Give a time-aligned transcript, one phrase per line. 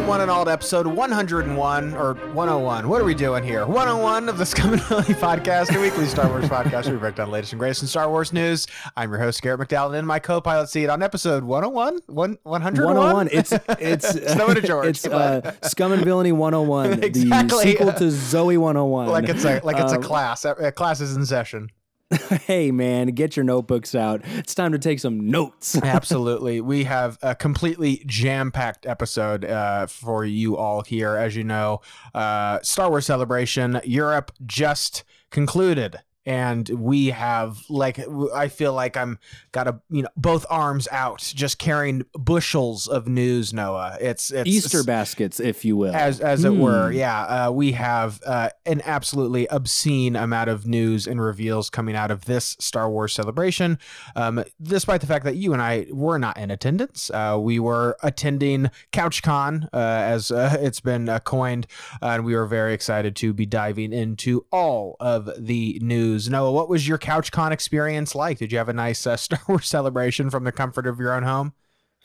[0.00, 2.88] welcome one and all to episode 101 or 101.
[2.88, 3.66] What are we doing here?
[3.66, 7.16] 101 of the Scum and Villainy podcast, a weekly Star Wars podcast where we break
[7.16, 8.66] down the latest and greatest in Star Wars news.
[8.96, 11.98] I'm your host, Garrett McDowell, and in my co-pilot seat on episode 101?
[12.06, 12.62] 101?
[12.74, 13.28] 101.
[13.30, 14.88] It's it's Noah Degorgeous.
[14.88, 17.48] It's uh, Scum and Villainy 101, Exactly.
[17.48, 19.08] the sequel to Zoe 101.
[19.08, 20.44] like it's a like it's a Um, class.
[20.46, 21.68] A class is in session.
[22.46, 24.22] hey man, get your notebooks out.
[24.24, 25.76] It's time to take some notes.
[25.82, 26.60] Absolutely.
[26.60, 31.16] We have a completely jam packed episode uh, for you all here.
[31.16, 31.80] As you know,
[32.14, 36.00] uh, Star Wars Celebration Europe just concluded.
[36.26, 37.98] And we have like
[38.34, 39.18] I feel like I'm
[39.52, 44.48] got a you know both arms out just carrying bushels of news Noah it's it's
[44.48, 45.94] Easter baskets, if you will.
[45.94, 46.60] as as it Hmm.
[46.60, 51.96] were yeah uh, we have uh, an absolutely obscene amount of news and reveals coming
[51.96, 53.78] out of this star wars celebration
[54.14, 57.96] um, despite the fact that you and i were not in attendance uh, we were
[58.02, 61.66] attending couchcon uh, as uh, it's been uh, coined
[62.02, 66.68] and we were very excited to be diving into all of the news noah what
[66.68, 70.44] was your couchcon experience like did you have a nice uh, star wars celebration from
[70.44, 71.52] the comfort of your own home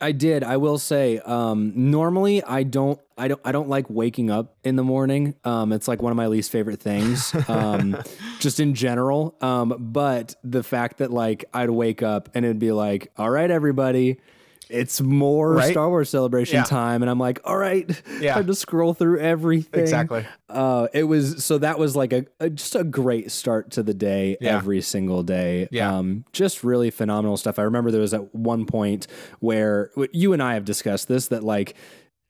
[0.02, 0.44] I did.
[0.44, 1.20] I will say.
[1.20, 3.00] Um, normally, I don't.
[3.18, 3.40] I don't.
[3.46, 5.36] I don't like waking up in the morning.
[5.46, 7.34] Um, it's like one of my least favorite things.
[7.48, 7.98] Um,
[8.40, 9.38] just in general.
[9.40, 13.50] Um, but the fact that like I'd wake up and it'd be like, "All right,
[13.50, 14.20] everybody."
[14.70, 15.72] It's more Right?
[15.72, 16.64] Star Wars celebration Yeah.
[16.64, 17.90] time, and I'm like, all right,
[18.22, 18.34] Yeah.
[18.36, 19.82] time to scroll through everything.
[19.82, 23.84] exactly Uh, it was so that was like a, a just a great start to
[23.84, 24.56] the day Yeah.
[24.58, 25.68] every single day.
[25.72, 25.96] Yeah.
[25.98, 27.60] Um, just really phenomenal stuff.
[27.60, 29.08] I remember there was at one point
[29.40, 31.76] where you and I have discussed this that like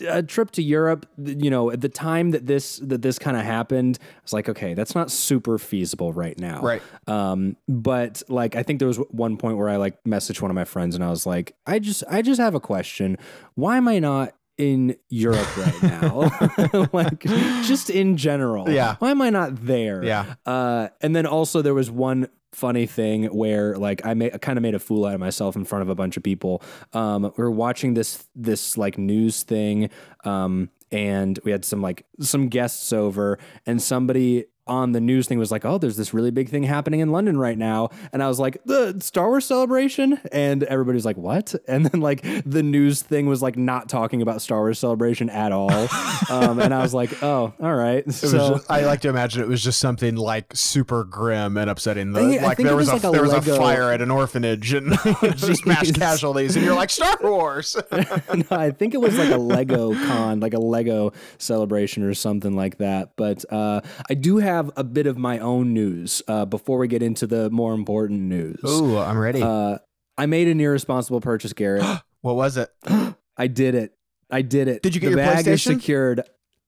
[0.08, 3.44] a trip to Europe, you know, at the time that this that this kind of
[3.44, 6.62] happened, I was like, okay, that's not super feasible right now.
[6.62, 6.82] Right.
[7.08, 10.56] Um, but like I think there was one point where I like messaged one of
[10.56, 13.18] my friends and I was like, I just I just have a question.
[13.56, 16.88] Why am I not in Europe right now?
[16.94, 17.22] like
[17.64, 18.70] just in general.
[18.70, 18.96] Yeah.
[19.00, 20.04] Why am I not there?
[20.04, 20.36] Yeah.
[20.46, 24.64] Uh, and then also there was one funny thing where like I made kind of
[24.64, 26.64] made a fool out of myself in front of a bunch of people.
[26.94, 29.90] Um, we were watching this this like news thing,
[30.24, 35.38] um, and we had some like some guests over, and somebody on the news thing
[35.40, 38.28] was like, "Oh, there's this really big thing happening in London right now," and I
[38.28, 42.64] was like, "The Star Wars celebration," and everybody was like, "What?" And then like the
[42.64, 45.72] news thing was like not talking about Star Wars celebration at all,
[46.30, 49.48] um, and I was like, "Oh, all right." So just, I like to imagine it
[49.48, 52.14] was just something like super grim and upsetting.
[52.14, 53.92] The, I think- I like there was, was a, like a there was a fire
[53.92, 54.94] at an orphanage and
[55.36, 57.76] just mass casualties, and you're like Star Wars.
[57.92, 62.56] no, I think it was like a Lego con, like a Lego celebration or something
[62.56, 63.10] like that.
[63.16, 67.02] But uh, I do have a bit of my own news uh, before we get
[67.04, 68.60] into the more important news.
[68.66, 69.42] Ooh, I'm ready.
[69.42, 69.78] Uh,
[70.18, 71.84] I made an irresponsible purchase, Garrett.
[72.22, 72.70] what was it?
[73.38, 73.94] I did it.
[74.32, 74.82] I did it.
[74.82, 75.76] Did you get the your bag is PlayStation?
[75.76, 76.22] secured.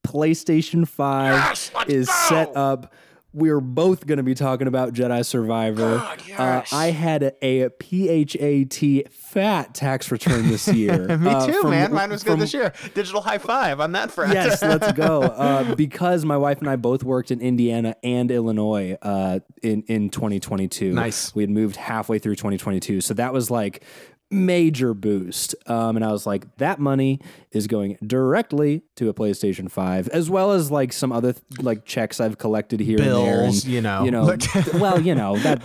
[0.06, 2.14] PlayStation Five Yes, is go!
[2.30, 2.94] set up.
[3.38, 5.98] We're both going to be talking about Jedi Survivor.
[5.98, 6.64] God, Uh.
[6.72, 11.16] I had a PHAT fat tax return this year.
[11.20, 11.94] Me uh, too, from- man.
[11.94, 12.74] Mine was good this year.
[12.96, 14.34] Digital high five on that front.
[14.34, 15.22] yes, let's go.
[15.22, 20.09] Uh, because my wife and I both worked in Indiana and Illinois uh, in in
[20.09, 20.94] 2022.
[20.94, 21.36] Nice.
[21.36, 23.84] We had moved halfway through 2022, so that was like
[24.30, 25.56] major boost.
[25.68, 27.20] Um, and I was like, that money
[27.52, 32.20] is going directly to a PlayStation 5, as well as like some other like checks
[32.20, 33.42] I've collected here and there.
[33.44, 34.04] Bills, And, you know.
[34.04, 34.36] you know.
[34.76, 35.62] well, you know that.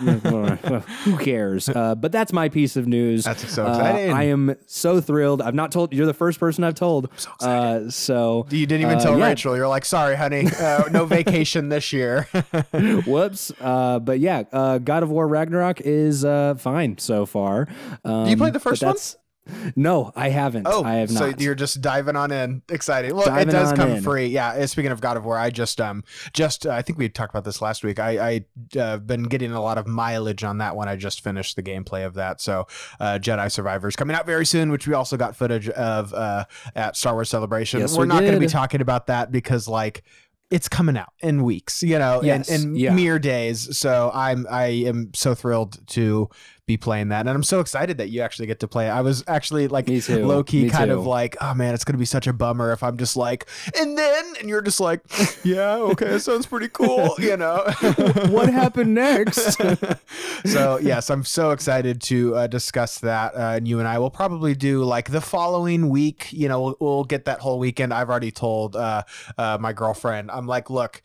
[1.05, 1.69] who cares?
[1.69, 3.25] Uh, but that's my piece of news.
[3.25, 4.13] That's so Uh, exciting.
[4.13, 5.43] I am so thrilled.
[5.43, 7.09] I've not told you're the first person I've told.
[7.17, 9.27] so Uh, so You didn't even uh, tell yeah.
[9.27, 9.57] Rachel.
[9.57, 12.29] You're like, sorry, honey, uh, no vacation this year.
[12.73, 13.51] Whoops.
[13.61, 17.67] Uh, but yeah, uh, God of War Ragnarok is uh, fine so far.
[18.05, 18.97] Um, you play the first one?
[19.75, 20.69] No, I haven't.
[20.71, 21.19] Oh, I have not.
[21.19, 23.13] so you're just diving on in, excited.
[23.13, 24.01] Well, Diving it does come in.
[24.03, 24.27] free.
[24.27, 24.51] Yeah.
[24.51, 27.33] uh, Speaking of God of War, I just um just uh, I think we talked
[27.35, 27.99] about this last week.
[27.99, 30.89] I I uh, been getting a lot of mileage on that one.
[30.89, 32.41] I just finished the gameplay of that.
[32.41, 32.69] So
[33.01, 36.45] uh, Jedi Survivors coming out very soon, which we also got footage of uh,
[36.77, 37.81] at Star Wars Celebration.
[37.81, 40.05] Yes, We're we not going to be talking about that because like.
[40.51, 42.93] It's coming out in weeks, you know, Yes, in, in yeah.
[42.95, 43.75] mere days.
[43.79, 46.29] So I'm I am so thrilled to
[46.67, 48.89] be playing that, and I'm so excited that you actually get to play.
[48.89, 50.99] I was actually like low key Me kind too.
[50.99, 53.99] of like, oh man, it's gonna be such a bummer if I'm just like, and
[53.99, 55.01] then, and you're just like,
[55.45, 57.65] yeah, okay, that sounds pretty cool, you know.
[58.29, 59.61] what happened next?
[60.45, 64.11] so yes, I'm so excited to uh, discuss that, uh, and you and I will
[64.11, 66.33] probably do like the following week.
[66.33, 67.93] You know, we'll, we'll get that whole weekend.
[67.93, 69.03] I've already told uh,
[69.37, 71.03] uh, my girlfriend, I'm like, look,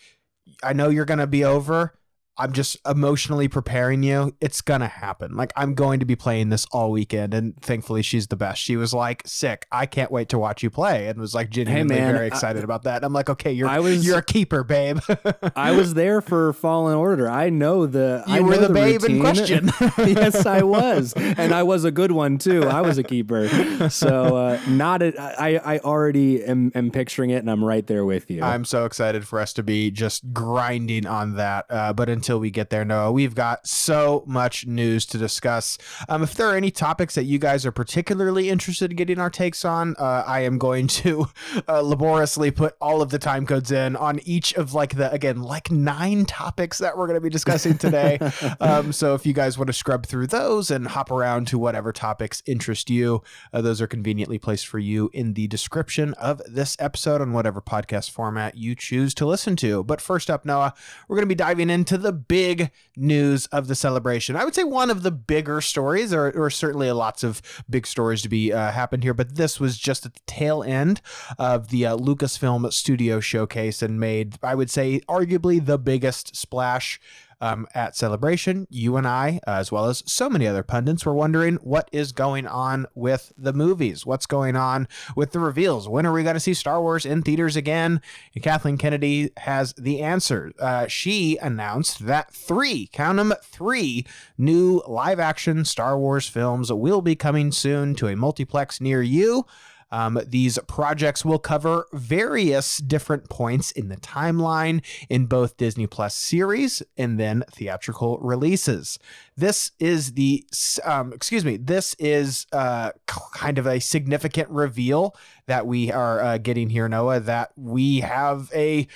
[0.61, 1.96] I know you're gonna be over.
[2.39, 4.35] I'm just emotionally preparing you.
[4.39, 5.35] It's gonna happen.
[5.35, 8.61] Like I'm going to be playing this all weekend, and thankfully she's the best.
[8.61, 9.65] She was like, "Sick!
[9.71, 12.83] I can't wait to watch you play," and was like genuinely man, very excited about
[12.83, 13.03] that.
[13.03, 14.99] I'm like, "Okay, you're I was- you're a keeper, babe."
[15.55, 17.29] I was there for Fallen Order.
[17.29, 18.23] I know the.
[18.27, 19.71] I You were know the babe in question.
[19.97, 22.63] yes, I was, and I was a good one too.
[22.63, 23.47] I was a keeper.
[23.89, 25.01] So uh, not.
[25.01, 28.43] A, I I already am, am picturing it, and I'm right there with you.
[28.43, 31.65] I'm so excited for us to be just grinding on that.
[31.69, 35.77] Uh, but until we get there, Noah, we've got so much news to discuss.
[36.09, 39.29] Um, if there are any topics that you guys are particularly interested in getting our
[39.29, 41.27] takes on, uh, I am going to
[41.67, 45.43] uh, laboriously put all of the time codes in on each of like the again
[45.43, 48.17] like nine topics that we're going to be discussing today.
[48.59, 51.93] um, so if you guys want to scrub through those and hop around to whatever
[51.93, 53.21] topics interest you,
[53.53, 57.61] uh, those are conveniently placed for you in the description of this episode on whatever
[57.61, 59.83] podcast format you choose to listen to.
[59.83, 60.73] But first up, Noah,
[61.07, 64.35] we're going to be diving into the big news of the celebration.
[64.35, 68.21] I would say one of the bigger stories, or, or certainly lots of big stories
[68.23, 71.01] to be uh, happened here, but this was just at the tail end
[71.37, 76.99] of the uh, Lucasfilm Studio showcase and made, I would say, arguably the biggest splash
[77.41, 81.13] um, at Celebration, you and I, uh, as well as so many other pundits, were
[81.13, 84.05] wondering what is going on with the movies.
[84.05, 85.87] What's going on with the reveals?
[85.87, 88.01] When are we going to see Star Wars in theaters again?
[88.33, 90.51] And Kathleen Kennedy has the answer.
[90.59, 94.05] Uh, she announced that three, count them, three
[94.37, 99.45] new live action Star Wars films will be coming soon to a multiplex near you.
[99.91, 106.15] Um, these projects will cover various different points in the timeline in both Disney Plus
[106.15, 108.99] series and then theatrical releases.
[109.35, 110.45] This is the,
[110.83, 116.37] um, excuse me, this is uh, kind of a significant reveal that we are uh,
[116.37, 118.87] getting here, Noah, that we have a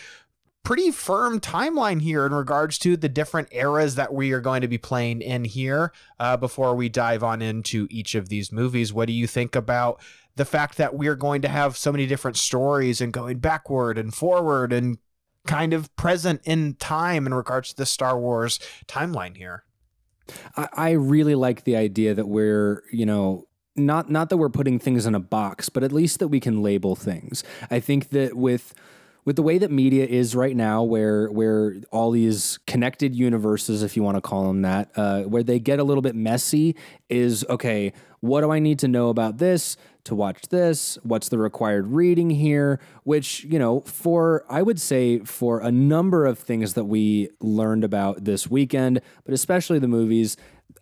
[0.64, 4.68] pretty firm timeline here in regards to the different eras that we are going to
[4.68, 8.94] be playing in here uh, before we dive on into each of these movies.
[8.94, 10.00] What do you think about
[10.36, 14.14] the fact that we're going to have so many different stories and going backward and
[14.14, 14.98] forward and
[15.46, 19.64] kind of present in time in regards to the Star Wars timeline here?
[20.56, 24.80] I, I really like the idea that we're, you know, not not that we're putting
[24.80, 27.44] things in a box, but at least that we can label things.
[27.70, 28.74] I think that with
[29.24, 33.96] with the way that media is right now, where where all these connected universes, if
[33.96, 36.76] you want to call them that, uh, where they get a little bit messy,
[37.10, 37.94] is okay.
[38.20, 40.98] What do I need to know about this to watch this?
[41.04, 42.80] What's the required reading here?
[43.04, 47.84] Which you know, for I would say for a number of things that we learned
[47.84, 50.38] about this weekend, but especially the movies,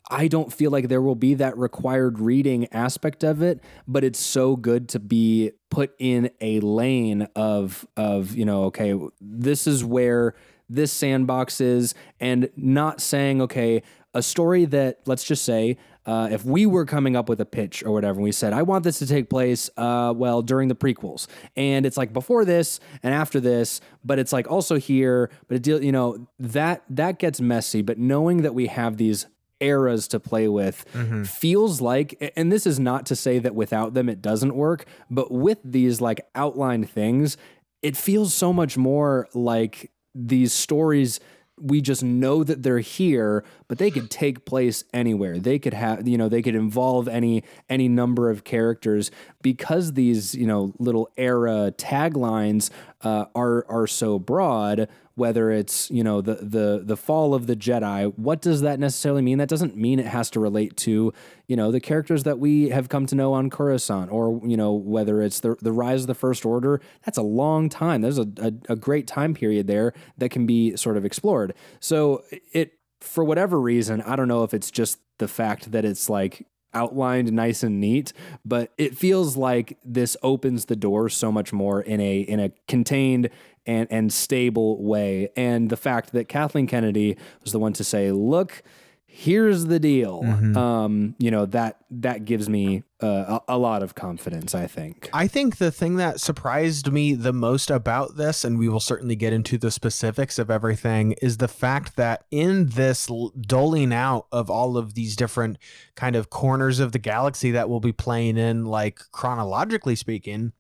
[0.10, 4.20] I don't feel like there will be that required reading aspect of it, but it's
[4.20, 9.84] so good to be put in a lane of of, you know, okay, this is
[9.84, 10.36] where
[10.68, 13.82] this sandbox is and not saying, okay,
[14.14, 15.78] a story that let's just say
[16.10, 18.64] uh, if we were coming up with a pitch or whatever, and we said, I
[18.64, 21.28] want this to take place, uh, well, during the prequels.
[21.56, 25.64] And it's like before this and after this, but it's like also here, but it
[25.64, 27.82] deal, you know, that that gets messy.
[27.84, 29.28] But knowing that we have these
[29.60, 31.24] eras to play with Mm-hmm.
[31.24, 35.28] feels like and this is not to say that without them it doesn't work but
[35.32, 37.36] with these like outlined things
[37.82, 41.20] it feels so much more like these stories
[41.62, 45.38] we just know that they're here but they could take place anywhere.
[45.38, 49.12] They could have you know they could involve any any number of characters.
[49.42, 56.04] Because these you know little era taglines uh, are are so broad whether it's you
[56.04, 58.12] know the the the fall of the Jedi.
[58.18, 59.38] What does that necessarily mean?
[59.38, 61.14] That doesn't mean it has to relate to
[61.48, 64.74] you know the characters that we have come to know on Coruscant, or you know
[64.74, 66.82] whether it's the the rise of the First Order.
[67.06, 68.02] That's a long time.
[68.02, 71.54] There's a a, a great time period there that can be sort of explored.
[71.80, 72.24] So
[72.54, 76.46] it for whatever reason, I don't know if it's just the fact that it's like
[76.74, 78.14] outlined nice and neat
[78.46, 82.52] but it feels like this opens the door so much more in a in a
[82.68, 83.30] contained
[83.70, 85.30] and and stable way.
[85.36, 88.64] And the fact that Kathleen Kennedy was the one to say look
[89.12, 90.22] here's the deal.
[90.58, 95.10] Um you know that that gives me uh, a, a lot of confidence i think.
[95.14, 99.16] I think the thing that surprised me the most about this, and we will certainly
[99.16, 104.50] get into the specifics of everything, is the fact that in this doling out of
[104.50, 105.58] all of these different
[105.96, 110.52] kind of corners of the galaxy that we'll be playing in, like chronologically speaking,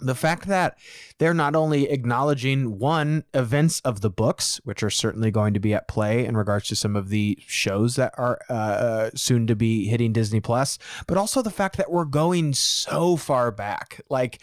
[0.00, 0.78] the fact that
[1.18, 5.74] they're not only acknowledging one events of the books, which are certainly going to be
[5.74, 9.56] at play in regards to some of the shows that are uh, uh, soon to
[9.56, 14.00] be hitting Disney Plus, but also the fact that we're going so far back.
[14.08, 14.40] Like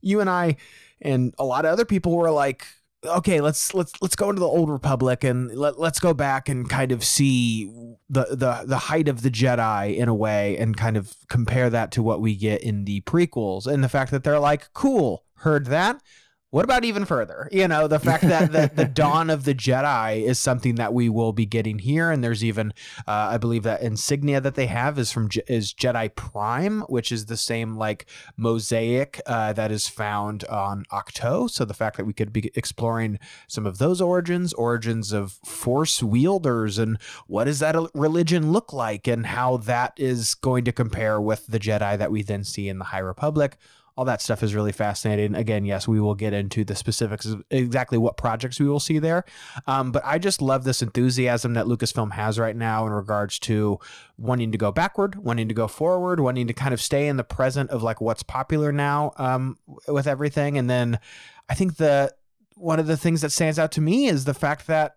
[0.00, 0.56] you and I,
[1.00, 2.66] and a lot of other people were like,
[3.04, 6.68] okay, let's let's let's go into the old republic and let, let's go back and
[6.68, 7.66] kind of see
[8.08, 11.92] the the the height of the Jedi in a way and kind of compare that
[11.92, 15.66] to what we get in the prequels and the fact that they're like, cool, heard
[15.66, 16.02] that
[16.50, 17.46] what about even further?
[17.52, 21.10] You know, the fact that the, the dawn of the Jedi is something that we
[21.10, 22.72] will be getting here, and there's even,
[23.06, 27.26] uh, I believe that insignia that they have is from is Jedi Prime, which is
[27.26, 28.06] the same like
[28.38, 31.50] mosaic uh, that is found on Ahch-To.
[31.50, 36.02] So the fact that we could be exploring some of those origins, origins of Force
[36.02, 41.20] wielders, and what does that religion look like, and how that is going to compare
[41.20, 43.58] with the Jedi that we then see in the High Republic
[43.98, 45.34] all that stuff is really fascinating.
[45.34, 49.00] Again, yes, we will get into the specifics of exactly what projects we will see
[49.00, 49.24] there.
[49.66, 53.80] Um, but I just love this enthusiasm that Lucasfilm has right now in regards to
[54.16, 57.24] wanting to go backward, wanting to go forward, wanting to kind of stay in the
[57.24, 60.56] present of like what's popular now um, with everything.
[60.56, 61.00] And then
[61.48, 62.14] I think the
[62.54, 64.94] one of the things that stands out to me is the fact that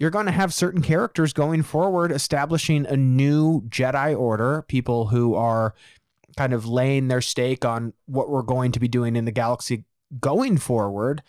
[0.00, 5.36] you're going to have certain characters going forward establishing a new Jedi Order, people who
[5.36, 5.72] are
[6.36, 9.84] kind of laying their stake on what we're going to be doing in the galaxy
[10.20, 11.22] going forward.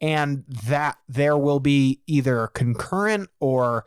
[0.00, 3.84] And that there will be either concurrent or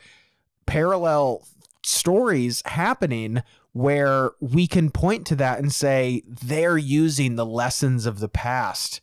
[0.65, 1.47] parallel
[1.83, 8.19] stories happening where we can point to that and say they're using the lessons of
[8.19, 8.99] the past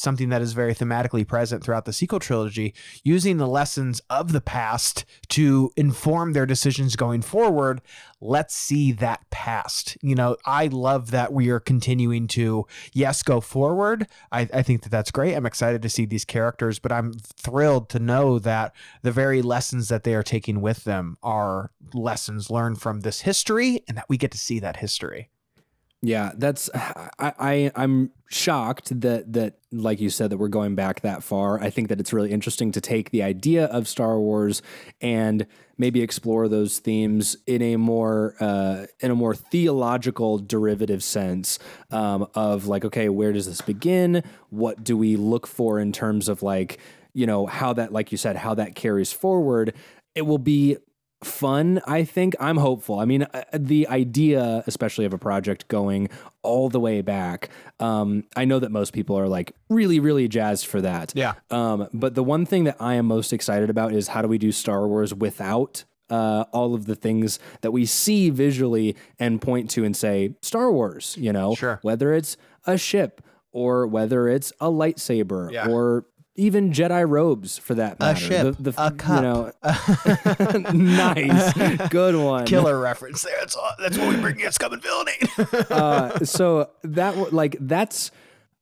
[0.00, 4.40] something that is very thematically present throughout the sequel trilogy, using the lessons of the
[4.40, 7.80] past to inform their decisions going forward.
[8.20, 9.96] Let's see that past.
[10.02, 14.06] You know, I love that we are continuing to, yes, go forward.
[14.32, 15.34] I, I think that that's great.
[15.34, 19.88] I'm excited to see these characters, but I'm thrilled to know that the very lessons
[19.88, 24.16] that they are taking with them are lessons learned from this history and that we
[24.16, 25.30] get to see that history.
[26.02, 31.02] Yeah, that's I, I I'm shocked that that like you said that we're going back
[31.02, 31.60] that far.
[31.60, 34.62] I think that it's really interesting to take the idea of Star Wars
[35.02, 41.58] and maybe explore those themes in a more uh, in a more theological derivative sense
[41.90, 44.22] um, of like okay, where does this begin?
[44.48, 46.78] What do we look for in terms of like
[47.12, 49.74] you know how that like you said how that carries forward?
[50.14, 50.78] It will be
[51.22, 52.34] fun, I think.
[52.40, 52.98] I'm hopeful.
[52.98, 56.08] I mean, uh, the idea, especially of a project going
[56.42, 60.66] all the way back, um, I know that most people are like really, really jazzed
[60.66, 61.12] for that.
[61.14, 61.34] Yeah.
[61.50, 64.38] Um, but the one thing that I am most excited about is how do we
[64.38, 69.70] do Star Wars without uh, all of the things that we see visually and point
[69.70, 71.78] to and say Star Wars, you know, sure.
[71.82, 72.36] whether it's
[72.66, 73.22] a ship
[73.52, 75.68] or whether it's a lightsaber yeah.
[75.68, 76.06] or
[76.36, 78.16] even Jedi robes for that matter.
[78.16, 79.16] A ship, the, the, a cup.
[79.16, 82.46] You know, nice, good one.
[82.46, 83.36] Killer reference there.
[83.40, 85.18] That's all, that's what we bring against coming villainy.
[85.70, 88.10] uh, so that like that's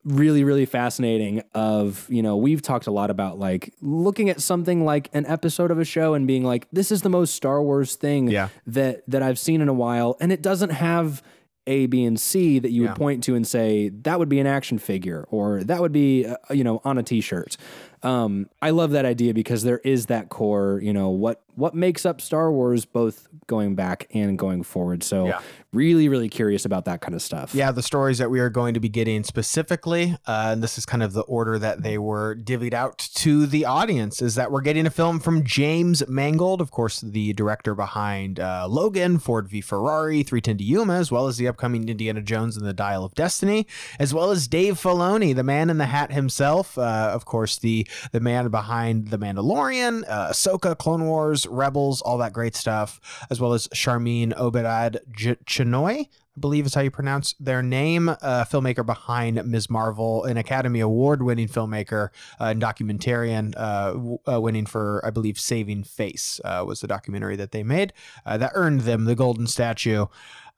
[0.05, 1.43] really really fascinating.
[1.55, 5.71] Of you know we've talked a lot about like looking at something like an episode
[5.71, 8.49] of a show and being like this is the most Star Wars thing yeah.
[8.67, 11.23] that that I've seen in a while, and it doesn't have
[11.69, 12.89] a, B, and C that you yeah.
[12.89, 16.27] would point to and say that would be an action figure or that would be
[16.27, 17.57] uh, you know on a T-shirt.
[18.03, 20.81] Um, I love that idea because there is that core.
[20.83, 25.03] You know what what makes up Star Wars, both going back and going forward.
[25.03, 25.41] So yeah.
[25.73, 27.53] really, really curious about that kind of stuff.
[27.53, 30.87] Yeah, the stories that we are going to be getting specifically, uh, and this is
[30.87, 34.61] kind of the order that they were divvied out to the audience, is that we're
[34.61, 39.61] getting a film from James Mangold, of course, the director behind uh, Logan, Ford v
[39.61, 43.15] Ferrari, 310 to Yuma, as well as the upcoming Indiana Jones and the Dial of
[43.15, 43.67] Destiny,
[43.99, 47.88] as well as Dave Filoni, the man in the hat himself, uh, of course, the
[48.13, 53.41] the man behind The Mandalorian, uh, Ahsoka, Clone Wars, Rebels, all that great stuff, as
[53.41, 54.99] well as Sharmeen Obaid
[55.45, 56.09] Chinoy.
[56.39, 58.09] I believe is how you pronounce their name.
[58.09, 59.69] Uh, filmmaker behind Ms.
[59.69, 65.11] Marvel, an Academy Award winning filmmaker uh, and documentarian, uh, w- uh, winning for, I
[65.11, 67.93] believe, Saving Face uh, was the documentary that they made
[68.25, 70.07] uh, that earned them the Golden Statue.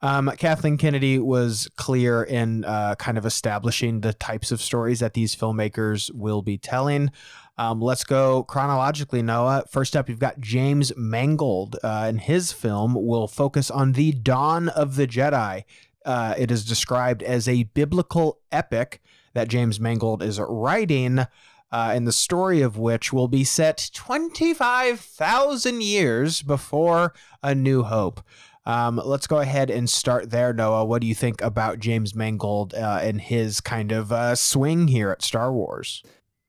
[0.03, 5.13] Um, Kathleen Kennedy was clear in uh, kind of establishing the types of stories that
[5.13, 7.11] these filmmakers will be telling.
[7.57, 9.65] Um, let's go chronologically, Noah.
[9.69, 14.69] First up, you've got James Mangold, uh, and his film will focus on the dawn
[14.69, 15.65] of the Jedi.
[16.03, 19.03] Uh, it is described as a biblical epic
[19.33, 21.27] that James Mangold is writing, uh,
[21.71, 28.21] and the story of which will be set 25,000 years before A New Hope.
[28.65, 30.85] Um, let's go ahead and start there, Noah.
[30.85, 35.11] What do you think about James Mangold uh, and his kind of uh, swing here
[35.11, 36.03] at Star Wars?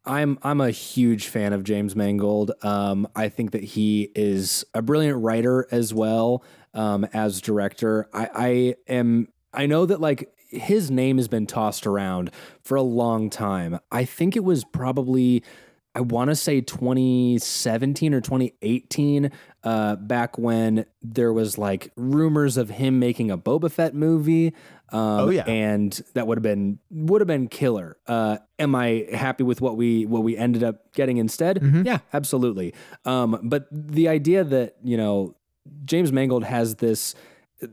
[0.04, 2.52] I'm I'm a huge fan of James Mangold.
[2.62, 6.42] Um, I think that he is a brilliant writer as well
[6.74, 8.08] um, as director.
[8.12, 12.30] I, I am I know that like his name has been tossed around
[12.62, 13.78] for a long time.
[13.90, 15.42] I think it was probably
[15.94, 19.30] I want to say 2017 or 2018,
[19.64, 24.54] uh, back when there was like rumors of him making a Boba Fett movie.
[24.90, 25.44] Um, Oh, yeah.
[25.44, 27.96] and that would have been would have been killer.
[28.06, 31.60] Uh, am I happy with what we what we ended up getting instead?
[31.60, 31.84] Mhm.
[31.86, 32.74] Yeah, absolutely.
[33.06, 35.34] Um, but the idea that you know
[35.86, 37.14] James Mangold has this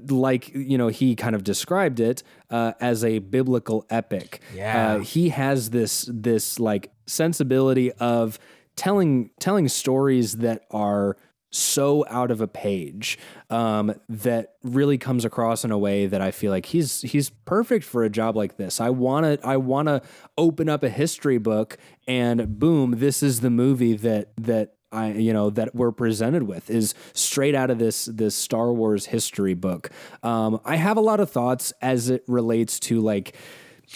[0.09, 4.95] like you know he kind of described it uh, as a biblical epic Yeah.
[4.95, 8.39] uh, he has this this like sensibility of
[8.75, 11.17] telling telling stories that are
[11.51, 13.17] so out of a page
[13.49, 17.83] um, that really comes across in a way that I feel like he's he's perfect
[17.85, 18.79] for a job like this.
[18.79, 20.01] I want to I want to
[20.37, 21.77] open up a history book
[22.07, 26.69] and boom, this is the movie that that I you know that we're presented with
[26.69, 29.89] is straight out of this this Star Wars history book.
[30.23, 33.35] Um, I have a lot of thoughts as it relates to like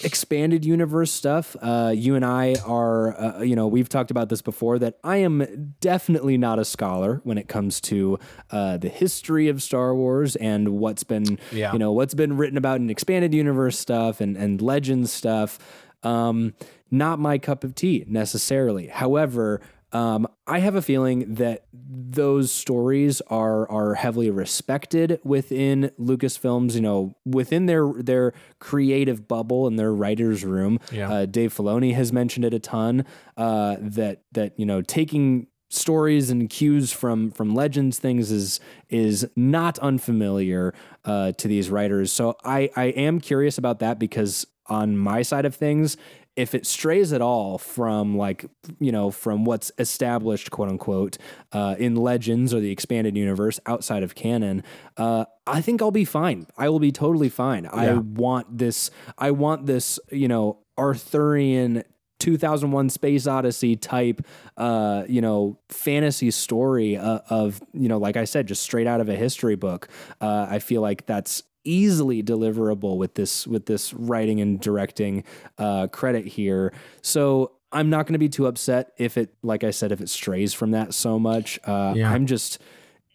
[0.02, 1.54] expanded universe stuff.
[1.62, 5.18] Uh, you and I are, uh, you know, we've talked about this before that I
[5.18, 8.18] am definitely not a scholar when it comes to
[8.50, 11.72] uh, the history of Star Wars and what's been, Yeah.
[11.72, 15.58] you know, what's been written about in expanded universe stuff and and legends stuff.
[16.02, 16.54] Um,
[16.90, 18.88] not my cup of tea necessarily.
[18.88, 19.60] However,
[19.94, 26.74] um, I have a feeling that those stories are are heavily respected within Lucasfilms.
[26.74, 30.80] You know, within their their creative bubble and their writers' room.
[30.92, 31.10] Yeah.
[31.10, 33.06] Uh, Dave Filoni has mentioned it a ton.
[33.36, 38.60] Uh, that that you know taking stories and cues from from legends things is
[38.90, 40.74] is not unfamiliar
[41.04, 42.10] uh, to these writers.
[42.10, 45.96] So I I am curious about that because on my side of things,
[46.36, 48.46] if it strays at all from like
[48.80, 51.18] you know from what's established quote unquote
[51.52, 54.62] uh, in legends or the expanded universe outside of canon
[54.96, 56.46] uh, i think i'll be fine.
[56.56, 57.66] I will be totally fine.
[57.66, 61.84] I want this i want this you know arthurian
[62.20, 64.24] 2001 space odyssey type
[64.56, 69.00] uh you know fantasy story uh, of you know like i said just straight out
[69.00, 69.88] of a history book.
[70.20, 75.24] Uh i feel like that's easily deliverable with this with this writing and directing
[75.58, 76.72] uh credit here.
[77.02, 80.08] So i'm not going to be too upset if it like i said if it
[80.08, 81.58] strays from that so much.
[81.64, 82.12] Uh Yeah.
[82.12, 82.58] i'm just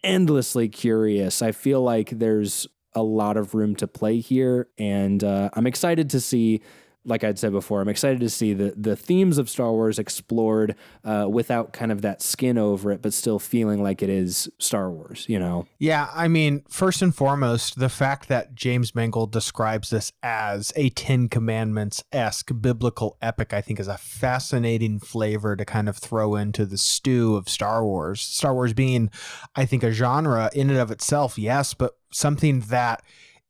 [0.02, 1.42] endlessly curious.
[1.42, 6.10] I feel like there's a lot of room to play here and uh, i'm excited
[6.10, 6.60] to see
[7.04, 10.74] like I'd said before, I'm excited to see the the themes of Star Wars explored
[11.04, 14.90] uh, without kind of that skin over it, but still feeling like it is Star
[14.90, 15.24] Wars.
[15.28, 15.66] You know?
[15.78, 20.90] Yeah, I mean, first and foremost, the fact that James Mangold describes this as a
[20.90, 26.36] Ten Commandments esque biblical epic, I think, is a fascinating flavor to kind of throw
[26.36, 28.20] into the stew of Star Wars.
[28.20, 29.10] Star Wars being,
[29.56, 33.02] I think, a genre in and of itself, yes, but something that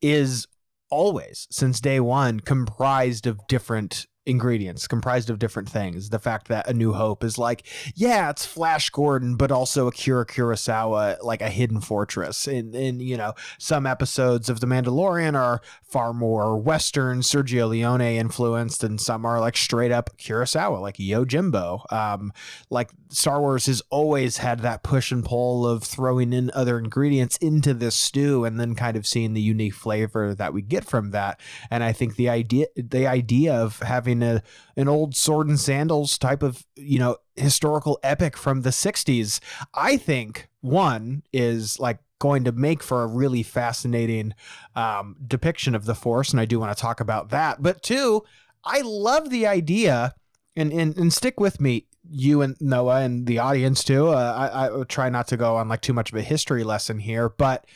[0.02, 0.46] is
[0.90, 6.10] always, since day one, comprised of different ingredients, comprised of different things.
[6.10, 10.26] The fact that A New Hope is like, yeah, it's Flash Gordon, but also Akira
[10.26, 12.46] Kurosawa, like a hidden fortress.
[12.46, 18.00] And, and you know, some episodes of The Mandalorian are far more Western, Sergio Leone
[18.00, 21.90] influenced, and some are like straight up Kurosawa, like Yojimbo.
[21.92, 22.32] Um,
[22.68, 27.36] like Star Wars has always had that push and pull of throwing in other ingredients
[27.38, 31.10] into this stew and then kind of seeing the unique flavor that we get from
[31.10, 31.40] that.
[31.70, 34.42] And I think the idea the idea of having a
[34.76, 39.40] an old sword and sandals type of, you know, historical epic from the 60s,
[39.74, 44.34] I think one is like going to make for a really fascinating
[44.76, 47.62] um, depiction of the force and I do want to talk about that.
[47.62, 48.22] But two,
[48.64, 50.14] I love the idea
[50.56, 54.08] and, and and stick with me you and Noah and the audience too.
[54.08, 56.98] Uh, I, I try not to go on like too much of a history lesson
[56.98, 57.66] here, but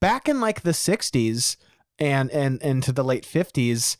[0.00, 1.56] back in like the 60s
[1.98, 3.96] and and into the late 50s,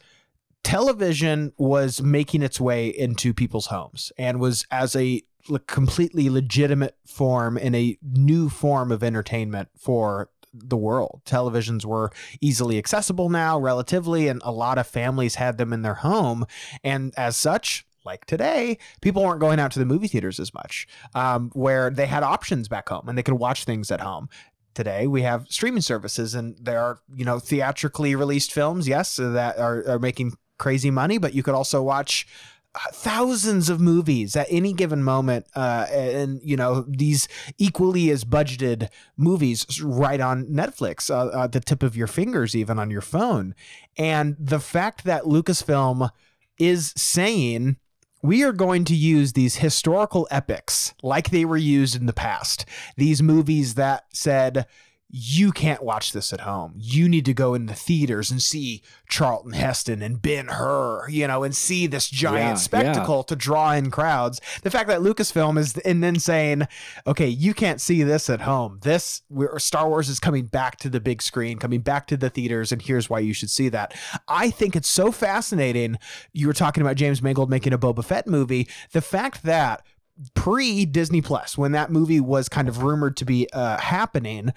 [0.65, 5.23] television was making its way into people's homes and was as a
[5.67, 11.23] completely legitimate form and a new form of entertainment for the world.
[11.25, 15.95] Televisions were easily accessible now, relatively, and a lot of families had them in their
[15.95, 16.45] home.
[16.83, 20.87] And as such, like today, people weren't going out to the movie theaters as much,
[21.15, 24.29] um, where they had options back home and they could watch things at home.
[24.75, 29.59] Today we have streaming services, and there are you know theatrically released films, yes, that
[29.59, 32.27] are, are making crazy money, but you could also watch
[32.75, 38.25] uh, thousands of movies at any given moment uh, and you know these equally as
[38.25, 43.01] budgeted movies right on netflix uh, at the tip of your fingers even on your
[43.01, 43.55] phone.
[43.97, 46.11] And the fact that lucasfilm
[46.59, 47.79] is saying
[48.23, 52.65] we are going to use these historical epics like they were used in the past.
[52.97, 54.67] These movies that said
[55.11, 56.75] you can't watch this at home.
[56.77, 61.27] You need to go in the theaters and see Charlton Heston and Ben Hur, you
[61.27, 63.23] know, and see this giant Yeah, spectacle yeah.
[63.29, 64.39] to draw in crowds.
[64.63, 66.69] The fact that Lucasfilm is, and then saying,
[67.07, 68.81] okay, you can't see this at home.
[68.83, 69.23] This,
[69.57, 72.83] Star Wars is coming back to the big screen, coming back to the theaters, and
[72.83, 73.95] here's why you should see that.
[74.29, 75.99] I think it's so fascinating.
[76.35, 78.69] You were talking about James Mangold making a Boba Fett movie.
[78.93, 79.87] The fact that
[80.35, 84.53] pre Disney Plus, when that movie was kind of rumored to be uh, happening,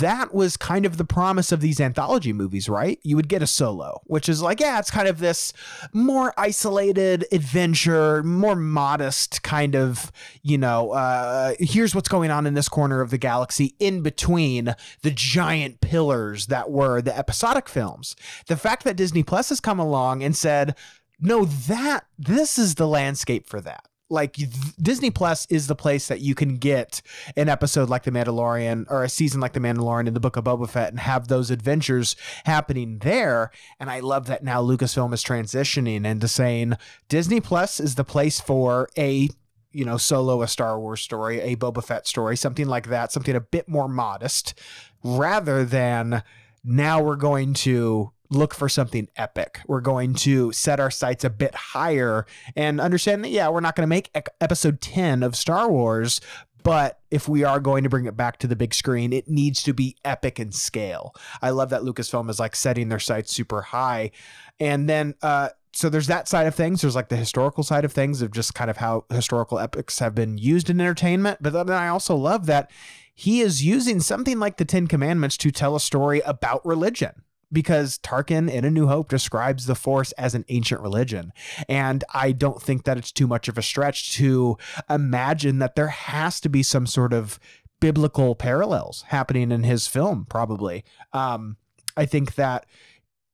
[0.00, 2.98] that was kind of the promise of these anthology movies, right?
[3.02, 5.52] You would get a solo, which is like, yeah, it's kind of this
[5.92, 10.10] more isolated adventure, more modest kind of,
[10.42, 14.74] you know, uh, here's what's going on in this corner of the galaxy in between
[15.02, 18.16] the giant pillars that were the episodic films.
[18.46, 20.76] The fact that Disney Plus has come along and said,
[21.20, 24.36] no, that this is the landscape for that like
[24.80, 27.02] Disney Plus is the place that you can get
[27.36, 30.44] an episode like The Mandalorian or a season like The Mandalorian in the Book of
[30.44, 33.50] Boba Fett and have those adventures happening there.
[33.80, 36.74] And I love that now Lucasfilm is transitioning into saying
[37.08, 39.28] Disney Plus is the place for a
[39.72, 43.34] you know solo a Star Wars story, a Boba Fett story, something like that, something
[43.34, 44.54] a bit more modest,
[45.02, 46.22] rather than
[46.64, 49.60] now we're going to look for something epic.
[49.66, 53.76] We're going to set our sights a bit higher and understand that, yeah, we're not
[53.76, 54.10] going to make
[54.40, 56.20] episode 10 of Star Wars,
[56.66, 59.62] but if we are going to bring it back to the big screen, it needs
[59.62, 61.14] to be epic in scale.
[61.40, 64.10] I love that Lucasfilm is like setting their sights super high.
[64.58, 66.80] And then, uh, so there's that side of things.
[66.80, 70.14] There's like the historical side of things of just kind of how historical epics have
[70.14, 71.38] been used in entertainment.
[71.40, 72.70] But then I also love that
[73.14, 77.98] he is using something like the Ten Commandments to tell a story about religion because
[77.98, 81.32] Tarkin in A New Hope describes the Force as an ancient religion.
[81.68, 84.58] And I don't think that it's too much of a stretch to
[84.90, 87.38] imagine that there has to be some sort of
[87.80, 90.84] biblical parallels happening in his film, probably.
[91.12, 91.56] Um,
[91.96, 92.66] I think that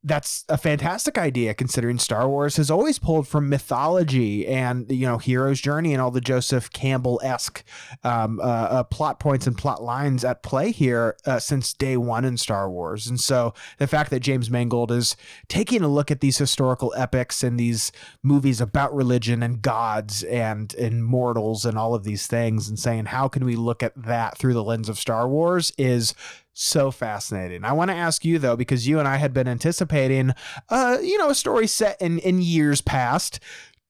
[0.04, 5.18] that's a fantastic idea considering Star Wars has always pulled from mythology and you know
[5.18, 7.62] hero's journey and all the Joseph Campbell esque
[8.02, 12.24] um, uh, uh, plot points and plot lines at play here uh, since day one
[12.24, 13.06] in Star Wars.
[13.06, 15.16] And so the fact that James Mangold is
[15.48, 20.74] taking a look at these historical epics and these movies about religion and gods and
[20.74, 24.36] and mortals and all of these things and saying how can we look at that
[24.36, 26.14] through the lens of Star Wars is
[26.54, 27.64] so fascinating.
[27.64, 30.32] I want to ask you though, because you and I had been anticipating,
[30.68, 33.40] uh, you know, a story set in in years past.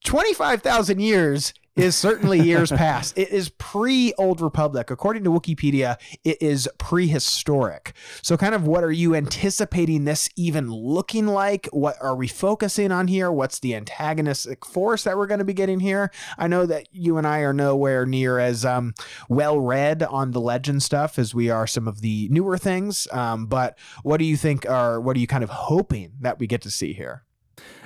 [0.04, 3.16] Twenty five thousand years is certainly years past.
[3.16, 4.90] It is pre Old Republic.
[4.90, 7.94] According to Wikipedia, it is prehistoric.
[8.22, 11.68] So, kind of what are you anticipating this even looking like?
[11.72, 13.30] What are we focusing on here?
[13.32, 16.10] What's the antagonistic force that we're going to be getting here?
[16.38, 18.94] I know that you and I are nowhere near as um,
[19.28, 23.08] well read on the legend stuff as we are some of the newer things.
[23.12, 26.46] Um, but what do you think are, what are you kind of hoping that we
[26.46, 27.24] get to see here?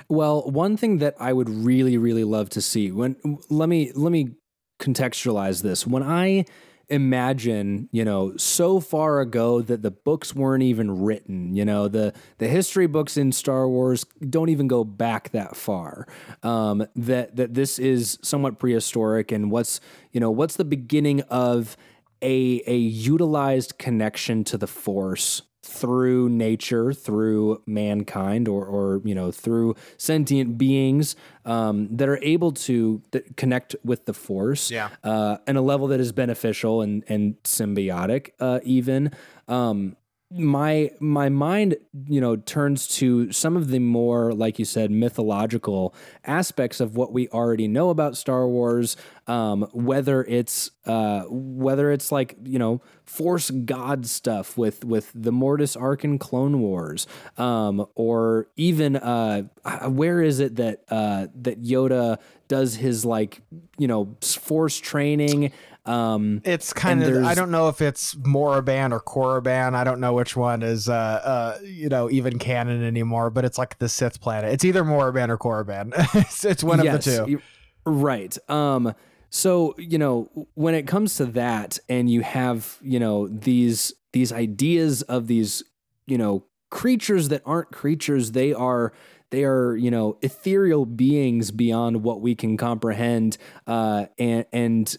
[0.09, 3.17] Well, one thing that I would really, really love to see when
[3.49, 4.35] let me let me
[4.79, 5.85] contextualize this.
[5.85, 6.45] When I
[6.89, 12.13] imagine, you know, so far ago that the books weren't even written, you know, the
[12.37, 16.07] the history books in Star Wars don't even go back that far.
[16.43, 21.75] Um, that that this is somewhat prehistoric, and what's you know what's the beginning of
[22.21, 25.41] a a utilized connection to the Force
[25.77, 32.51] through nature, through mankind, or or you know through sentient beings um, that are able
[32.67, 34.89] to th- connect with the Force, Yeah.
[35.03, 39.11] uh, and a level that is beneficial and and symbiotic, uh, even.
[39.47, 39.95] Um,
[40.29, 45.95] my my mind you know turns to some of the more like you said mythological
[46.25, 52.11] aspects of what we already know about Star Wars um whether it's uh whether it's
[52.11, 57.85] like you know force god stuff with with the Mortis Arc and Clone Wars um
[57.95, 59.43] or even uh
[59.87, 63.41] where is it that uh that Yoda does his like
[63.77, 65.53] you know force training
[65.87, 69.73] um It's kind of I don't know if it's Moraban or Korriban.
[69.73, 73.57] I don't know which one is uh uh you know even canon anymore, but it's
[73.57, 74.51] like the Sith planet.
[74.53, 75.93] It's either Moraban or Korriban.
[76.15, 77.41] it's, it's one of the two.
[77.85, 78.37] Right.
[78.49, 78.93] Um
[79.29, 84.31] so, you know, when it comes to that and you have, you know, these these
[84.31, 85.63] ideas of these,
[86.05, 88.93] you know, creatures that aren't creatures, they are
[89.29, 94.97] they are, you know, ethereal beings beyond what we can comprehend uh and and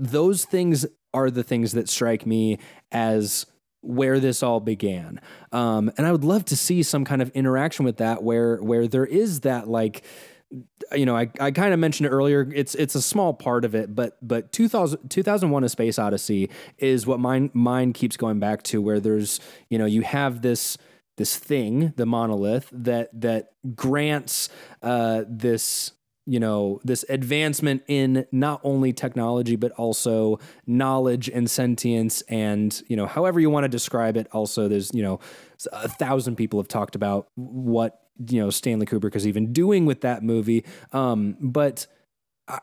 [0.00, 2.58] those things are the things that strike me
[2.92, 3.46] as
[3.82, 5.20] where this all began.
[5.52, 8.86] Um, and I would love to see some kind of interaction with that where where
[8.86, 10.04] there is that like
[10.92, 12.50] you know, I, I kind of mentioned it earlier.
[12.52, 17.06] It's it's a small part of it, but but 2000, 2001 A Space Odyssey is
[17.06, 20.76] what mine mind keeps going back to, where there's you know you have this
[21.16, 24.48] this thing, the monolith that that grants
[24.82, 25.92] uh, this
[26.26, 32.96] you know this advancement in not only technology but also knowledge and sentience and you
[32.96, 34.26] know however you want to describe it.
[34.32, 35.20] Also there's you know
[35.72, 40.02] a thousand people have talked about what you know Stanley Kubrick is even doing with
[40.02, 40.64] that movie.
[40.92, 41.86] Um, but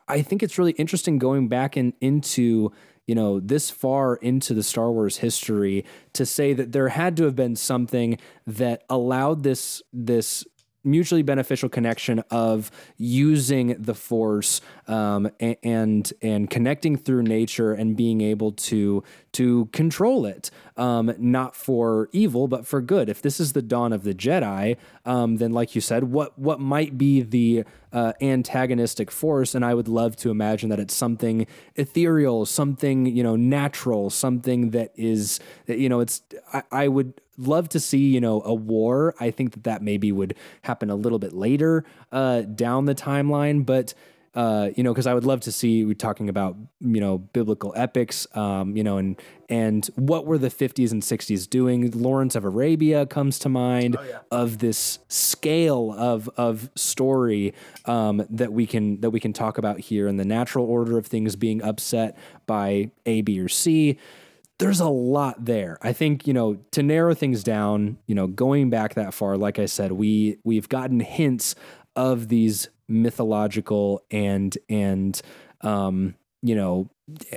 [0.08, 2.72] I think it's really interesting going back in, into
[3.06, 7.24] you know this far into the Star Wars history to say that there had to
[7.24, 10.46] have been something that allowed this this
[10.84, 15.30] mutually beneficial connection of using the force um,
[15.64, 19.04] and and connecting through nature and being able to
[19.38, 23.08] to control it, um, not for evil but for good.
[23.08, 26.60] If this is the dawn of the Jedi, um, then like you said, what what
[26.60, 29.54] might be the uh, antagonistic force?
[29.54, 31.46] And I would love to imagine that it's something
[31.76, 37.70] ethereal, something you know natural, something that is you know it's I, I would love
[37.70, 39.14] to see you know a war.
[39.20, 43.66] I think that that maybe would happen a little bit later uh, down the timeline,
[43.66, 43.94] but.
[44.38, 47.74] Uh, you know, because I would love to see we talking about you know biblical
[47.76, 49.20] epics, um, you know, and
[49.50, 51.90] and what were the 50s and 60s doing?
[51.90, 54.20] Lawrence of Arabia comes to mind oh, yeah.
[54.30, 59.80] of this scale of of story um, that we can that we can talk about
[59.80, 63.98] here, and the natural order of things being upset by A, B, or C
[64.60, 65.78] there's a lot there.
[65.84, 69.60] I think, you know, to narrow things down, you know, going back that far, like
[69.60, 71.54] I said, we we've gotten hints
[71.96, 75.22] of these mythological and and
[75.62, 76.90] um, you know,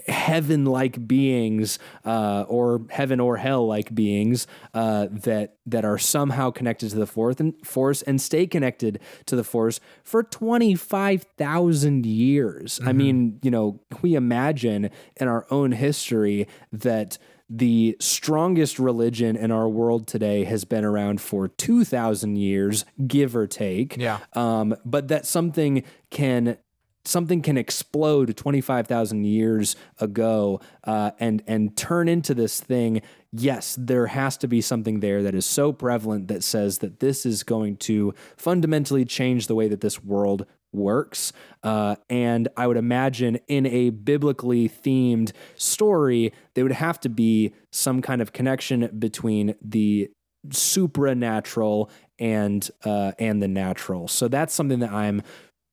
[0.09, 6.51] heaven like beings uh, or heaven or hell like beings uh, that that are somehow
[6.51, 12.79] connected to the fourth and force and stay connected to the force for 25,000 years.
[12.79, 12.89] Mm-hmm.
[12.89, 17.17] I mean, you know, we imagine in our own history that
[17.51, 23.49] the strongest religion in our world today has been around for 2,000 years, give or
[23.49, 23.97] take.
[23.97, 24.21] Yeah.
[24.35, 26.57] Um, but that something can
[27.05, 33.01] something can explode 25,000 years ago uh, and and turn into this thing
[33.33, 37.25] yes there has to be something there that is so prevalent that says that this
[37.25, 42.77] is going to fundamentally change the way that this world works uh, and i would
[42.77, 48.89] imagine in a biblically themed story there would have to be some kind of connection
[48.99, 50.11] between the
[50.51, 55.23] supernatural and uh, and the natural so that's something that i'm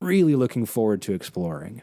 [0.02, 1.82] really looking forward to exploring.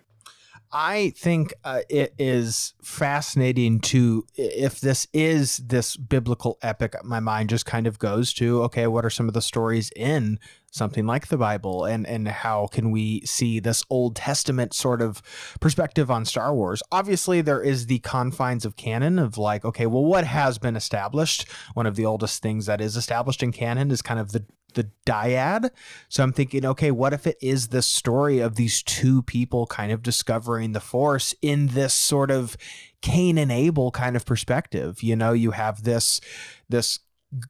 [0.77, 6.97] I think uh, it is fascinating to if this is this biblical epic.
[7.05, 10.41] My mind just kind of goes to okay, what are some of the stories in
[10.73, 15.23] something like the Bible, and and how can we see this Old Testament sort of
[15.61, 16.83] perspective on Star Wars?
[16.91, 21.49] Obviously, there is the confines of canon of like okay, well, what has been established?
[21.75, 24.91] One of the oldest things that is established in canon is kind of the the
[25.07, 25.71] dyad.
[26.09, 29.93] So I'm thinking, okay, what if it is the story of these two people kind
[29.93, 32.57] of discovering the force in this sort of
[33.03, 35.03] Cain and Abel kind of perspective?
[35.03, 36.21] You know, you have this
[36.69, 37.01] this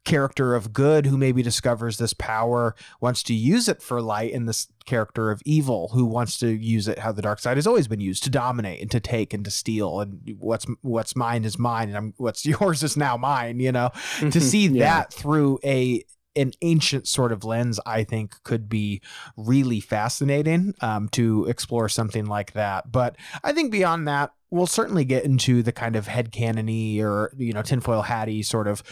[0.04, 4.48] character of good who maybe discovers this power, wants to use it for light, and
[4.48, 7.88] this character of evil who wants to use it how the dark side has always
[7.88, 11.58] been used to dominate and to take and to steal and what's what's mine is
[11.58, 14.84] mine and I'm, what's yours is now mine you know to see yeah.
[14.84, 16.04] that through a
[16.37, 19.01] an ancient sort of lens, I think could be
[19.37, 22.90] really fascinating um, to explore something like that.
[22.90, 27.33] But I think beyond that, we'll certainly get into the kind of head canony or
[27.37, 28.83] you know tinfoil hatty sort of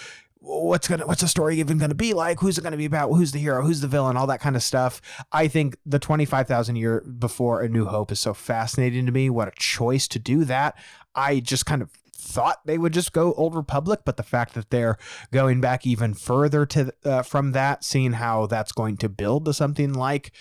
[0.42, 2.40] what's gonna what's the story even gonna be like?
[2.40, 3.10] Who's it gonna be about?
[3.10, 3.62] Who's the hero?
[3.62, 4.16] Who's the villain?
[4.16, 5.00] All that kind of stuff.
[5.30, 9.30] I think the 25000 year before a new hope is so fascinating to me.
[9.30, 10.76] What a choice to do that.
[11.14, 11.90] I just kind of
[12.22, 14.96] thought they would just go Old Republic, but the fact that they're
[15.32, 19.52] going back even further to uh, from that, seeing how that's going to build to
[19.52, 20.32] something like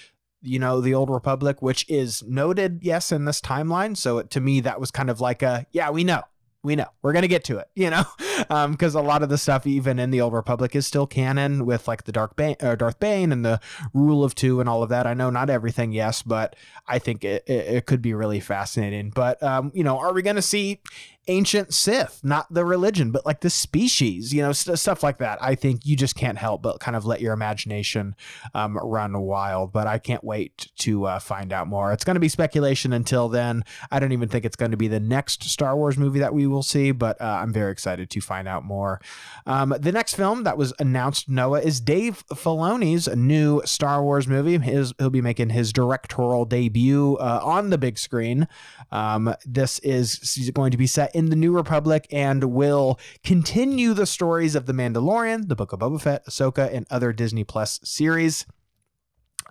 [0.44, 3.96] you know the old republic which is noted yes in this timeline.
[3.96, 6.22] So to me that was kind of like a yeah we know.
[6.64, 6.88] We know.
[7.02, 8.04] We're gonna get to it you know
[8.38, 11.66] because um, a lot of the stuff even in the old republic is still canon
[11.66, 13.60] with like the dark bane uh, darth bane and the
[13.94, 16.56] rule of two and all of that i know not everything yes but
[16.88, 20.22] i think it, it, it could be really fascinating but um, you know are we
[20.22, 20.80] gonna see
[21.28, 25.42] ancient Sith, not the religion, but like the species, you know, st- stuff like that.
[25.42, 28.16] I think you just can't help but kind of let your imagination
[28.54, 29.72] um, run wild.
[29.72, 31.94] But I can't wait to uh, find out more.
[31.94, 33.64] It's going to be speculation until then.
[33.92, 36.48] I don't even think it's going to be the next Star Wars movie that we
[36.48, 39.02] will see, but uh, I'm very excited to you find out more.
[39.46, 44.58] Um, the next film that was announced, Noah, is Dave Filoni's new Star Wars movie.
[44.60, 48.48] His, he'll be making his directorial debut uh, on the big screen.
[48.92, 54.06] Um, this is going to be set in the New Republic and will continue the
[54.06, 58.46] stories of The Mandalorian, The Book of Boba Fett, Ahsoka, and other Disney Plus series.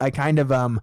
[0.00, 0.80] I kind of um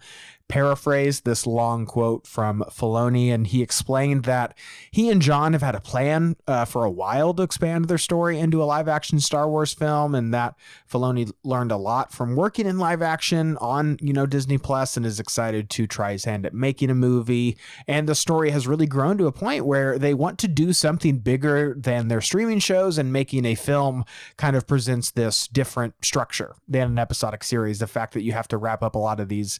[0.47, 4.57] paraphrase this long quote from Filoni, and he explained that
[4.91, 8.39] he and John have had a plan uh, for a while to expand their story
[8.39, 10.55] into a live action Star Wars film, and that
[10.89, 15.05] Filoni learned a lot from working in live action on you know Disney Plus, and
[15.05, 17.57] is excited to try his hand at making a movie.
[17.88, 21.19] And the story has really grown to a point where they want to do something
[21.19, 24.05] bigger than their streaming shows, and making a film
[24.38, 27.79] kind of presents this different structure than an episodic series.
[27.79, 29.60] The fact that you have to wrap up a lot of these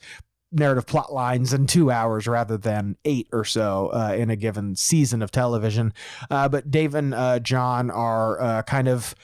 [0.52, 4.76] narrative plot lines in two hours rather than eight or so uh, in a given
[4.76, 5.94] season of television.
[6.30, 9.16] Uh, but Dave and uh, Jon are uh, kind of.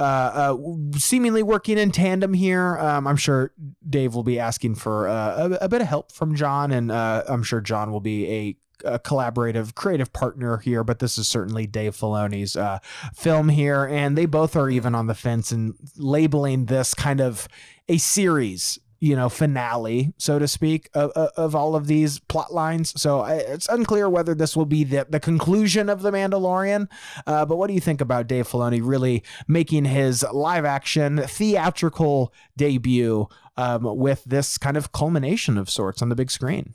[0.00, 2.78] Uh, uh, seemingly working in tandem here.
[2.78, 3.52] Um, I'm sure
[3.90, 7.60] Dave will be asking for a, a, bit of help from Jon, and I'm sure
[7.60, 12.56] Jon will be a a collaborative creative partner here, but this is certainly Dave Filoni's
[12.56, 12.78] uh,
[13.14, 17.48] film here, and they both are even on the fence and labeling this kind of
[17.88, 23.00] a series you know finale so to speak of, of all of these plot lines.
[23.00, 26.88] So it's unclear whether this will be the, the conclusion of the mandalorian
[27.26, 32.32] uh, but what do you think about dave filoni really making his live action theatrical
[32.56, 36.74] debut um, with this kind of culmination of sorts on the big screen?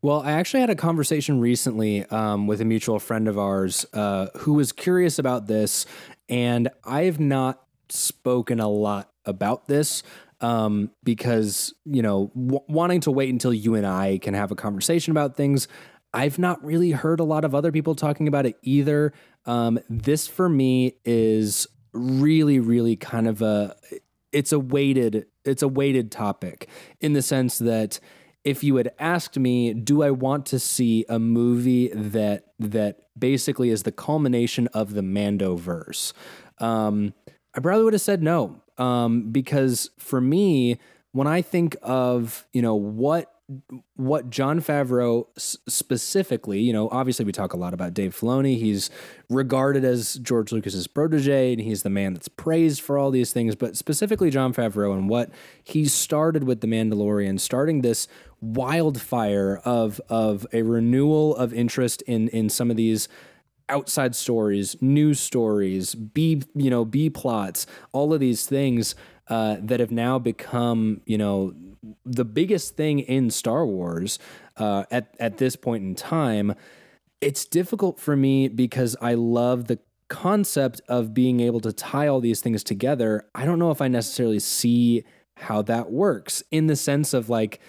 [0.00, 4.26] Well, I actually had a conversation recently um, with a mutual friend of ours uh,
[4.38, 5.86] who was curious about this,
[6.28, 10.02] and I have not spoken a lot about this
[10.42, 14.56] um, because you know w- wanting to wait until you and I can have a
[14.56, 15.68] conversation about things.
[16.12, 19.14] I've not really heard a lot of other people talking about it either.
[19.46, 23.76] Um, this for me is really, really kind of a
[24.32, 26.68] it's a weighted it's a weighted topic
[27.00, 28.00] in the sense that
[28.44, 33.70] if you had asked me, do I want to see a movie that that basically
[33.70, 36.12] is the culmination of the Mando verse?
[36.58, 37.14] Um,
[37.54, 40.78] I probably would have said no um, because for me,
[41.12, 43.32] when I think of you know what
[43.96, 48.58] what Jon Favreau specifically, you know, obviously we talk a lot about Dave Filoni.
[48.58, 48.88] He's
[49.28, 53.54] regarded as George Lucas's protege, and he's the man that's praised for all these things.
[53.54, 55.30] But specifically, Jon Favreau and what
[55.62, 58.08] he started with the Mandalorian, starting this
[58.40, 63.08] wildfire of of a renewal of interest in in some of these
[63.68, 68.94] outside stories, news stories, B you know B plots, all of these things
[69.28, 71.54] uh, that have now become you know
[72.04, 74.18] the biggest thing in Star Wars
[74.56, 76.54] uh, at at this point in time.
[77.20, 82.20] It's difficult for me because I love the concept of being able to tie all
[82.20, 83.24] these things together.
[83.34, 85.04] I don't know if I necessarily see
[85.36, 87.60] how that works in the sense of like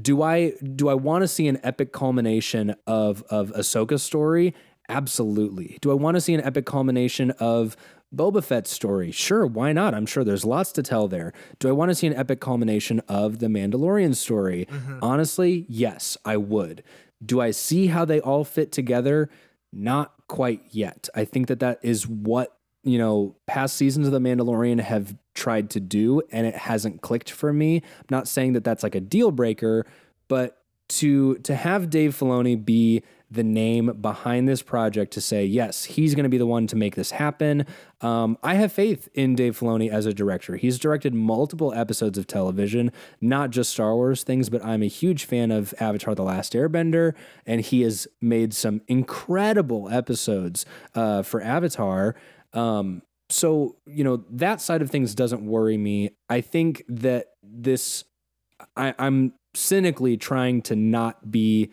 [0.00, 4.54] do I do I want to see an epic culmination of of Ahsoka's story
[4.88, 5.78] Absolutely.
[5.80, 7.76] Do I want to see an epic culmination of
[8.14, 9.10] Boba Fett's story?
[9.10, 9.94] Sure, why not?
[9.94, 11.32] I'm sure there's lots to tell there.
[11.58, 14.66] Do I want to see an epic culmination of the Mandalorian story?
[14.70, 14.98] Mm-hmm.
[15.02, 16.82] Honestly, yes, I would.
[17.24, 19.30] Do I see how they all fit together?
[19.72, 21.08] Not quite yet.
[21.14, 25.70] I think that that is what, you know, past seasons of The Mandalorian have tried
[25.70, 27.76] to do, and it hasn't clicked for me.
[27.76, 29.86] I'm not saying that that's like a deal breaker,
[30.28, 33.02] but to to have Dave Filoni be
[33.34, 36.76] the name behind this project to say, yes, he's going to be the one to
[36.76, 37.66] make this happen.
[38.00, 40.56] Um, I have faith in Dave Filoni as a director.
[40.56, 45.24] He's directed multiple episodes of television, not just Star Wars things, but I'm a huge
[45.24, 47.14] fan of Avatar The Last Airbender,
[47.46, 52.14] and he has made some incredible episodes uh, for Avatar.
[52.52, 56.10] Um, so, you know, that side of things doesn't worry me.
[56.28, 58.04] I think that this,
[58.76, 61.72] I, I'm cynically trying to not be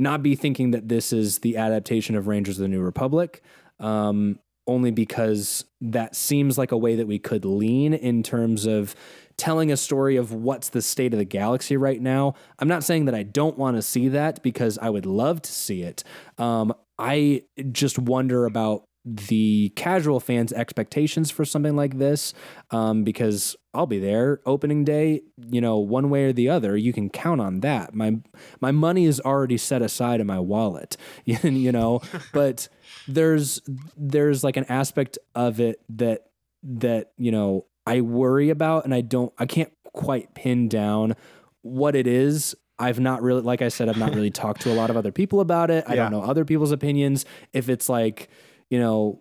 [0.00, 3.42] not be thinking that this is the adaptation of Rangers of the New Republic,
[3.78, 8.94] um, only because that seems like a way that we could lean in terms of
[9.36, 12.34] telling a story of what's the state of the galaxy right now.
[12.58, 15.52] I'm not saying that I don't want to see that because I would love to
[15.52, 16.02] see it.
[16.38, 22.34] Um, I just wonder about the casual fans' expectations for something like this
[22.70, 26.76] um, because I'll be there opening day, you know, one way or the other.
[26.76, 27.94] You can count on that.
[27.94, 28.18] My
[28.60, 32.02] my money is already set aside in my wallet, you know.
[32.32, 32.68] but
[33.08, 33.62] there's
[33.96, 36.26] there's like an aspect of it that
[36.62, 41.16] that you know I worry about, and I don't I can't quite pin down
[41.62, 42.54] what it is.
[42.78, 45.12] I've not really, like I said, I've not really talked to a lot of other
[45.12, 45.84] people about it.
[45.86, 46.02] I yeah.
[46.02, 47.24] don't know other people's opinions.
[47.52, 48.28] If it's like
[48.70, 49.20] you know,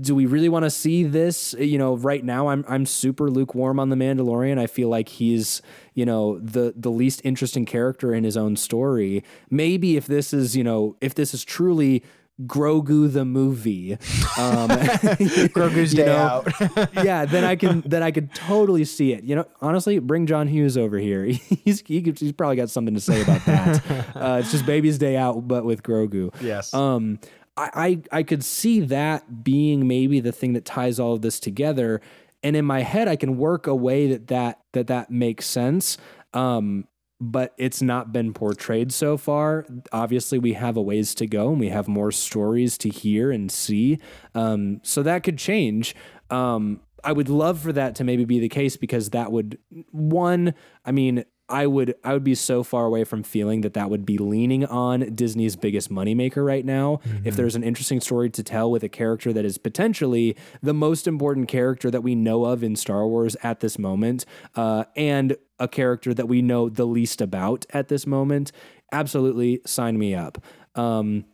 [0.00, 1.54] do we really want to see this?
[1.58, 4.58] You know, right now I'm I'm super lukewarm on the Mandalorian.
[4.58, 5.62] I feel like he's
[5.94, 9.24] you know the the least interesting character in his own story.
[9.50, 12.02] Maybe if this is you know if this is truly
[12.42, 13.98] Grogu the movie, um,
[15.50, 16.94] Grogu's day know, out.
[17.04, 19.24] yeah, then I can then I could totally see it.
[19.24, 21.24] You know, honestly, bring John Hughes over here.
[21.24, 24.16] He's he could, he's probably got something to say about that.
[24.16, 26.32] uh, it's just baby's day out, but with Grogu.
[26.40, 26.72] yes.
[26.72, 27.18] Um,
[27.58, 31.40] I, I I could see that being maybe the thing that ties all of this
[31.40, 32.00] together,
[32.42, 35.98] and in my head, I can work a way that that that that makes sense.
[36.32, 36.86] Um,
[37.20, 39.66] but it's not been portrayed so far.
[39.90, 43.50] Obviously, we have a ways to go, and we have more stories to hear and
[43.50, 43.98] see.
[44.36, 45.96] Um, so that could change.
[46.30, 49.58] Um, I would love for that to maybe be the case because that would
[49.90, 50.54] one.
[50.84, 54.04] I mean, I would I would be so far away from feeling that that would
[54.04, 57.00] be leaning on Disney's biggest moneymaker right now.
[57.24, 61.06] If there's an interesting story to tell with a character that is potentially the most
[61.06, 64.24] important character that we know of in Star Wars at this moment,
[64.56, 68.52] uh, and a character that we know the least about at this moment,
[68.92, 70.38] absolutely sign me up.
[70.74, 71.24] Um,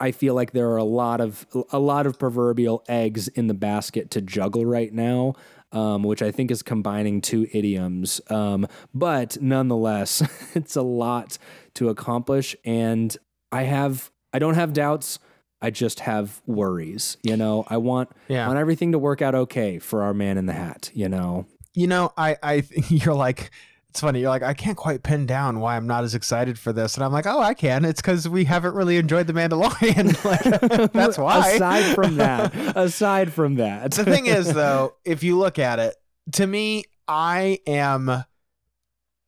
[0.00, 3.54] I feel like there are a lot of a lot of proverbial eggs in the
[3.54, 5.34] basket to juggle right now,
[5.72, 8.20] um, which I think is combining two idioms.
[8.28, 10.22] Um, but nonetheless,
[10.54, 11.38] it's a lot
[11.74, 13.16] to accomplish, and
[13.52, 15.18] I have I don't have doubts.
[15.62, 17.18] I just have worries.
[17.22, 18.44] You know, I want Yeah.
[18.44, 20.90] I want everything to work out okay for our man in the hat.
[20.94, 23.50] You know, you know, I, I, you're like,
[23.90, 24.20] it's funny.
[24.20, 27.02] You're like, I can't quite pin down why I'm not as excited for this, and
[27.02, 27.84] I'm like, oh, I can.
[27.84, 30.24] It's because we haven't really enjoyed the Mandalorian.
[30.80, 31.50] like, that's why.
[31.50, 35.96] Aside from that, aside from that, the thing is, though, if you look at it,
[36.32, 38.08] to me, I am,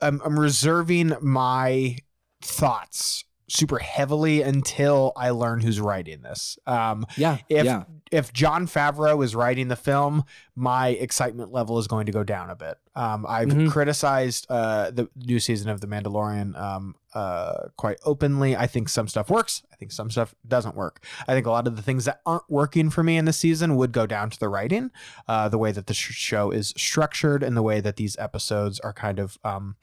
[0.01, 1.97] I'm, I'm reserving my
[2.41, 6.57] thoughts super heavily until I learn who's writing this.
[6.69, 7.83] Um, yeah, if yeah.
[8.13, 12.51] If Jon Favreau is writing the film, my excitement level is going to go down
[12.51, 12.77] a bit.
[12.95, 13.71] Um, I've Mhm.
[13.71, 18.55] criticized uh, the new season of The Mandalorian um, uh, quite openly.
[18.55, 19.63] I think some stuff works.
[19.73, 21.03] I think some stuff doesn't work.
[21.27, 23.77] I think a lot of the things that aren't working for me in the season
[23.77, 24.91] would go down to the writing,
[25.27, 28.79] uh, the way that the sh- show is structured, and the way that these episodes
[28.81, 29.77] are kind of um,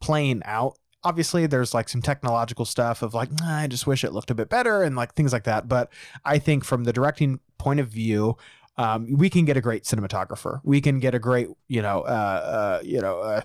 [0.00, 4.12] playing out obviously there's like some technological stuff of like "Nah, i just wish it
[4.12, 5.90] looked a bit better and like things like that but
[6.24, 8.36] i think from the directing point of view
[8.78, 10.60] um, we can get a great cinematographer.
[10.62, 13.42] We can get a great you know uh, uh, you know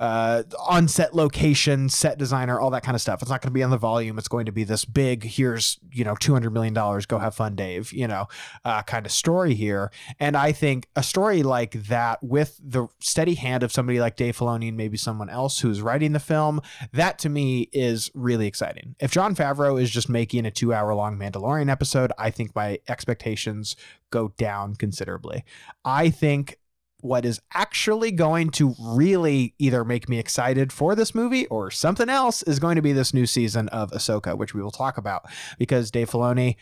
[0.00, 3.54] uh, on set location set designer all that kind of stuff it's not going to
[3.54, 6.74] be on the volume it's going to be this big here's you know 200 million
[6.74, 8.26] dollars go have fun dave you know
[8.64, 13.34] uh, kind of story here and I think a story like that with the steady
[13.34, 16.60] hand of somebody like Dave Filoni and maybe someone else who's writing the film,
[16.92, 18.96] that to me is really exciting.
[19.00, 22.78] If Jon Favreau is just making a two hour long Mandalorian episode, I think my
[22.88, 23.76] expectations
[24.10, 25.44] go down considerably.
[25.84, 26.58] I think
[27.06, 32.08] what is actually going to really either make me excited for this movie or something
[32.08, 35.24] else is going to be this new season of Ahsoka, which we will talk about
[35.58, 36.56] because Dave Filoni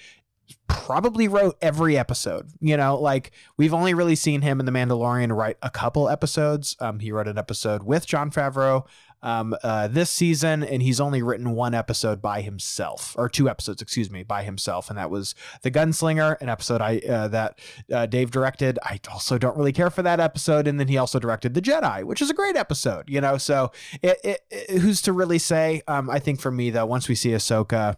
[0.68, 2.50] probably wrote every episode.
[2.60, 6.76] You know, like we've only really seen him in The Mandalorian write a couple episodes.
[6.80, 8.84] Um, he wrote an episode with Jon Favreau
[9.24, 13.82] um, uh, this season, and he's only written one episode by himself, or two episodes,
[13.82, 17.58] excuse me, by himself, and that was The Gunslinger, an episode I uh, that
[17.92, 18.78] uh, Dave directed.
[18.84, 22.04] I also don't really care for that episode, and then he also directed The Jedi,
[22.04, 23.08] which is a great episode.
[23.08, 23.72] You know, so
[24.02, 25.82] it, it, it- who's to really say?
[25.88, 27.96] Um, I think for me though, once we see Ahsoka.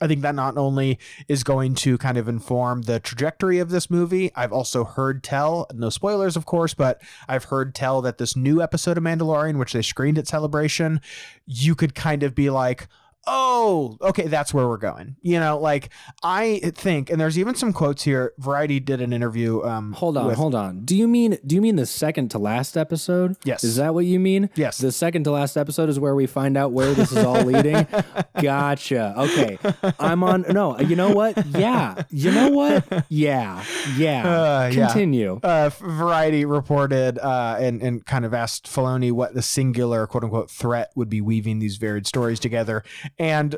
[0.00, 3.90] I think that not only is going to kind of inform the trajectory of this
[3.90, 8.36] movie, I've also heard tell, no spoilers, of course, but I've heard tell that this
[8.36, 11.00] new episode of Mandalorian, which they screened at Celebration,
[11.46, 12.88] you could kind of be like,
[13.26, 15.16] oh, okay, that's where we're going.
[15.20, 15.90] You know, like
[16.22, 18.32] I think, and there's even some quotes here.
[18.38, 19.62] Variety did an interview.
[19.62, 20.84] Um, Hold on, with- hold on.
[20.84, 23.36] Do you mean do you mean the second to last episode?
[23.44, 23.64] Yes.
[23.64, 24.50] Is that what you mean?
[24.54, 24.78] Yes.
[24.78, 27.86] The second to last episode is where we find out where this is all leading.
[28.40, 29.14] Gotcha.
[29.16, 29.58] Okay.
[29.98, 31.44] I'm on no, you know what?
[31.46, 32.02] Yeah.
[32.10, 33.04] You know what?
[33.08, 33.62] Yeah.
[33.96, 34.28] Yeah.
[34.28, 34.86] Uh, yeah.
[34.86, 35.40] Continue.
[35.42, 40.50] uh, Variety reported uh, and and kind of asked Filoni what the singular quote unquote
[40.50, 42.82] threat would be weaving these varied stories together,
[43.18, 43.56] and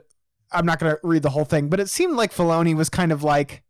[0.52, 3.12] I'm not going to read the whole thing, but it seemed like Filoni was kind
[3.12, 3.62] of like.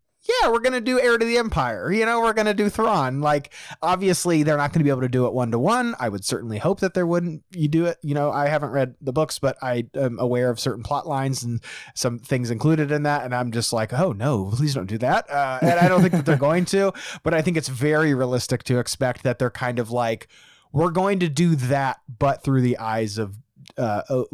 [0.42, 1.90] Yeah, we're gonna do Heir to the Empire.
[1.90, 3.22] You know, we're gonna do Thrawn.
[3.22, 5.94] Like, obviously, they're not gonna be able to do it one to one.
[5.98, 7.42] I would certainly hope that there wouldn't.
[7.52, 7.96] You do it.
[8.02, 11.42] You know, I haven't read the books, but I am aware of certain plot lines
[11.42, 11.62] and
[11.94, 15.28] some things included in that, and I'm just like, oh no, please don't do that.
[15.30, 18.62] Uh, and I don't think that they're going to but I think it's very realistic
[18.64, 20.28] to expect that they're kind of like,
[20.72, 23.36] we're going to do that, but through the eyes of
[23.80, 24.24] uh,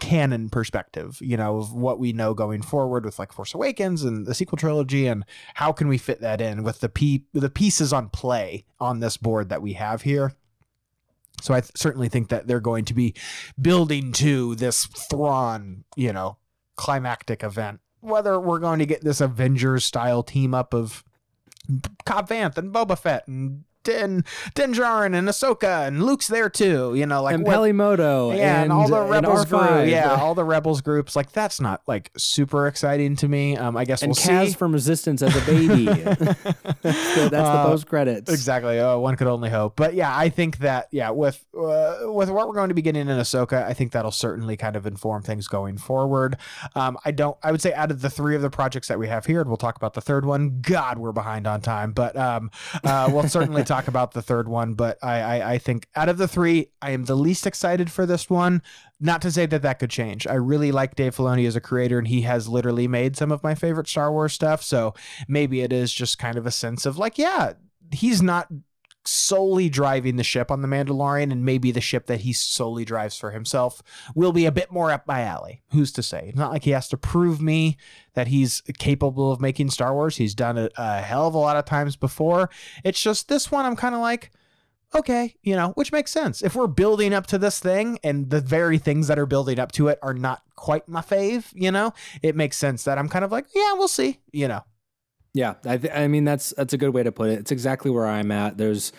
[0.00, 4.26] canon perspective, you know, of what we know going forward with like Force Awakens and
[4.26, 5.24] the sequel trilogy, and
[5.54, 9.16] how can we fit that in with the p the pieces on play on this
[9.16, 10.34] board that we have here.
[11.42, 13.14] So I th- certainly think that they're going to be
[13.60, 16.38] building to this Thrawn, you know,
[16.76, 17.80] climactic event.
[18.00, 21.02] Whether we're going to get this Avengers style team up of
[22.06, 24.24] Cobb Vanth and Boba Fett and Din
[24.54, 26.94] Din Djarin and Ahsoka and Luke's there too.
[26.94, 30.34] You know, like and what- Peli Motto yeah, and, all the rebels group, yeah, all
[30.34, 31.14] the rebels groups.
[31.14, 33.56] Like that's not like super exciting to me.
[33.56, 34.52] Um, I guess and we'll Kaz see.
[34.54, 35.84] from Resistance as a baby.
[35.84, 38.30] that's the, that's the Uh, post credits.
[38.32, 38.78] Exactly.
[38.80, 39.76] Oh, one could only hope.
[39.76, 43.02] But yeah, I think that yeah, with uh, with what we're going to be getting
[43.08, 46.36] in Ahsoka, I think that'll certainly kind of inform things going forward.
[46.74, 47.36] Um, I don't.
[47.42, 49.48] I would say out of the three of the projects that we have here, and
[49.50, 50.60] we'll talk about the third one.
[50.62, 52.50] God, we're behind on time, but um,
[52.82, 54.74] uh, we'll certainly talk about the third one.
[54.74, 58.06] But I, I I think out of the three, I am the least excited for
[58.06, 58.62] this one.
[59.00, 60.26] Not to say that that could change.
[60.26, 63.42] I really like Dave Filoni as a creator, and he has literally made some of
[63.42, 64.62] my favorite Star Wars stuff.
[64.62, 64.94] So
[65.28, 67.54] maybe it is just kind of a sense of like, yeah,
[67.90, 68.48] he's not
[69.06, 73.18] solely driving the ship on the Mandalorian, and maybe the ship that he solely drives
[73.18, 73.82] for himself
[74.14, 75.62] will be a bit more up my alley.
[75.72, 76.26] Who's to say?
[76.28, 77.76] It's not like he has to prove me
[78.14, 80.16] that he's capable of making Star Wars.
[80.16, 82.50] He's done it a hell of a lot of times before.
[82.82, 84.30] It's just this one, I'm kind of like,
[84.94, 86.40] okay, you know, which makes sense.
[86.40, 89.72] If we're building up to this thing and the very things that are building up
[89.72, 91.92] to it are not quite my fave, you know,
[92.22, 94.62] it makes sense that I'm kind of like, yeah, we'll see, you know.
[95.34, 97.40] Yeah, I, th- I mean that's that's a good way to put it.
[97.40, 98.56] It's exactly where I'm at.
[98.56, 98.92] There's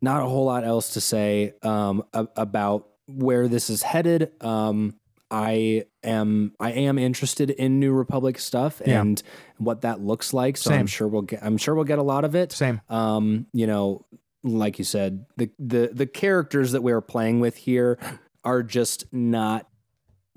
[0.00, 4.32] not a whole lot else to say um, a- about where this is headed.
[4.42, 4.94] Um,
[5.30, 9.00] I am I am interested in New Republic stuff Yeah.
[9.02, 9.22] and
[9.58, 10.56] what that looks like.
[10.56, 12.52] So I'm sure we'll get I'm sure we'll get a lot of it.
[12.52, 12.80] Same.
[12.88, 14.06] Um, you know,
[14.42, 17.98] like you said, the the the characters that we're playing with here
[18.44, 19.66] are just not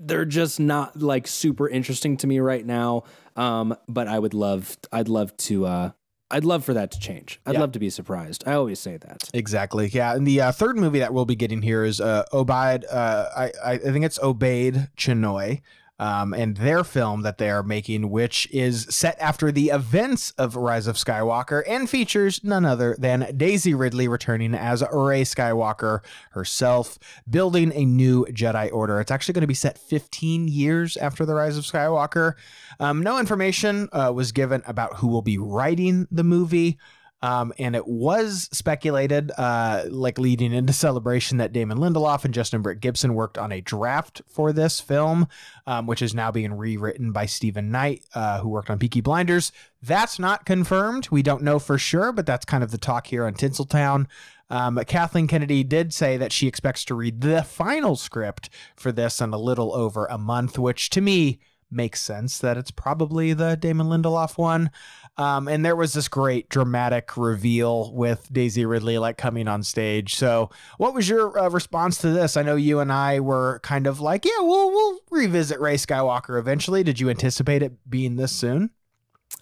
[0.00, 3.04] they're just not like super interesting to me right now.
[3.36, 5.90] Um, but I would love I'd love to uh
[6.30, 7.40] I'd love for that to change.
[7.46, 7.60] I'd Yeah.
[7.60, 8.44] love to be surprised.
[8.46, 9.30] I always say that.
[9.32, 9.88] Exactly.
[9.88, 10.14] Yeah.
[10.14, 12.84] And the uh, third movie that we'll be getting here is uh, Obaid.
[12.90, 15.62] Uh, I, I think it's Obaid Chinoy.
[15.98, 20.54] Um, and their film that they are making, which is set after the events of
[20.54, 26.98] Rise of Skywalker and features none other than Daisy Ridley returning as Rey Skywalker herself,
[27.28, 29.00] building a new Jedi Order.
[29.00, 32.34] It's actually going to be set 15 years after the Rise of Skywalker.
[32.78, 36.78] Um, no information uh, was given about who will be writing the movie.
[37.20, 42.62] Um, and it was speculated, uh, like leading into celebration, that Damon Lindelof and Justin
[42.62, 45.26] Britt Gibson worked on a draft for this film,
[45.66, 49.50] um, which is now being rewritten by Steven Knight, uh, who worked on Peaky Blinders.
[49.82, 51.08] That's not confirmed.
[51.10, 54.06] We don't know for sure, but that's kind of the talk here on Tinseltown.
[54.50, 59.20] Um, Kathleen Kennedy did say that she expects to read the final script for this
[59.20, 61.40] in a little over a month, which to me
[61.70, 64.70] makes sense that it's probably the Damon Lindelof one.
[65.18, 70.14] Um, and there was this great dramatic reveal with Daisy Ridley like coming on stage.
[70.14, 72.36] So, what was your uh, response to this?
[72.36, 76.38] I know you and I were kind of like, yeah, we'll we'll revisit Rey Skywalker
[76.38, 76.84] eventually.
[76.84, 78.70] Did you anticipate it being this soon?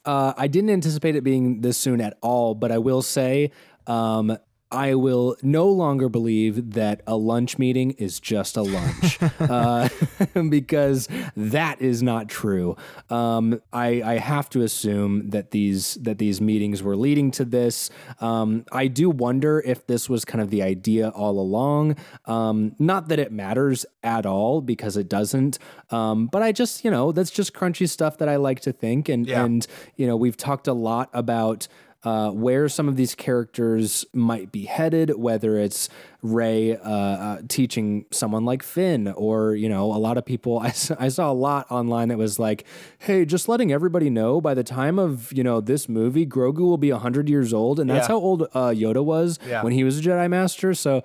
[0.06, 3.50] Uh, I didn't anticipate it being this soon at all, but I will say,
[3.86, 4.38] um,
[4.76, 9.88] I will no longer believe that a lunch meeting is just a lunch uh,
[10.50, 12.76] because that is not true.
[13.10, 17.90] Um, I, I have to assume that these that these meetings were leading to this.
[18.20, 21.96] Um, I do wonder if this was kind of the idea all along.
[22.26, 25.58] Um, not that it matters at all because it doesn't.
[25.90, 29.08] Um, but I just you know that's just crunchy stuff that I like to think
[29.08, 29.44] and Yeah.
[29.44, 29.66] and
[29.96, 31.66] you know we've talked a lot about
[32.04, 35.88] uh, where some of these characters might be headed, whether it's
[36.22, 40.58] Rey uh, uh, teaching someone like Finn, or you know, a lot of people.
[40.98, 42.64] I saw a lot online that was like,
[42.98, 46.78] "Hey, just letting everybody know, by the time of you know this movie, Grogu will
[46.78, 48.14] be hundred years old, and that's Yeah.
[48.14, 49.62] how old uh, Yoda was Yeah.
[49.62, 51.02] when he was a Jedi Master." So,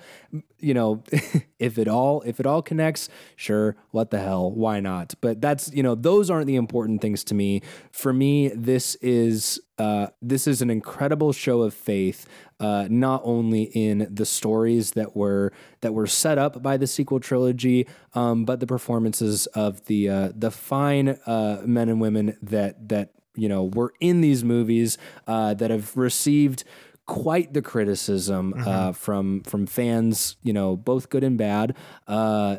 [0.62, 1.04] you know,
[1.60, 5.14] if it all if it all connects, sure, what the hell, why not?
[5.22, 7.62] But that's you know, those aren't the important things to me.
[7.92, 12.28] For me, this is uh, this is an incredible show of faith,
[12.60, 15.52] uh, not only in the stories that were
[15.82, 20.30] that were set up by the sequel trilogy, um, but the performances of the uh,
[20.36, 24.98] the fine uh, men and women that that you know were in these movies
[25.28, 26.64] uh, that have received
[27.12, 31.76] quite the criticism uh, from from fans, you know, both good and bad.
[32.08, 32.58] Uh,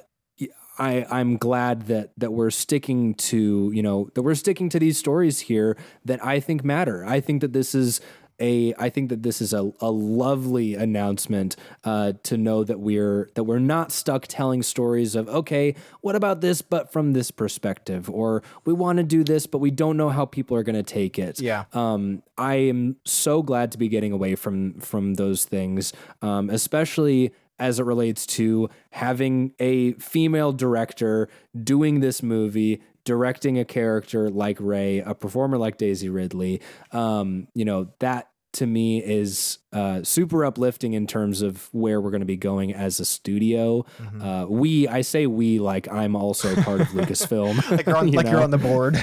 [0.78, 4.98] I, I'm glad that that we're sticking to you know that we're sticking to these
[4.98, 7.02] stories here that I think matter.
[7.02, 8.02] I think that this is
[8.40, 13.30] a I think that this is a, a lovely announcement uh, to know that we're
[13.34, 18.08] that we're not stuck telling stories of okay, what about this, but from this perspective,
[18.10, 20.82] or we want to do this, but we don't know how people are going to
[20.82, 21.40] take it.
[21.40, 21.64] Yeah.
[21.72, 27.32] Um, I am so glad to be getting away from from those things, um, especially
[27.58, 31.28] as it relates to having a female director
[31.62, 36.60] doing this movie directing a character like Rey, a performer like Daisy Ridley,
[36.92, 42.10] um, you know, that to me is uh, super uplifting in terms of where we're
[42.10, 43.84] going to be going as a studio.
[43.98, 44.22] Mm-hmm.
[44.22, 47.70] Uh, we, I say we, like I'm also part of Lucasfilm.
[47.76, 48.96] like you're on, you like you're on the board.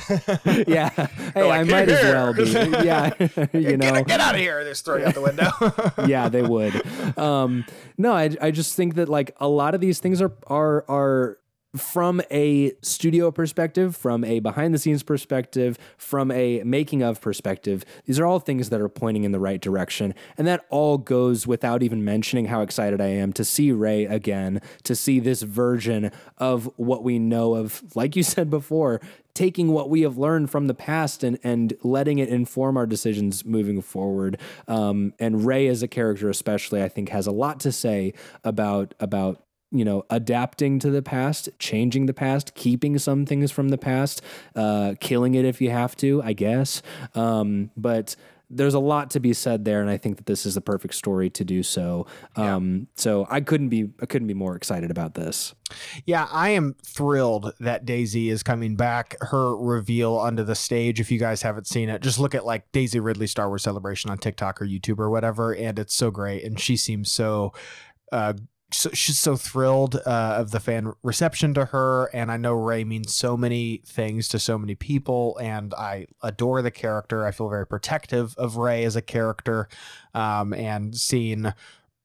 [0.67, 0.89] yeah.
[0.89, 2.43] Hey, like, I might as well be.
[2.85, 3.13] Yeah.
[3.53, 4.63] you know, get, get, out of here.
[4.63, 6.05] They're throwing out the window.
[6.07, 6.85] yeah, they would.
[7.17, 7.65] Um,
[7.97, 11.39] no, I, I just think that like a lot of these things are are are
[11.75, 17.85] from a studio perspective, from a behind the scenes perspective, from a making of perspective,
[18.05, 20.15] these are all things that are pointing in the right direction.
[20.37, 24.61] And that all goes without even mentioning how excited I am to see Rey again,
[24.83, 28.99] to see this version of what we know of, like you said before,
[29.35, 33.45] taking what we have learned from the past and and letting it inform our decisions
[33.45, 34.37] moving forward.
[34.67, 38.13] Um, and Rey as a character, especially, I think, has a lot to say
[38.43, 43.69] about about you know, adapting to the past, changing the past, keeping some things from
[43.69, 44.21] the past,
[44.55, 46.81] uh, killing it if you have to, I guess.
[47.13, 48.15] Um, but
[48.49, 50.95] there's a lot to be said there, and I think that this is the perfect
[50.95, 52.07] story to do so.
[52.35, 52.85] Um, yeah.
[52.95, 55.53] So I couldn't be I couldn't be more excited about this.
[56.05, 59.15] Yeah, I am thrilled that Daisy is coming back.
[59.21, 60.99] Her reveal onto the stage.
[60.99, 64.09] If you guys haven't seen it, just look at like Daisy Ridley Star Wars Celebration
[64.09, 66.43] on TikTok or YouTube or whatever, and it's so great.
[66.43, 67.53] And she seems so
[68.11, 68.33] uh,
[68.71, 72.83] so she's so thrilled uh, of the fan reception to her and i know Rey
[72.83, 77.25] means so many things to so many people and i adore the character.
[77.25, 79.67] I feel very protective of Rey as a character
[80.13, 81.53] um, and seeing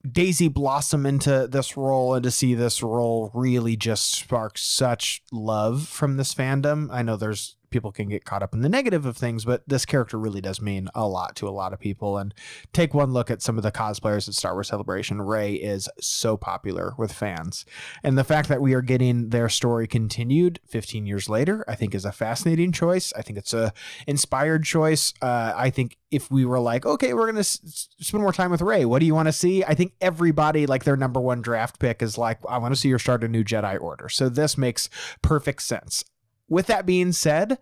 [0.09, 5.87] daisy blossom into this role and to see this role really just sparks such love
[5.87, 6.89] from this fandom.
[6.91, 9.85] I know there's people can get caught up in the negative of things, but this
[9.85, 12.17] character really does mean a lot to a lot of people.
[12.17, 12.33] And
[12.71, 15.21] take one look at some of the cosplayers at Star Wars Celebration.
[15.21, 17.65] Rey is so popular with fans.
[18.01, 21.93] And the fact that we are getting their story continued 15 years later, I think
[21.93, 23.11] is a fascinating choice.
[23.17, 23.73] I think it's a
[24.07, 25.13] inspired choice.
[25.21, 28.51] Uh, I think if we were like, okay, we're going to s- spend more time
[28.51, 29.65] with Rey, what do you want to see?
[29.65, 32.89] I think everybody, like their number one draft pick, is like, I want to see
[32.91, 34.07] her start a new Jedi Order.
[34.07, 34.87] So this makes
[35.21, 36.05] perfect sense
[36.47, 37.57] with that being said,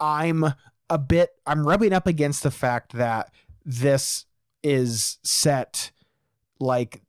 [0.00, 0.44] I'm
[0.90, 3.30] a bit I'm rubbing up against the fact that
[3.64, 4.24] this
[4.62, 5.90] is set
[6.60, 7.02] like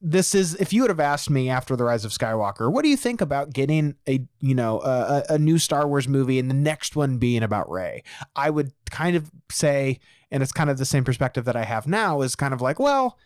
[0.00, 2.88] this is if you would have asked me after the rise of skywalker what do
[2.88, 6.54] you think about getting a you know a, a new star wars movie and the
[6.54, 8.02] next one being about rey?
[8.34, 9.98] I would kind of say
[10.30, 12.78] and it's kind of the same perspective that i have now is kind of like
[12.78, 13.18] well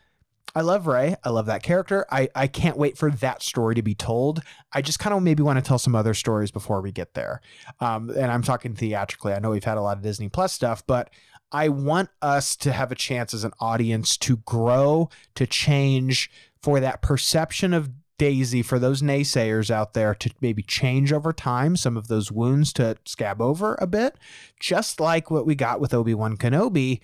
[0.55, 1.15] I love Rey.
[1.23, 2.07] I love that character.
[2.11, 4.41] I, I can't wait for that story to be told.
[4.73, 7.41] I just kind of maybe want to tell some other stories before we get there.
[7.81, 9.35] Um, and I'm talking theatrically.
[9.35, 11.11] I know we've had a lot of Disney Plus stuff, but
[11.53, 16.31] I want us to have a chance as an audience to grow, to change,
[16.63, 21.77] for that perception of Daisy, for those naysayers out there, to maybe change over time,
[21.77, 24.17] some of those wounds to scab over a bit,
[24.59, 27.01] just like what we got with Obi Wan Kenobi.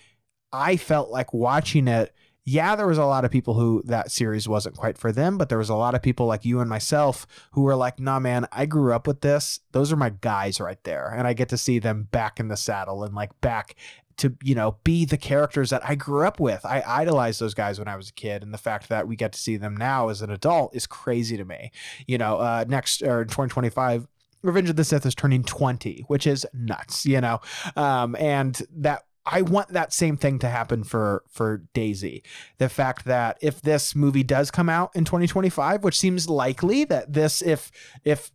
[0.52, 2.12] I felt like watching it
[2.44, 5.48] yeah, there was a lot of people who that series wasn't quite for them, but
[5.48, 8.46] there was a lot of people like you and myself who were like, nah, man,
[8.52, 9.60] I grew up with this.
[9.72, 11.12] Those are my guys right there.
[11.16, 13.76] And I get to see them back in the saddle and like back
[14.18, 16.66] to, you know, be the characters that I grew up with.
[16.66, 18.42] I idolized those guys when I was a kid.
[18.42, 21.38] And the fact that we get to see them now as an adult is crazy
[21.38, 21.72] to me.
[22.06, 24.06] You know, uh, next or in 2025,
[24.42, 27.40] Revenge of the Sith is turning 20, which is nuts, you know?
[27.76, 32.22] Um, and that I want that same thing to happen for for Daisy.
[32.58, 37.12] The fact that if this movie does come out in 2025, which seems likely that
[37.12, 37.70] this if
[38.04, 38.30] if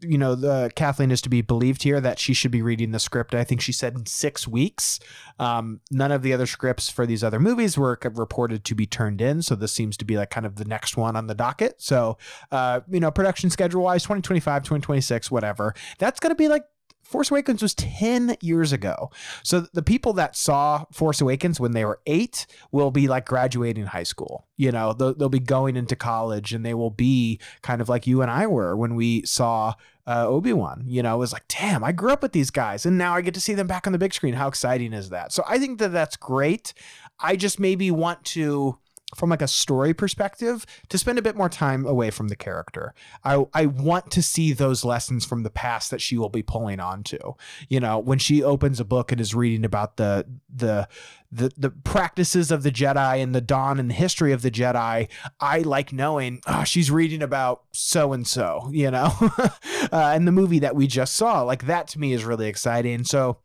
[0.00, 2.98] you know the Kathleen is to be believed here that she should be reading the
[2.98, 3.34] script.
[3.34, 5.00] I think she said in six weeks.
[5.40, 9.20] Um, none of the other scripts for these other movies were reported to be turned
[9.20, 11.82] in, so this seems to be like kind of the next one on the docket.
[11.82, 12.16] So,
[12.52, 15.74] uh, you know, production schedule wise, 2025, 2026, whatever.
[15.98, 16.64] That's going to be like
[17.08, 19.10] Force Awakens was 10 years ago.
[19.42, 23.86] So the people that saw Force Awakens when they were eight will be like graduating
[23.86, 24.46] high school.
[24.58, 28.06] You know, they'll, they'll be going into college and they will be kind of like
[28.06, 29.72] you and I were when we saw
[30.06, 30.84] uh, Obi Wan.
[30.86, 33.22] You know, it was like, damn, I grew up with these guys and now I
[33.22, 34.34] get to see them back on the big screen.
[34.34, 35.32] How exciting is that?
[35.32, 36.74] So I think that that's great.
[37.18, 38.78] I just maybe want to
[39.14, 42.94] from like a story perspective to spend a bit more time away from the character.
[43.24, 46.78] I I want to see those lessons from the past that she will be pulling
[46.78, 47.34] on to.
[47.68, 50.88] You know, when she opens a book and is reading about the the
[51.32, 55.08] the the practices of the Jedi and the dawn and the history of the Jedi,
[55.40, 59.50] I like knowing oh, she's reading about so and so, you know, uh,
[59.92, 61.42] and the movie that we just saw.
[61.42, 63.04] Like that to me is really exciting.
[63.04, 63.38] So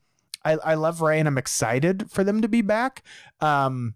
[0.43, 3.03] I, I love Rey and I'm excited for them to be back.
[3.39, 3.95] Um,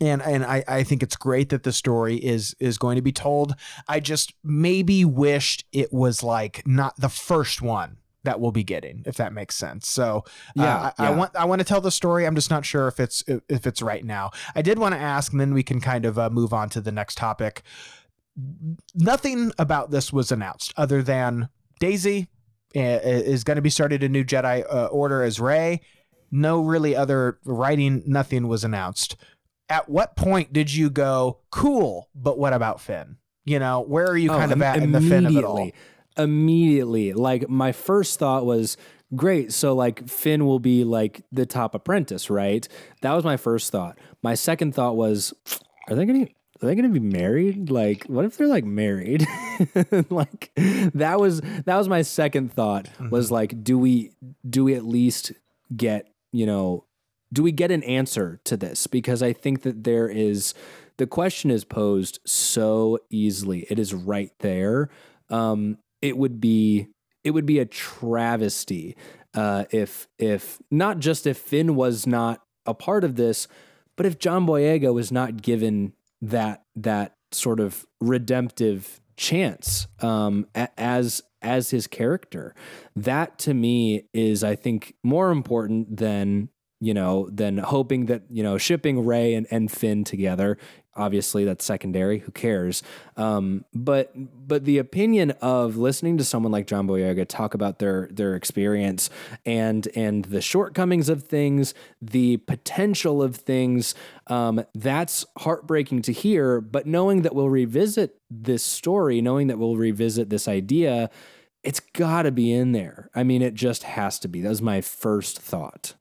[0.00, 3.12] and and I, I think it's great that the story is is going to be
[3.12, 3.54] told.
[3.88, 9.02] I just maybe wished it was like not the first one that we'll be getting,
[9.06, 9.86] if that makes sense.
[9.86, 10.24] So
[10.56, 11.08] yeah, uh, I, yeah.
[11.10, 12.26] I, want I want to tell the story.
[12.26, 14.30] I'm just not sure if it's if it's right now.
[14.54, 16.80] I did want to ask, and then we can kind of uh, move on to
[16.80, 17.62] the next topic.
[18.94, 22.28] Nothing about this was announced other than Daisy
[22.74, 25.80] uh, is going to be started a new Jedi uh, Order as Rey.
[26.32, 28.02] No really other writing.
[28.06, 29.16] Nothing was announced
[29.68, 33.16] at what point did you go cool but what about finn?
[33.44, 35.70] You know where are you oh, kind of at in the finn of it all?
[36.16, 37.12] immediately.
[37.12, 38.76] Like my first thought was
[39.14, 42.66] great so like finn will be like the top apprentice right?
[43.02, 43.98] That was my first thought.
[44.22, 45.34] My second thought was
[45.88, 46.26] are they gonna
[46.62, 47.70] are they gonna be married?
[47.70, 49.26] Like what if they're like married?
[50.10, 50.50] Like
[50.94, 53.34] that was that was my second thought was mm-hmm.
[53.34, 54.10] like do we
[54.48, 55.32] do we at least
[55.76, 56.84] get you know
[57.34, 58.86] do we get an answer to this?
[58.86, 60.54] Because I think that there is
[60.96, 63.66] the question is posed so easily.
[63.68, 64.88] It is right there.
[65.28, 66.88] Um, it would be
[67.24, 68.96] it would be a travesty
[69.34, 73.48] uh, if if not just if Finn was not a part of this,
[73.96, 81.22] but if John Boyega was not given that that sort of redemptive chance um, as
[81.42, 82.54] as his character.
[82.96, 86.48] That to me is, I think, more important than
[86.80, 90.58] you know, than hoping that, you know, shipping Rey and, and Finn together.
[90.96, 92.20] Obviously, that's secondary.
[92.20, 92.84] Who cares?
[93.16, 98.08] Um, but but the opinion of listening to someone like John Boyega talk about their
[98.12, 99.10] their experience
[99.44, 103.96] and and the shortcomings of things, the potential of things,
[104.28, 106.60] um, that's heartbreaking to hear.
[106.60, 111.10] But knowing that we'll revisit this story, knowing that we'll revisit this idea,
[111.64, 113.10] it's got to be in there.
[113.16, 114.42] I mean, it just has to be.
[114.42, 115.94] That was my first thought.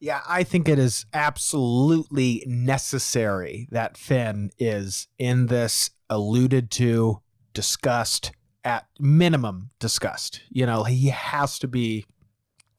[0.00, 7.20] Yeah, I think it is absolutely necessary that Finn is in this alluded to,
[7.52, 8.30] discussed,
[8.64, 10.42] at minimum discussed.
[10.50, 12.04] You know, he has to be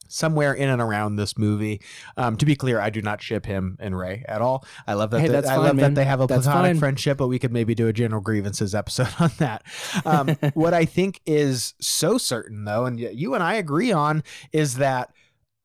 [0.10, 1.82] somewhere in and around this movie.
[2.18, 4.66] Um, to be clear, I do not ship him and Rey at all.
[4.88, 5.22] I love that.
[5.22, 5.94] Hey, the, I fine, love man.
[5.94, 6.80] that they have a that's platonic fine.
[6.80, 9.64] friendship, but we could maybe do a general grievances episode on that.
[10.06, 14.76] Um, what I think is so certain, though, and you and I agree on, is
[14.76, 15.12] that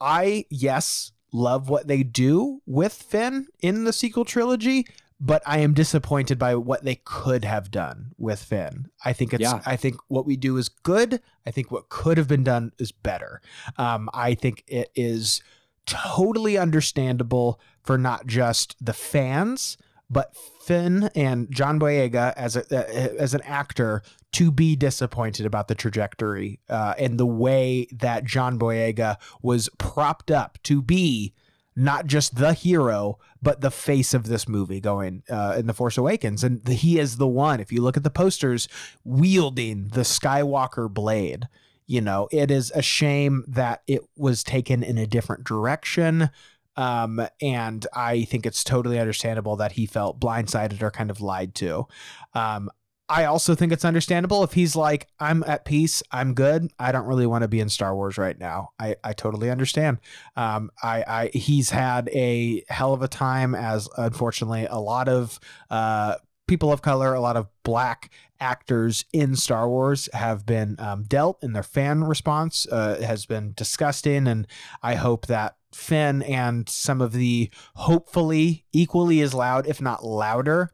[0.00, 4.86] I yes love what they do with Finn in the sequel trilogy,
[5.20, 8.88] but I am disappointed by what they could have done with Finn.
[9.04, 9.60] I think it's yeah.
[9.66, 11.20] I think what we do is good.
[11.44, 13.42] I think what could have been done is better.
[13.76, 15.42] Um, I think it is
[15.86, 19.76] totally understandable for not just the fans,
[20.10, 24.02] but Finn and John Boyega as a uh, as an actor
[24.32, 30.30] to be disappointed about the trajectory uh, and the way that John Boyega was propped
[30.30, 31.34] up to be
[31.76, 35.98] not just the hero, but the face of this movie going uh, in The Force
[35.98, 36.44] Awakens.
[36.44, 38.68] And the, he is the one, if you look at the posters,
[39.02, 41.48] wielding the Skywalker blade.
[41.86, 46.30] You know, it is a shame that it was taken in a different direction.
[46.76, 51.54] Um, and I think it's totally understandable that he felt blindsided or kind of lied
[51.56, 51.86] to.
[52.34, 52.70] Um,
[53.08, 56.72] I also think it's understandable if he's like, I'm at peace, I'm good.
[56.78, 58.70] I don't really want to be in Star Wars right now.
[58.78, 59.98] I, I totally understand.
[60.36, 65.38] Um, I, I he's had a hell of a time as unfortunately a lot of
[65.68, 66.16] uh,
[66.46, 71.38] people of color, a lot of black actors in Star Wars have been um, dealt,
[71.42, 74.26] and their fan response uh, has been disgusting.
[74.26, 74.46] And
[74.82, 80.70] I hope that Finn and some of the hopefully equally as loud, if not louder,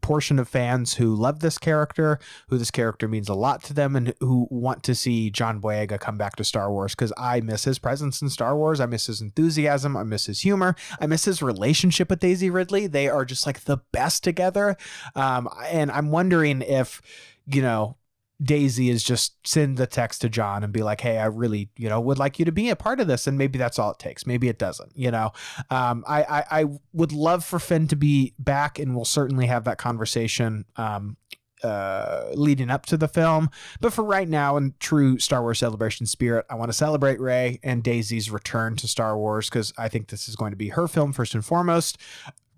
[0.00, 2.18] portion of fans who love this character,
[2.48, 5.98] who this character means a lot to them, and who want to see John Boyega
[5.98, 8.80] come back to Star Wars because I miss his presence in Star Wars.
[8.80, 9.96] I miss his enthusiasm.
[9.96, 10.76] I miss his humor.
[11.00, 12.86] I miss his relationship with Daisy Ridley.
[12.86, 14.76] They are just like the best together.
[15.14, 17.00] Um, and I'm wondering if,
[17.46, 17.96] you know,
[18.44, 21.88] Daisy is just send the text to John and be like, "Hey, I really, you
[21.88, 23.98] know, would like you to be a part of this." And maybe that's all it
[23.98, 24.26] takes.
[24.26, 24.92] Maybe it doesn't.
[24.94, 25.32] You know,
[25.70, 29.64] um, I, I, I would love for Finn to be back, and we'll certainly have
[29.64, 31.16] that conversation um,
[31.64, 33.48] uh, leading up to the film.
[33.80, 37.58] But for right now, in true Star Wars celebration spirit, I want to celebrate Rey
[37.62, 40.86] and Daisy's return to Star Wars because I think this is going to be her
[40.86, 41.98] film first and foremost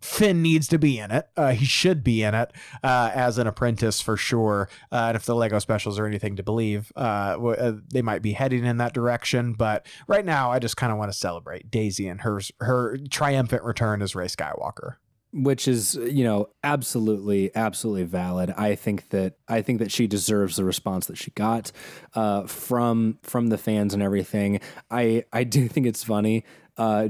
[0.01, 1.29] Finn needs to be in it.
[1.37, 2.53] Uh, he should be in it
[2.85, 4.69] uh, as an apprentice for sure.
[4.93, 8.23] Uh, and if the Lego specials are anything to believe, uh, w- uh, they might
[8.23, 9.53] be heading in that direction.
[9.55, 13.63] But right now, I just kind of want to celebrate Daisy and her her triumphant
[13.65, 14.97] return as Rey Skywalker.
[15.33, 20.57] which is you know absolutely absolutely valid i think that i think that she deserves
[20.57, 21.73] the response that she got
[22.15, 26.45] uh, from from the fans and everything i i do think it's funny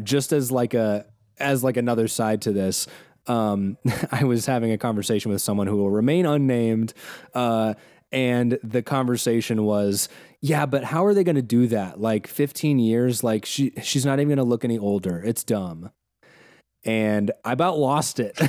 [0.02, 1.04] just as like a
[1.38, 2.86] as like another side to this
[3.26, 3.76] um,
[4.12, 6.92] i was having a conversation with someone who will remain unnamed
[7.34, 7.74] uh,
[8.12, 10.08] and the conversation was
[10.40, 14.06] yeah but how are they going to do that like 15 years like she she's
[14.06, 15.90] not even going to look any older it's dumb
[16.84, 18.36] and I about lost it.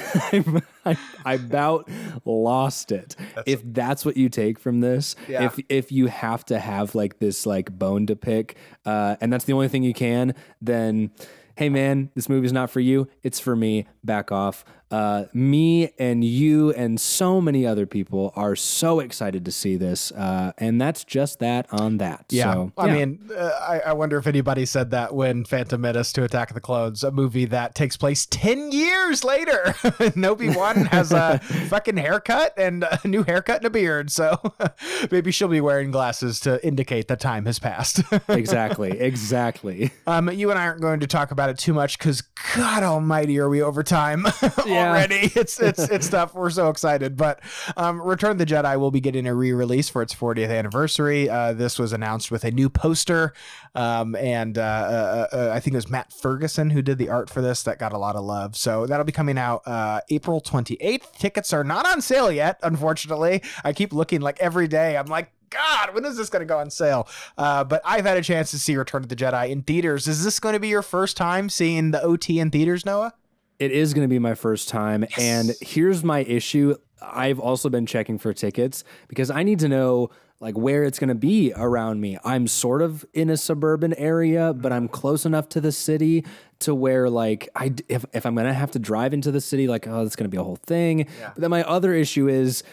[0.86, 1.90] I, I about
[2.24, 3.16] lost it.
[3.48, 5.46] if that's what you take from this, Yeah.
[5.46, 9.46] if if you have to have like this like bone to pick, uh, and that's
[9.46, 11.10] the only thing you can, then
[11.58, 13.08] hey man, this movie's not for you.
[13.24, 13.88] It's for me.
[14.04, 14.64] Back off.
[14.90, 20.12] Uh, me and you and so many other people are so excited to see this,
[20.14, 22.26] uh, and that's just that on that.
[22.30, 22.94] Yeah, So, I yeah.
[22.94, 26.54] mean, uh, I, I wonder if anybody said that when Phantom Menace to Attack of
[26.56, 29.64] the Clones, a movie that takes place ten years later.
[30.16, 34.40] Nobi One has a fucking haircut and a new haircut and a beard, so
[35.12, 38.02] maybe she'll be wearing glasses to indicate that time has passed.
[38.30, 39.92] exactly, exactly.
[40.08, 42.22] um, you and I aren't going to talk about it too much because
[42.56, 44.26] God Almighty, are we over time
[44.66, 44.77] Yeah.
[44.78, 45.32] Already?
[45.38, 46.34] It's it's it's tough.
[46.34, 47.40] We're so excited, but
[47.76, 51.30] um, Return of the Jedi will be getting a re-release for its 40th anniversary.
[51.30, 53.34] Uh, this was announced with a new poster,
[53.76, 57.30] um, and uh, uh, uh, I think it was Matt Ferguson who did the art
[57.30, 58.56] for this that got a lot of love.
[58.56, 61.12] So that'll be coming out uh, April 28th.
[61.14, 63.44] Tickets are not on sale yet, unfortunately.
[63.64, 64.98] I keep looking like every day.
[64.98, 65.32] I'm like.
[65.50, 67.08] God, when is this going to go on sale?
[67.38, 70.06] Uh, but I've had a chance to see Return of the Jedi in theaters.
[70.06, 73.14] Is this going to be your first time seeing the OT in theaters, Noah?
[73.60, 75.06] It is going to be my first time.
[75.18, 76.76] And here's my issue.
[77.02, 81.08] I've also been checking for tickets because I need to know like where it's going
[81.10, 82.18] to be around me.
[82.24, 84.94] I'm sort of in a suburban area, but I'm mm-hmm.
[84.94, 86.26] close enough to the city
[86.60, 89.68] to where like I if if I'm going to have to drive into the city
[89.68, 91.08] like oh it's going to be a whole thing.
[91.22, 92.64] But then my other issue is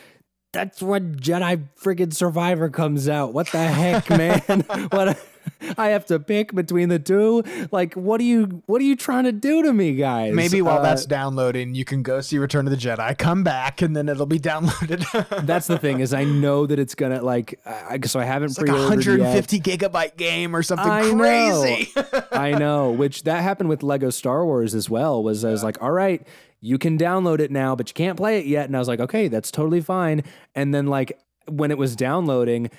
[0.53, 3.33] that's when Jedi friggin' Survivor comes out.
[3.33, 4.41] What the heck, man?
[4.91, 5.19] what
[5.79, 7.43] I have to pick between the two?
[7.71, 10.35] Like, what are you what are you trying to do to me, guys?
[10.35, 13.83] Maybe while Uh, that's downloading, you can go see Return of the Jedi, come back,
[13.83, 15.05] and then it'll be downloaded.
[15.47, 18.67] that's the thing is I know that it's gonna like I, so I haven't like
[18.67, 19.35] pre-ordered yet.
[19.35, 21.17] 150 gigabyte game or something I know.
[21.19, 21.93] crazy.
[22.33, 25.23] I know, which that happened with Lego Star Wars as well.
[25.23, 26.27] Was I was like, all right,
[26.61, 28.67] you can download it now, but you can't play it yet.
[28.67, 30.23] And I was like, okay, that's totally fine.
[30.55, 32.71] And then like when it was downloading,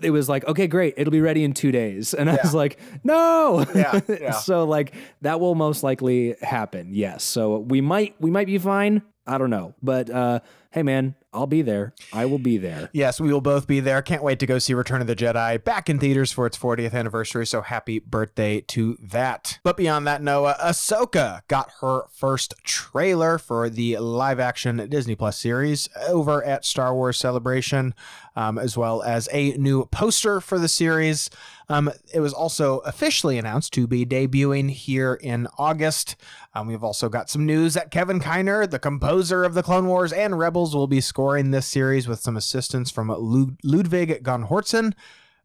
[0.00, 2.14] it was like, okay, great, it'll be ready in two days.
[2.14, 3.64] And I was like, no.
[3.74, 4.30] Yeah, yeah.
[4.32, 6.92] so like that will most likely happen.
[6.92, 7.22] Yes.
[7.22, 9.02] So we might we might be fine.
[9.26, 10.40] I don't know, but uh,
[10.72, 11.92] hey, man, I'll be there.
[12.12, 12.90] I will be there.
[12.92, 14.02] Yes, we will both be there.
[14.02, 16.92] Can't wait to go see Return of the Jedi back in theaters for its 40th
[16.92, 17.46] anniversary.
[17.46, 19.60] So happy birthday to that.
[19.62, 25.38] But beyond that, Noah, Ahsoka got her first trailer for the live action Disney Plus
[25.38, 27.94] series over at Star Wars Celebration,
[28.36, 31.30] um, as well as a new poster for the series.
[31.68, 36.16] Um, it was also officially announced to be debuting here in August.
[36.54, 40.12] Um, we've also got some news that Kevin Kiner, the composer of the Clone Wars
[40.12, 44.94] and Rebels, will be scoring this series with some assistance from Lud- Ludwig von Hortzen.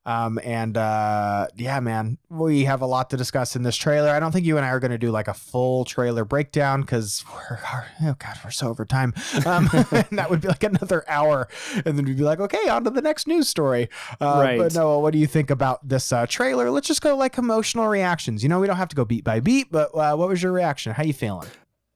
[0.05, 4.09] Um, and uh, yeah, man, we have a lot to discuss in this trailer.
[4.09, 6.81] I don't think you and I are going to do like a full trailer breakdown
[6.81, 7.59] because we're,
[8.03, 9.13] oh god, we're so over time.
[9.45, 11.47] Um, and that would be like another hour,
[11.85, 13.89] and then we'd be like, okay, on to the next news story.
[14.21, 14.57] Uh, Right.
[14.59, 16.69] But Noah, what do you think about this uh, trailer?
[16.69, 18.43] Let's just go like emotional reactions.
[18.43, 20.51] You know, we don't have to go beat by beat, but uh, what was your
[20.51, 20.93] reaction?
[20.93, 21.47] How you feeling?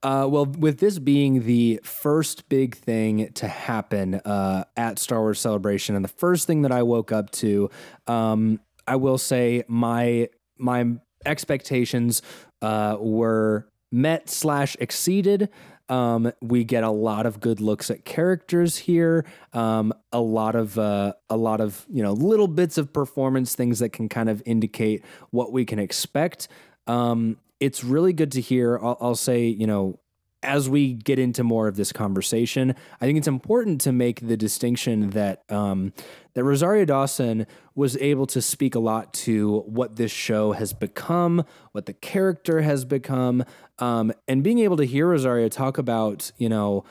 [0.01, 5.39] Uh, well, with this being the first big thing to happen uh, at Star Wars
[5.39, 7.69] Celebration, and the first thing that I woke up to,
[8.07, 10.85] um, I will say my my
[11.25, 12.21] expectations
[12.61, 15.49] uh, were met slash exceeded.
[15.89, 19.25] Um, we get a lot of good looks at characters here.
[19.53, 23.79] Um, a lot of uh, a lot of you know little bits of performance things
[23.79, 26.47] that can kind of indicate what we can expect.
[26.87, 28.79] Um, it's really good to hear.
[28.81, 29.99] I'll, I'll say you know
[30.41, 34.37] as we get into more of this conversation, I think it's important to make the
[34.37, 35.93] distinction that um,
[36.33, 37.45] that Rosario Dawson
[37.75, 41.43] was able to speak a lot to what this show has become,
[41.73, 43.43] what the character has become,
[43.79, 46.85] um, and being able to hear Rosario talk about, you know,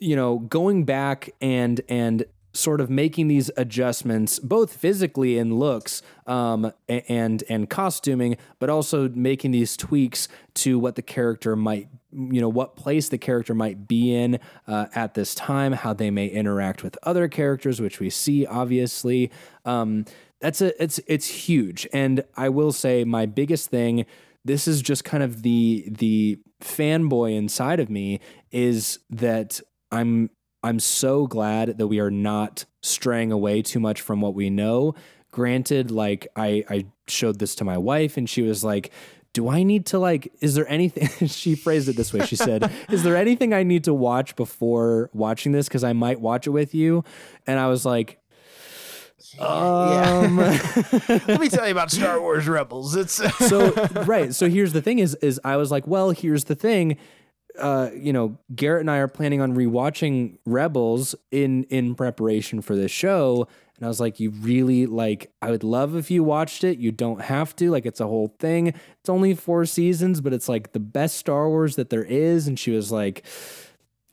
[0.00, 6.02] you know, going back and and sort of making these adjustments both physically in looks
[6.26, 12.40] um, and and costuming but also making these tweaks to what the character might you
[12.40, 16.26] know what place the character might be in uh, at this time how they may
[16.26, 19.30] interact with other characters which we see obviously.
[19.64, 20.04] Um,
[20.40, 21.86] that's a it's it's huge.
[21.92, 24.06] And i will say my biggest thing
[24.44, 28.20] this is just kind of the the fanboy inside of me
[28.50, 30.30] is that i'm
[30.62, 34.94] I'm so glad that we are not straying away too much from what we know.
[35.30, 38.90] Granted, like I, I showed this to my wife and she was like,
[39.32, 41.08] do I need to like, is there anything?
[41.28, 42.26] she phrased it this way.
[42.26, 45.68] She said, is there anything I need to watch before watching this?
[45.68, 47.04] Cause I might watch it with you.
[47.46, 48.20] And I was like,
[49.38, 50.36] um,
[51.08, 52.96] let me tell you about Star Wars Rebels.
[52.96, 53.70] It's so
[54.04, 54.34] right.
[54.34, 56.96] So here's the thing: is is I was like, well, here's the thing
[57.60, 62.74] uh, you know, Garrett and I are planning on rewatching Rebels in in preparation for
[62.74, 63.46] this show.
[63.76, 66.76] And I was like, you really like, I would love if you watched it.
[66.76, 67.70] You don't have to.
[67.70, 68.68] Like, it's a whole thing.
[68.68, 72.46] It's only four seasons, but it's like the best Star Wars that there is.
[72.46, 73.24] And she was like,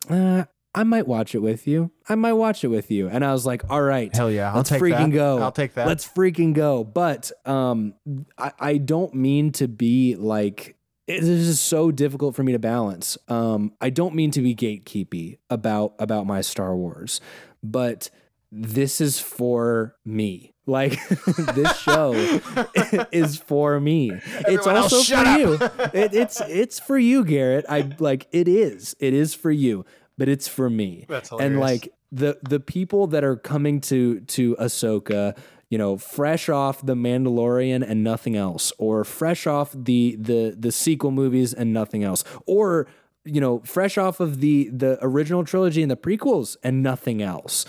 [0.09, 1.91] uh, I might watch it with you.
[2.07, 3.09] I might watch it with you.
[3.09, 4.15] And I was like, all right.
[4.15, 4.51] Hell yeah.
[4.51, 5.11] I'll let's freaking that.
[5.11, 5.39] go.
[5.39, 5.85] I'll take that.
[5.85, 6.85] Let's freaking go.
[6.85, 7.95] But um,
[8.37, 10.76] I, I don't mean to be like
[11.07, 13.17] it is so difficult for me to balance.
[13.29, 17.21] Um, I don't mean to be gatekeepy about about my Star Wars,
[17.63, 18.09] but
[18.51, 20.53] this is for me.
[20.65, 20.99] Like
[21.55, 22.11] this show
[23.13, 24.11] is for me.
[24.11, 25.53] Everyone it's also else, for you.
[25.93, 27.65] It, it's it's for you, Garrett.
[27.69, 28.93] I like it is.
[28.99, 29.85] It is for you,
[30.17, 31.05] but it's for me.
[31.07, 31.51] That's hilarious.
[31.51, 35.37] And like the the people that are coming to to Ahsoka
[35.69, 40.71] you know, fresh off the Mandalorian and nothing else, or fresh off the the the
[40.71, 42.87] sequel movies and nothing else, or
[43.25, 47.65] you know, fresh off of the the original trilogy and the prequels and nothing else.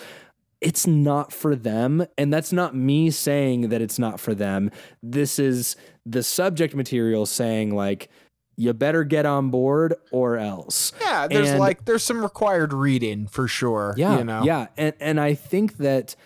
[0.60, 4.70] It's not for them, and that's not me saying that it's not for them.
[5.02, 8.08] This is the subject material saying like
[8.56, 10.92] you better get on board or else.
[11.00, 13.94] Yeah, there's and, like there's some required reading for sure.
[13.96, 14.42] Yeah, you know?
[14.42, 16.16] yeah, and and I think that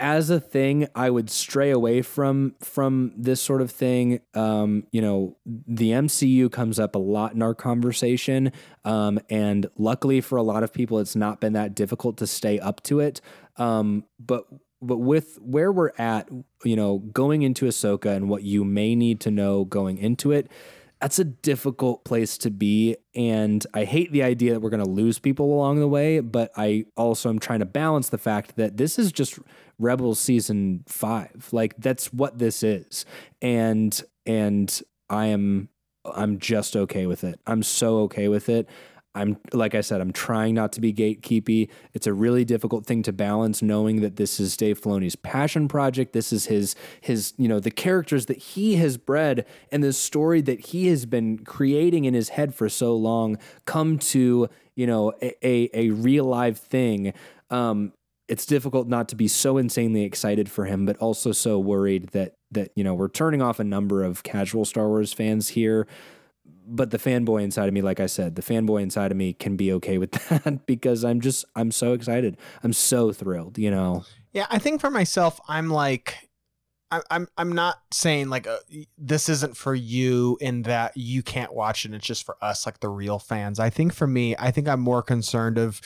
[0.00, 4.20] as a thing, I would stray away from from this sort of thing.
[4.34, 8.52] Um, you know, the MCU comes up a lot in our conversation,
[8.84, 12.58] um, and luckily for a lot of people, it's not been that difficult to stay
[12.58, 13.20] up to it.
[13.56, 14.44] Um, but
[14.80, 16.28] but with where we're at,
[16.64, 20.48] you know, going into Ahsoka and what you may need to know going into it,
[21.00, 22.96] that's a difficult place to be.
[23.14, 26.50] And I hate the idea that we're going to lose people along the way, but
[26.56, 29.38] I also am trying to balance the fact that this is just
[29.78, 31.48] Rebels season five.
[31.52, 33.04] Like that's what this is.
[33.40, 35.68] And, and I am,
[36.04, 37.40] I'm just okay with it.
[37.46, 38.68] I'm so okay with it.
[39.18, 41.70] I'm like I said, I'm trying not to be gatekeepy.
[41.92, 46.12] It's a really difficult thing to balance, knowing that this is Dave Filoni's passion project.
[46.12, 50.40] This is his his you know the characters that he has bred and the story
[50.42, 55.12] that he has been creating in his head for so long come to you know
[55.20, 57.12] a a, a real live thing.
[57.50, 57.92] Um,
[58.28, 62.34] it's difficult not to be so insanely excited for him, but also so worried that
[62.50, 65.86] that you know we're turning off a number of casual Star Wars fans here
[66.68, 69.56] but the fanboy inside of me, like I said, the fanboy inside of me can
[69.56, 72.36] be okay with that because I'm just I'm so excited.
[72.62, 74.04] I'm so thrilled, you know.
[74.32, 76.28] Yeah, I think for myself, I'm like,
[76.90, 78.58] I, I'm I'm not saying like uh,
[78.98, 81.94] this isn't for you in that you can't watch it.
[81.94, 83.58] It's just for us, like the real fans.
[83.58, 85.80] I think for me, I think I'm more concerned of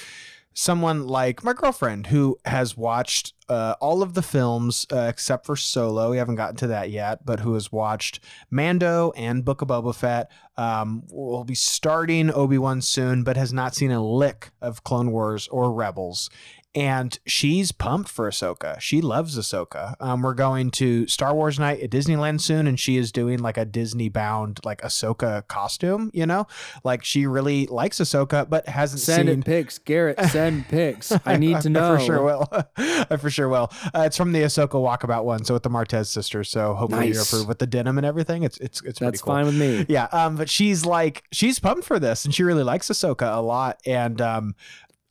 [0.54, 5.56] someone like my girlfriend who has watched uh, all of the films uh, except for
[5.56, 6.10] Solo.
[6.10, 8.20] We haven't gotten to that yet, but who has watched
[8.50, 10.30] Mando and Book of Boba Fett.
[10.56, 15.10] Um, will be starting Obi Wan soon, but has not seen a lick of Clone
[15.10, 16.28] Wars or Rebels
[16.74, 18.80] and she's pumped for Ahsoka.
[18.80, 19.94] She loves Ahsoka.
[20.00, 23.58] Um, we're going to Star Wars night at Disneyland soon, and she is doing like
[23.58, 26.10] a Disney bound like Ahsoka costume.
[26.14, 26.46] You know,
[26.82, 29.78] like she really likes Ahsoka, but hasn't send seen pics.
[29.78, 31.12] Garrett, send pics.
[31.26, 31.92] I need to know.
[31.94, 32.48] I for sure will.
[32.76, 33.72] I for sure will.
[33.94, 36.48] Uh, it's from the Ahsoka walkabout one, so with the Martez sisters.
[36.48, 37.14] So hopefully nice.
[37.16, 38.42] you approve with the denim and everything.
[38.42, 39.34] It's it's it's that's cool.
[39.34, 39.86] fine with me.
[39.88, 40.08] Yeah.
[40.12, 43.80] Um, but she's like she's pumped for this, and she really likes Ahsoka a lot,
[43.86, 44.54] and um.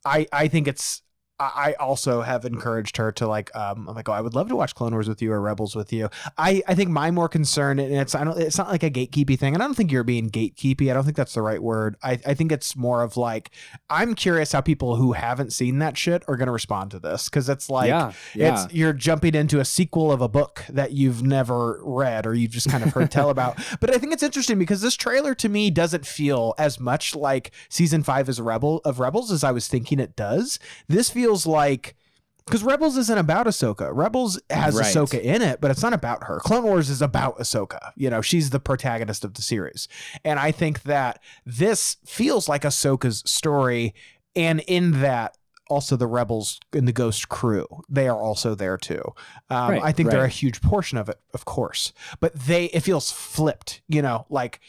[0.04, 1.00] I, I think it's
[1.54, 4.56] I also have encouraged her to like um I'm like oh I would love to
[4.56, 6.08] watch Clone Wars with you or Rebels with you.
[6.38, 9.38] I I think my more concern and it's I don't it's not like a gatekeepy
[9.38, 10.90] thing and I don't think you're being gatekeepy.
[10.90, 11.96] I don't think that's the right word.
[12.02, 13.50] I I think it's more of like
[13.90, 17.28] I'm curious how people who haven't seen that shit are going to respond to this
[17.28, 18.64] cuz it's like yeah, yeah.
[18.64, 22.50] it's you're jumping into a sequel of a book that you've never read or you've
[22.50, 23.58] just kind of heard tell about.
[23.80, 27.52] But I think it's interesting because this trailer to me doesn't feel as much like
[27.68, 30.58] season 5 as Rebel of Rebels as I was thinking it does.
[30.88, 31.96] This feels feels like
[32.44, 33.90] because Rebels isn't about Ahsoka.
[33.92, 34.84] Rebels has Right.
[34.84, 36.40] Ahsoka in it, but it's not about her.
[36.40, 37.92] Clone Wars is about Ahsoka.
[37.96, 39.86] You know, she's the protagonist of the series.
[40.24, 43.94] And I think that this feels like Ahsoka's story.
[44.34, 45.38] And in that,
[45.70, 49.02] also the Rebels and the Ghost crew, they are also there too.
[49.48, 51.92] Um, Right, I think they're a huge portion of it, of course.
[52.18, 54.60] But they, it feels flipped, you know, like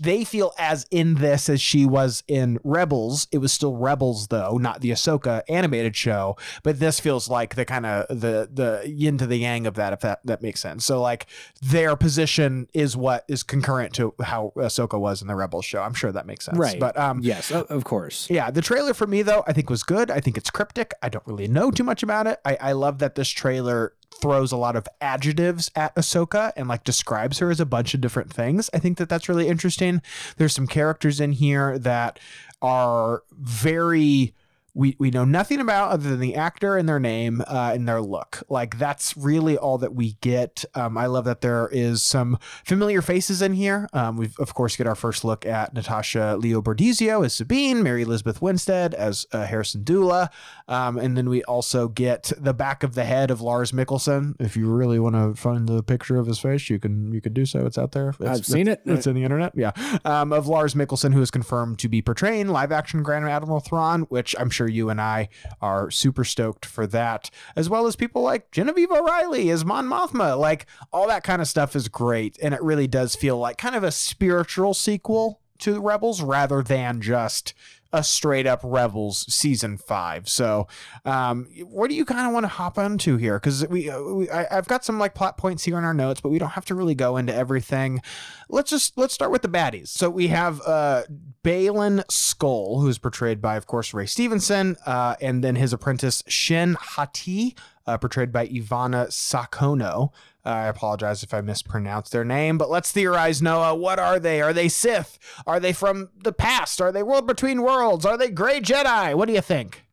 [0.00, 3.26] they feel as in this as she was in Rebels.
[3.32, 6.36] It was still Rebels though, not the Ahsoka animated show.
[6.62, 9.92] But this feels like the kind of the the yin to the yang of that,
[9.92, 10.84] if that that makes sense.
[10.84, 11.26] So like
[11.60, 15.82] their position is what is concurrent to how Ahsoka was in the Rebels show.
[15.82, 16.58] I'm sure that makes sense.
[16.58, 16.78] Right.
[16.78, 18.28] But um, yes, of course.
[18.30, 20.10] yeah, the trailer for me though, I think was good.
[20.10, 20.92] I think it's cryptic.
[21.02, 22.40] I don't really know too much about it.
[22.44, 26.84] I, I love that this trailer throws a lot of adjectives at Ahsoka and like
[26.84, 28.70] describes her as a bunch of different things.
[28.72, 30.02] I think that that's really interesting.
[30.36, 32.20] There's some characters in here that
[32.60, 34.34] are very
[34.74, 38.00] we, we know nothing about other than the actor and their name uh, and their
[38.00, 38.42] look.
[38.48, 40.64] Like that's really all that we get.
[40.74, 43.88] Um, I love that there is some familiar faces in here.
[43.92, 48.02] Um, we of course get our first look at Natasha Liu Bordizzo as Sabine, Mary
[48.02, 50.30] Elizabeth Winstead as uh, Hera Syndulla,
[50.68, 54.34] um, and then we also get the back of the head of Lars Mikkelsen.
[54.40, 57.34] If you really want to find the picture of his face, you can you can
[57.34, 57.66] do so.
[57.66, 58.10] It's out there.
[58.20, 58.80] It's, I've seen it.
[58.86, 59.52] It's in the internet.
[59.54, 59.72] Yeah,
[60.06, 64.02] um, of Lars Mikkelsen, who is confirmed to be portraying live action Grand Admiral Thrawn,
[64.02, 65.28] which I'm sure you and I
[65.60, 70.38] are super stoked for that, as well as people like Genevieve O'Reilly as Mon Mothma.
[70.38, 73.76] Like all that kind of stuff is great, and it really does feel like kind
[73.76, 77.54] of a spiritual sequel to Rebels rather than just
[77.92, 80.28] a straight up Rebels season five.
[80.28, 80.66] So,
[81.04, 83.38] um, what do you kind of want to hop onto here?
[83.38, 86.20] Because we, uh, we I, I've got some like plot points here in our notes,
[86.20, 88.00] but we don't have to really go into everything.
[88.48, 89.88] Let's just let's start with the baddies.
[89.88, 91.02] So we have uh,
[91.44, 96.22] Baylan Skoll, who is portrayed by, of course, Ray Stevenson, uh, and then his apprentice
[96.26, 100.10] Shin Hati, uh, portrayed by Ivanna Sakhno.
[100.44, 103.74] Uh, I apologize if I mispronounced their name, but let's theorize, Noah.
[103.74, 104.40] What are they?
[104.40, 105.18] Are they Sith?
[105.46, 106.80] Are they from the past?
[106.80, 108.04] Are they World Between Worlds?
[108.04, 109.14] Are they Gray Jedi?
[109.14, 109.84] What do you think?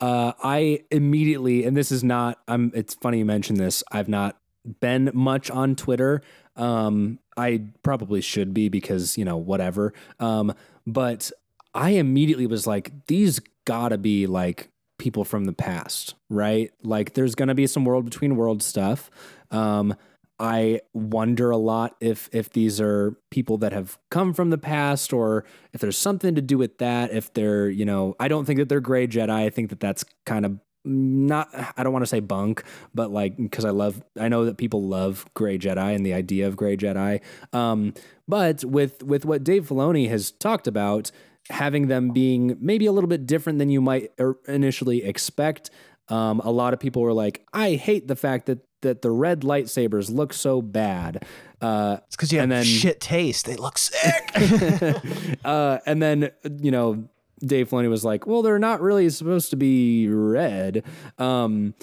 [0.00, 2.38] Uh, I immediately, and this is not.
[2.48, 2.72] I'm.
[2.74, 3.84] It's funny you mentioned this.
[3.92, 4.38] I've not
[4.80, 6.22] been much on Twitter.
[6.56, 9.92] Um, I probably should be because you know whatever.
[10.18, 10.54] Um,
[10.86, 11.30] but
[11.74, 16.70] I immediately was like, these gotta be like people from the past, right?
[16.82, 19.10] Like, there's gonna be some world between world stuff.
[19.50, 19.94] Um,
[20.38, 25.12] I wonder a lot if if these are people that have come from the past
[25.12, 25.44] or
[25.74, 27.12] if there's something to do with that.
[27.12, 29.28] If they're, you know, I don't think that they're gray Jedi.
[29.28, 33.36] I think that that's kind of not I don't want to say bunk, but like
[33.36, 36.74] because I love I know that people love gray Jedi and the idea of gray
[36.74, 37.20] Jedi.
[37.52, 37.92] Um,
[38.26, 41.10] but with with what Dave Filoni has talked about,
[41.50, 45.70] having them being maybe a little bit different than you might er- initially expect.
[46.08, 49.40] Um, a lot of people were like, I hate the fact that that the red
[49.40, 51.24] lightsabers look so bad.
[51.60, 53.46] Uh, It's because you have And then- shit taste.
[53.46, 54.32] They look sick.
[55.44, 57.04] uh, and then you know
[57.44, 60.82] Dave Filoni was like, "Well, they're not really supposed to be red."
[61.18, 61.74] Um,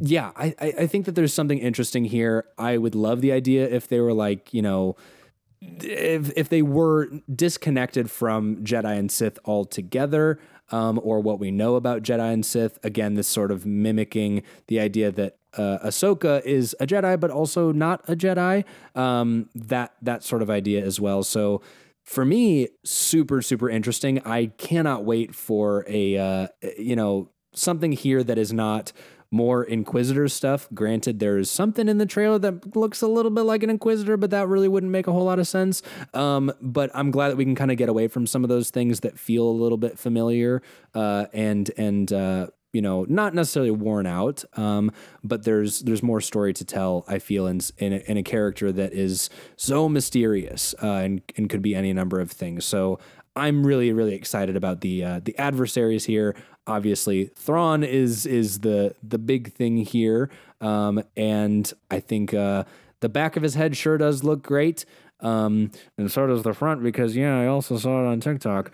[0.00, 2.46] yeah, I, I I think that there's something interesting here.
[2.58, 4.96] I would love the idea if they were like, you know,
[5.60, 10.38] if if they were disconnected from Jedi and Sith altogether,
[10.70, 12.78] um, or what we know about Jedi and Sith.
[12.84, 17.72] Again, this sort of mimicking the idea that uh, Ahsoka is a Jedi, but also
[17.72, 18.64] not a Jedi.
[18.94, 21.22] Um, that that sort of idea as well.
[21.22, 21.62] So
[22.02, 24.20] for me, super super interesting.
[24.24, 26.46] I cannot wait for a uh,
[26.78, 28.92] you know something here that is not
[29.34, 30.68] more Inquisitor stuff.
[30.72, 34.16] Granted, there is something in the trailer that looks a little bit like an Inquisitor,
[34.16, 35.82] but that really wouldn't make a whole lot of sense.
[36.14, 38.70] Um, but I'm glad that we can kind of get away from some of those
[38.70, 40.62] things that feel a little bit familiar
[40.94, 44.44] uh, and and uh, you know not necessarily worn out.
[44.54, 44.90] Um,
[45.22, 47.04] but there's there's more story to tell.
[47.08, 51.48] I feel in in a, in a character that is so mysterious uh, and and
[51.48, 52.64] could be any number of things.
[52.66, 52.98] So.
[53.36, 56.36] I'm really, really excited about the uh, the adversaries here.
[56.68, 62.62] Obviously, Thrawn is is the the big thing here, um, and I think uh,
[63.00, 64.84] the back of his head sure does look great,
[65.18, 68.70] um, and so does the front because yeah, I also saw it on TikTok.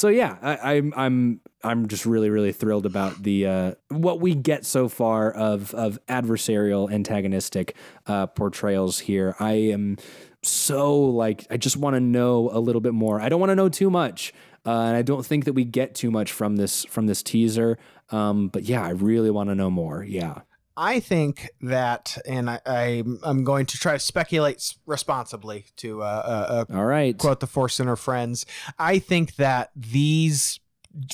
[0.00, 4.34] So yeah, I, I'm I'm I'm just really really thrilled about the uh, what we
[4.34, 9.36] get so far of of adversarial antagonistic uh, portrayals here.
[9.38, 9.98] I am
[10.42, 13.20] so like I just want to know a little bit more.
[13.20, 14.32] I don't want to know too much,
[14.64, 17.76] uh, and I don't think that we get too much from this from this teaser.
[18.08, 20.02] Um, but yeah, I really want to know more.
[20.02, 20.40] Yeah.
[20.80, 26.06] I think that, and I, I, I'm going to try to speculate responsibly to uh,
[26.06, 27.16] uh, uh, All right.
[27.18, 28.46] quote the Force Center friends.
[28.78, 30.58] I think that these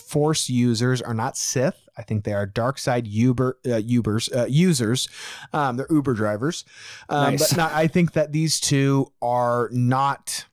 [0.00, 1.88] Force users are not Sith.
[1.98, 5.08] I think they are dark side Uber uh, Ubers uh, users.
[5.52, 6.64] Um, they're Uber drivers.
[7.08, 7.50] Um, Nice.
[7.50, 10.46] But not, I think that these two are not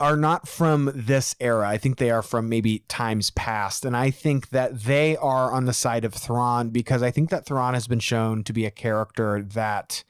[0.00, 1.68] are not from this era.
[1.68, 3.84] I think they are from maybe times past.
[3.84, 7.44] And I think that they are on the side of Thrawn because I think that
[7.44, 10.02] Thrawn has been shown to be a character that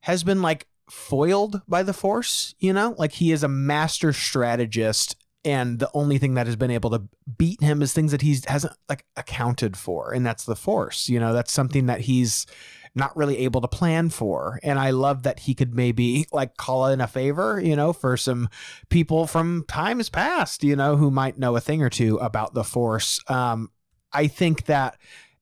[0.00, 2.94] has been like foiled by the Force, you know?
[2.98, 7.02] Like he is a master strategist and the only thing that has been able to
[7.36, 11.18] beat him is things that he hasn't like accounted for and that's the force you
[11.18, 12.46] know that's something that he's
[12.94, 14.58] not really able to plan for.
[14.62, 18.16] And i love that he could maybe like call in a favor you know for
[18.16, 18.48] some
[18.90, 22.64] people from times past you know who might know a thing or two about the
[22.64, 23.20] force.
[23.28, 23.70] Um
[24.12, 24.98] i think that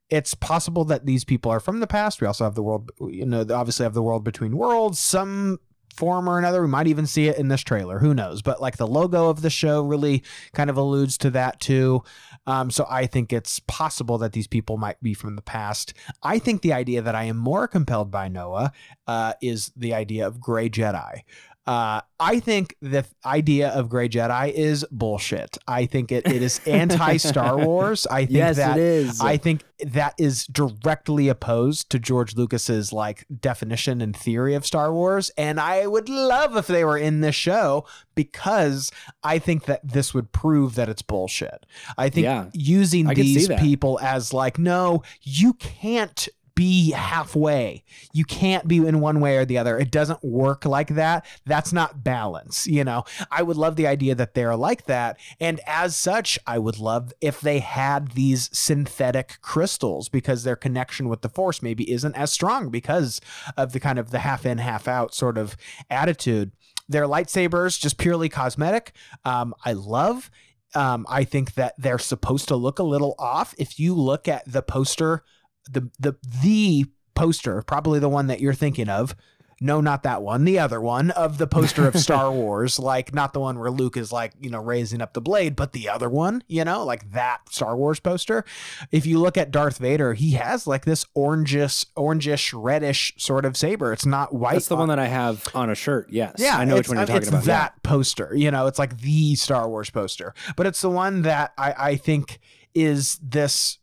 [0.09, 2.21] it's possible that these people are from the past.
[2.21, 4.99] We also have the world you know obviously have the world between worlds.
[4.99, 5.59] Some
[6.01, 6.63] form or another.
[6.63, 7.99] We might even see it in this trailer.
[7.99, 8.41] Who knows?
[8.41, 10.25] But like the logo of the show really
[10.55, 12.03] kind of alludes to that too.
[12.47, 15.93] Um, so I think it's possible that these people might be from the past.
[16.23, 18.73] I think the idea that I am more compelled by Noah
[19.07, 21.21] uh, is the idea of gray Jedi.
[21.67, 25.57] Uh, I think the idea of gray Jedi is bullshit.
[25.69, 28.07] I think it, it is anti Star Wars.
[28.07, 29.21] I think yes, that it is.
[29.21, 34.93] I think that is directly opposed to George Lucas's like definition and theory of Star
[34.93, 38.91] Wars and I would love if they were in this show because
[39.23, 41.65] I think that this would prove that it's bullshit.
[41.97, 42.47] I think Yeah.
[42.53, 46.29] using I these people as like no, you can't
[46.61, 47.83] be halfway.
[48.13, 49.79] You can't be in one way or the other.
[49.79, 51.25] It doesn't work like that.
[51.47, 52.67] That's not balance.
[52.67, 55.19] You know, I would love the idea that they're like that.
[55.41, 61.09] And as such, I would love if they had these synthetic crystals because their connection
[61.09, 63.23] with the force maybe isn't as strong because
[63.57, 65.57] of the kind of the half in, half out sort of
[65.89, 66.53] attitude.
[66.91, 68.93] Their lightsabers, just purely cosmetic.
[69.25, 70.31] Um, I love.
[70.75, 73.55] Um, I think that they're supposed to look a little off.
[73.57, 75.25] If you look at the poster
[75.69, 79.15] the the the poster, probably the one that you're thinking of.
[79.63, 80.45] No, not that one.
[80.45, 83.99] The other one of the poster of Star Wars, like not the one where Luke
[83.99, 87.13] is like, you know, raising up the blade, but the other one, you know, like
[87.13, 88.43] that Star Wars poster.
[88.91, 93.55] If you look at Darth Vader, he has like this orangish, orangish, reddish sort of
[93.55, 93.93] saber.
[93.93, 94.55] It's not white.
[94.55, 96.09] That's the one that I have on a shirt.
[96.11, 96.37] Yes.
[96.39, 97.41] Yeah, I know which one you're talking it's about.
[97.45, 97.59] Yeah.
[97.59, 101.53] That poster, you know, it's like the Star Wars poster, but it's the one that
[101.59, 102.41] I, I think
[102.75, 103.77] is this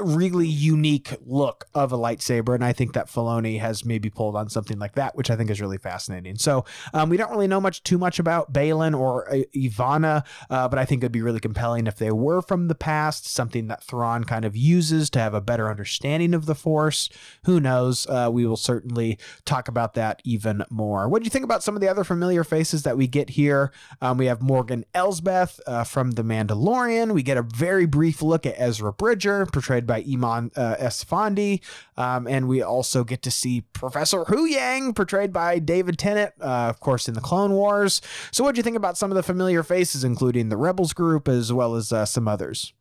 [0.00, 4.48] really unique look of a lightsaber, and I think that Filoni has maybe pulled on
[4.48, 6.36] something like that, which I think is really fascinating.
[6.36, 10.68] So um, we don't really know much too much about Baylan or uh, Ivanna, uh,
[10.68, 13.82] but I think it'd be really compelling if they were from the past, something that
[13.82, 17.08] Thrawn kind of uses to have a better understanding of the Force.
[17.44, 18.06] Who knows?
[18.06, 21.08] Uh, we will certainly talk about that even more.
[21.08, 23.72] What do you think about some of the other familiar faces that we get here?
[24.00, 27.12] Um, we have Morgan Elsbeth uh, from The Mandalorian.
[27.12, 31.60] We get a very brief look at Ezra Bridger, portrayed by Eman uh, Esfandi.
[31.96, 36.78] Um, and we also get to see Professor Huyang, portrayed by David Tennant, uh, of
[36.78, 38.00] course, in the Clone Wars.
[38.30, 41.26] So, what do you think about some of the familiar faces, including the Rebels group
[41.26, 42.72] as well as uh, some others?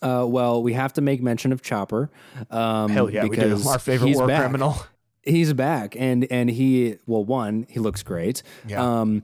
[0.00, 2.10] Uh, well, we have to make mention of Chopper.
[2.50, 4.40] Um, because Our favorite war back.
[4.40, 4.76] criminal.
[5.22, 8.42] He's back, and and he well, one, he looks great.
[8.66, 8.82] Yeah.
[8.82, 9.22] Um,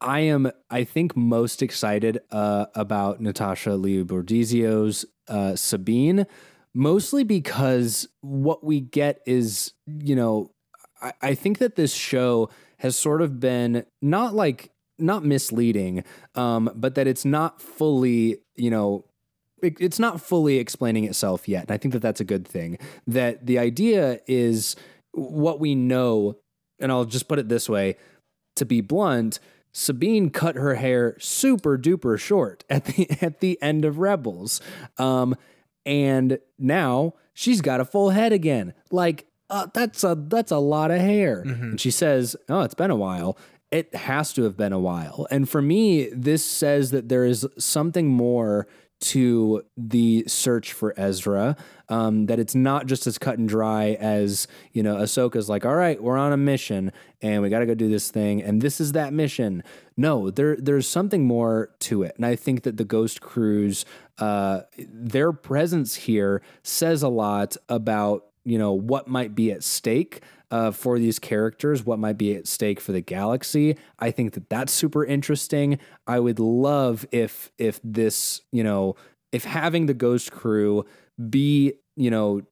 [0.00, 6.26] I am, I think, most excited uh, about Natasha Liu Bordizzo's uh, Sabine,
[6.74, 10.52] mostly because what we get is, you know,
[11.02, 12.48] I, I think that this show
[12.78, 16.04] has sort of been not like not misleading,
[16.34, 19.04] um, but that it's not fully, you know,
[19.62, 21.62] it- it's not fully explaining itself yet.
[21.64, 22.78] And I think that that's a good thing.
[23.06, 24.76] That the idea is
[25.12, 26.36] what we know,
[26.78, 27.96] and I'll just put it this way
[28.56, 29.38] to be blunt,
[29.72, 34.60] Sabine cut her hair super duper short at the at the end of Rebels.
[34.98, 35.36] Um,
[35.86, 38.74] and now she's got a full head again.
[38.90, 41.42] Like uh, that's a that's a lot of hair.
[41.42, 43.36] And she says, "Oh, it's been a while."
[43.70, 45.28] It has to have been a while.
[45.30, 48.66] And for me, this says that there is something more
[49.00, 51.56] to the search for Ezra.
[51.88, 54.96] Um, that it's not just as cut and dry as you know.
[54.96, 58.10] Ahsoka's like, "All right, we're on a mission, and we got to go do this
[58.10, 59.64] thing, and this is that mission."
[59.96, 63.84] No, there there's something more to it, and I think that the Ghost Crews,
[64.18, 70.22] uh, their presence here says a lot about you know what might be at stake
[70.50, 73.76] uh, for these characters, what might be at stake for the galaxy.
[73.98, 75.78] I think that that's super interesting.
[76.06, 78.96] I would love if if this you know
[79.32, 80.84] if having the Ghost Crew
[81.28, 82.42] be you know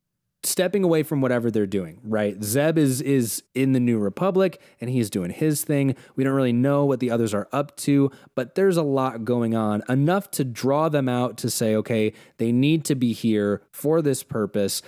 [0.44, 2.42] stepping away from whatever they're doing, right?
[2.42, 5.96] Zeb is is in the New Republic and he's doing his thing.
[6.16, 9.54] We don't really know what the others are up to, but there's a lot going
[9.54, 14.00] on, enough to draw them out to say, okay, they need to be here for
[14.00, 14.82] this purpose.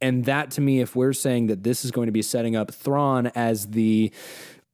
[0.00, 2.72] And that to me, if we're saying that this is going to be setting up
[2.72, 4.12] Thrawn as the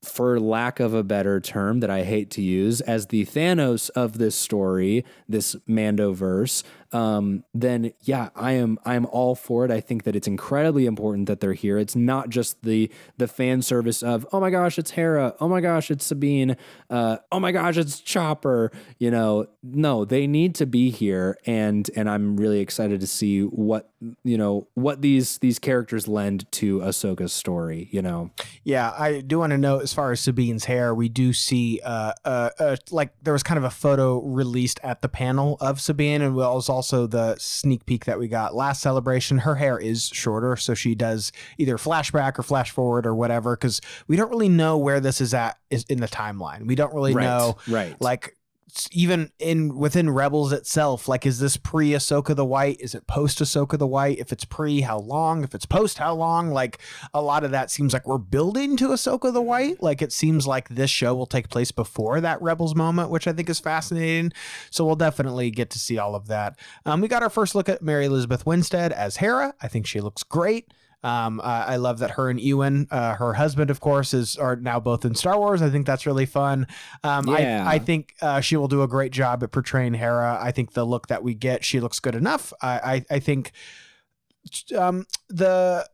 [0.03, 4.19] for lack of a better term that I hate to use, as the Thanos of
[4.19, 9.71] this story, this Mandoverse, um, then yeah, I am I am all for it.
[9.71, 11.79] I think that it's incredibly important that they're here.
[11.79, 15.61] It's not just the the fan service of oh my gosh, it's Hera, oh my
[15.61, 16.57] gosh, it's Sabine,
[16.91, 18.71] uh, oh my gosh, it's Chopper.
[18.99, 23.43] You know, no, they need to be here, and and I'm really excited to see
[23.43, 23.91] what
[24.25, 27.89] you know what these these characters lend to Ahsoka's story.
[27.91, 28.31] You know,
[28.65, 32.13] yeah, I do want to know as far as Sabine's hair, we do see uh,
[32.25, 36.23] uh, uh like there was kind of a photo released at the panel of Sabine,
[36.23, 39.39] and we also also the sneak peek that we got last celebration.
[39.39, 43.81] Her hair is shorter, so she does either flashback or flash forward or whatever, because
[44.07, 46.67] we don't really know where this is at is in the timeline.
[46.67, 47.97] We don't really right, know, right?
[47.99, 48.36] Like
[48.93, 52.81] even in within Rebels itself, like is this pre Ahsoka the White?
[52.81, 54.19] Is it post Ahsoka the White?
[54.19, 55.45] If it's pre, how long?
[55.45, 56.51] If it's post, how long?
[56.51, 56.79] Like
[57.15, 59.83] a lot of that seems like we're building to Ahsoka the White.
[59.83, 63.33] Like it seems like this show will take place before that Rebels moment, which I
[63.33, 64.33] think is fascinating.
[64.71, 66.59] So we'll definitely get to see all of that.
[66.85, 69.55] Um, we got our first look at Mary Elizabeth Winstead as Hera.
[69.63, 70.73] I think she looks great.
[71.07, 74.57] Um, uh, I love that her and Ewan, uh, her husband, of course, is are
[74.57, 75.63] now both in Star Wars.
[75.63, 76.67] I think that's really fun.
[77.05, 77.65] Um, yeah.
[77.65, 80.37] I, I think uh, she will do a great job at portraying Hera.
[80.43, 82.53] I think the look that we get, she looks good enough.
[82.61, 83.53] I, I, I think
[84.77, 85.89] um, the,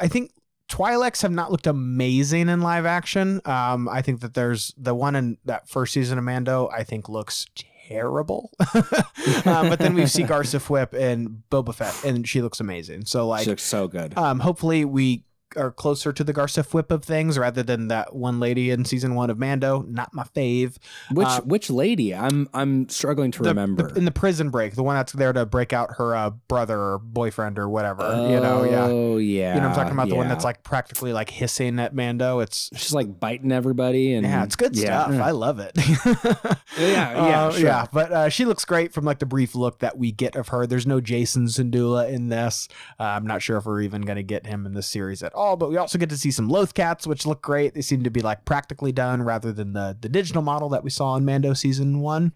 [0.00, 0.32] I think
[0.68, 3.40] Twi'leks have not looked amazing in live action.
[3.44, 6.68] Um, I think that there's the one in that first season of Mando.
[6.72, 7.46] I think looks
[7.88, 8.50] terrible.
[8.74, 8.84] um,
[9.44, 13.04] but then we see Garsa Fwip and Boba Fett, and she looks amazing.
[13.04, 14.16] So like, she looks so good.
[14.16, 15.24] Um, hopefully we
[15.56, 19.14] are closer to the Garsa Fwip of things rather than that one lady in season
[19.14, 19.82] one of Mando.
[19.88, 20.76] Not my fave.
[21.12, 22.14] Which Uh, which lady?
[22.14, 23.88] I'm I'm struggling to the- remember.
[23.88, 26.78] the- in the prison break, the one that's there to break out her uh, brother
[26.78, 28.02] or boyfriend or whatever.
[28.30, 28.84] you know, yeah.
[28.86, 29.54] Oh yeah.
[29.54, 32.40] You know, I'm talking about the one that's like practically like hissing at Mando.
[32.40, 35.04] It's she's like biting everybody and yeah, it's good yeah.
[35.06, 35.20] stuff.
[35.20, 35.72] I love it.
[36.78, 37.66] Yeah, yeah, Uh, sure.
[37.66, 37.86] yeah.
[37.92, 40.64] But uh, she looks great from like the brief look that we get of her.
[40.66, 42.68] There's no Jacen Syndulla in this.
[43.00, 45.34] Uh, I'm not sure if we're even going to get him in this series at
[45.34, 45.37] all.
[45.56, 47.74] But we also get to see some Loth cats, which look great.
[47.74, 50.90] They seem to be like practically done rather than the the digital model that we
[50.90, 52.32] saw in Mando season one.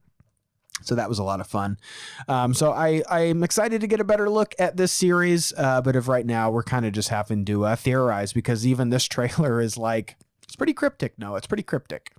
[0.83, 1.79] So that was a lot of fun.
[2.29, 5.53] Um, so I I'm excited to get a better look at this series.
[5.57, 8.91] Uh, but of right now, we're kind of just having to uh, theorize because even
[8.91, 11.19] this trailer is like it's pretty cryptic.
[11.19, 12.13] No, it's pretty cryptic.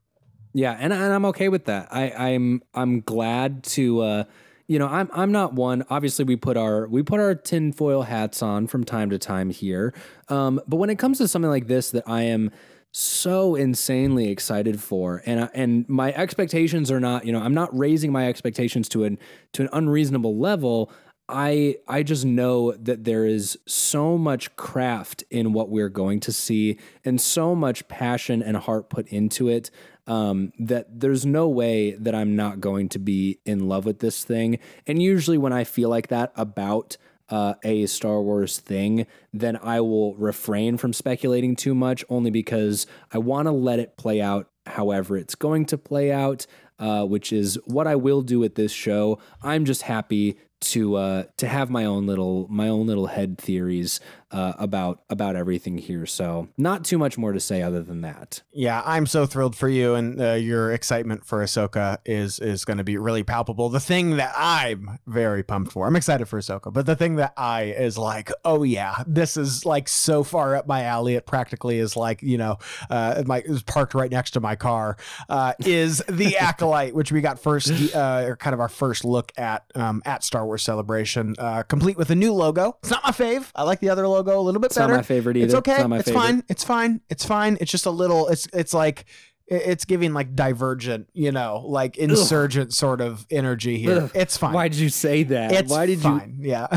[0.54, 1.88] Yeah, and, and I'm okay with that.
[1.92, 4.24] I, I'm I'm glad to uh
[4.68, 5.84] you know, I'm I'm not one.
[5.90, 9.94] Obviously, we put our we put our tinfoil hats on from time to time here.
[10.30, 12.52] Um, but when it comes to something like this, that I am
[12.92, 18.12] so insanely excited for, and and my expectations are not, you know, I'm not raising
[18.12, 19.20] my expectations to an
[19.54, 20.92] to an unreasonable level.
[21.28, 26.32] I I just know that there is so much craft in what we're going to
[26.32, 29.72] see, and so much passion and heart put into it
[30.08, 34.24] um, that there's no way that I'm not going to be in love with this
[34.24, 34.60] thing.
[34.86, 36.98] And usually, when I feel like that about
[37.30, 42.86] uh, a Star Wars thing, then I will refrain from speculating too much, only because
[43.12, 46.46] I want to let it play out however it's going to play out,
[46.80, 49.20] uh, which is what I will do with this show.
[49.42, 54.00] I'm just happy to uh, to have my own little my own little head theories
[54.34, 56.06] uh, about about everything here.
[56.06, 58.42] So not too much more to say other than that.
[58.52, 62.80] Yeah, I'm so thrilled for you, and uh, your excitement for Ahsoka is is going
[62.80, 63.70] to be really palpable.
[63.70, 67.34] The thing that I'm very pumped for, I'm excited for Ahsoka, but the thing that
[67.38, 71.16] I is like, oh yeah, this is like so far up my alley.
[71.16, 72.58] It practically is like you know,
[72.90, 74.98] uh, my it was parked right next to my car.
[75.30, 79.66] Uh, is the acolyte, which we got first, uh, kind of our first look at
[79.76, 82.78] um, at Star Wars Celebration, uh, complete with a new logo.
[82.82, 83.50] It's not my fave.
[83.56, 84.94] I like the other logo a little bit It's better.
[84.94, 85.46] not my favorite either.
[85.46, 85.74] It's okay.
[85.82, 86.14] it's favorite.
[86.14, 86.44] fine.
[86.50, 87.02] It's fine.
[87.10, 87.58] It's fine.
[87.62, 88.28] It's just a little.
[88.28, 89.06] It's it's like
[89.48, 94.04] it's giving like divergent, you know, like insurgent sort of energy here.
[94.04, 94.12] Ugh.
[94.16, 94.54] It's fine.
[94.54, 95.52] Why did you say that?
[95.52, 96.38] It's Why did fine.
[96.40, 96.68] Yeah.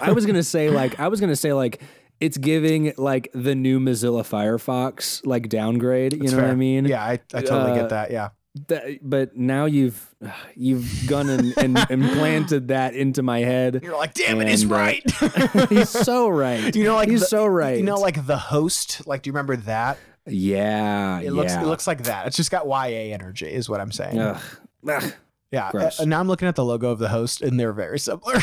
[0.00, 1.82] I was gonna say like I was gonna say like
[2.20, 6.14] it's giving like the new Mozilla Firefox like downgrade.
[6.14, 6.86] You It's know what I mean?
[6.86, 8.10] Yeah, I, I totally Uh, get that.
[8.10, 8.30] Yeah.
[8.68, 10.14] That- but now you've
[10.56, 13.80] you've gone and, and implanted that into my head.
[13.82, 15.02] You're like, damn it, he's uh, right.
[15.68, 16.74] He's so right.
[16.74, 17.76] you know, like he's the- so right.
[17.78, 19.06] You know, like the host.
[19.06, 19.98] Like, do you remember that?
[20.26, 21.62] yeah, It looks yeah.
[21.62, 22.26] it looks like that.
[22.26, 24.18] It's just got YA energy, is what I'm saying.
[24.18, 24.40] Ugh.
[24.88, 25.12] Ugh.
[25.50, 28.38] Yeah, uh, now I'm looking at the logo of the host, and they're very similar.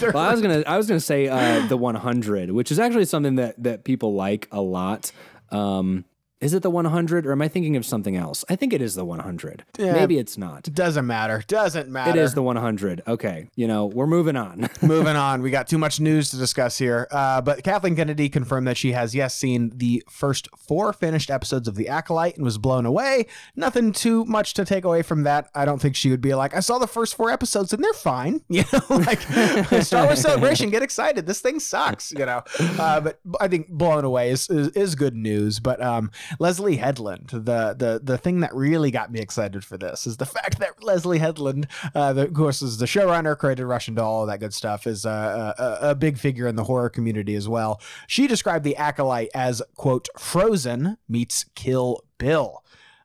[0.00, 3.04] They're Well, I was gonna I was gonna say uh, the 100, which is actually
[3.04, 5.12] something that that people like a lot.
[5.50, 6.04] Um,
[6.40, 8.44] is it the 100 or am I thinking of something else?
[8.48, 9.64] I think it is the 100.
[9.78, 9.92] Yeah.
[9.92, 10.62] Maybe it's not.
[10.62, 11.42] Doesn't matter.
[11.46, 12.10] Doesn't matter.
[12.10, 13.02] It is the 100.
[13.06, 14.68] Okay, you know we're moving on.
[14.82, 17.06] Moving on, we got too much news to discuss here.
[17.10, 21.68] Uh, but Kathleen Kennedy confirmed that she has, yes, seen the first four finished episodes
[21.68, 23.26] of The Acolyte and was blown away.
[23.54, 25.50] Nothing too much to take away from that.
[25.54, 27.92] I don't think she would be like, I saw the first four episodes and they're
[27.92, 28.40] fine.
[28.60, 29.20] You know, like
[29.82, 31.26] Star Wars Celebration, get excited.
[31.26, 32.42] This thing sucks, you know.
[32.58, 35.60] Uh, but I think blown away is, is, is good news.
[35.60, 40.06] But um, Leslie Headland, the, the, the thing that really got me excited for this
[40.06, 44.20] is the fact that Leslie Headland, uh, of course, is the showrunner, created Russian Doll,
[44.20, 47.48] all that good stuff, is a, a, a big figure in the horror community as
[47.48, 47.80] well.
[48.06, 52.62] She described the Acolyte as, quote, Frozen meets Kill Bill.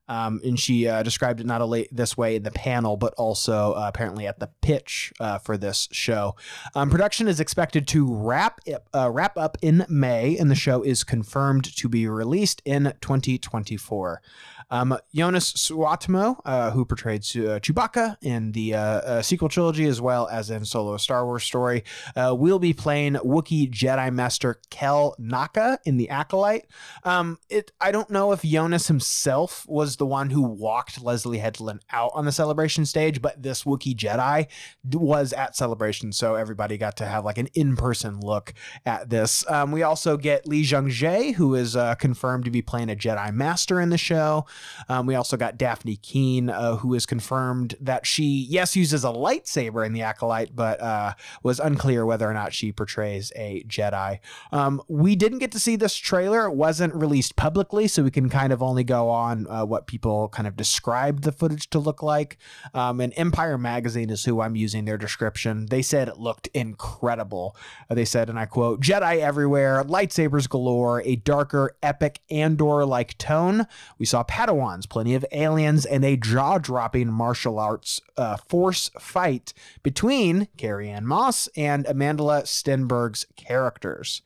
[0.08, 3.74] Um, and she uh, described it not only this way in the panel, but also
[3.74, 6.36] uh, apparently at the pitch uh, for this show.
[6.76, 8.62] Um, production is expected to wrap
[8.94, 14.22] uh, wrap up in May, and the show is confirmed to be released in 2024.
[14.70, 20.02] Um, Joonas Suotamo, uh, who portrayed uh, Chewbacca in the uh, uh, sequel trilogy as
[20.02, 21.84] well as in Solo Star Wars story,
[22.16, 26.66] uh, will be playing Wookiee Jedi Master Kelnacca in the Acolyte.
[27.04, 31.82] Um, it I don't know if Joonas himself was the one who walked Leslie Headland
[31.92, 34.48] out on the celebration stage, but this Wookiee Jedi
[34.92, 38.54] was at celebration, so everybody got to have like an in-person look
[38.86, 39.50] at this.
[39.50, 43.80] Um, we also get Li Jae, who is confirmed to be playing a Jedi Master
[43.80, 44.46] in the show.
[44.90, 49.10] Um, we also got Dafne Keen, uh, who is confirmed that she, yes, uses a
[49.10, 51.14] lightsaber in the Acolyte, but uh,
[51.44, 54.20] was unclear whether or not she portrays a Jedi.
[54.52, 56.46] Um, we didn't get to see this trailer.
[56.46, 60.30] It wasn't released publicly, so we can kind of only go on uh, what people
[60.30, 62.38] kind of described the footage to look like.
[62.74, 65.68] Um, and Empire Magazine is who I'm using their description.
[65.68, 67.56] They said it looked incredible.
[67.90, 73.18] Uh, they said, and I quote, Jedi everywhere, lightsabers galore, a darker, epic Andor like
[73.18, 73.68] tone.
[73.98, 79.54] We saw Padawans, plenty of aliens, and a jaw dropping martial arts uh, force fight
[79.82, 84.22] between Carrie Ann Moss and Amandla Stenberg's characters.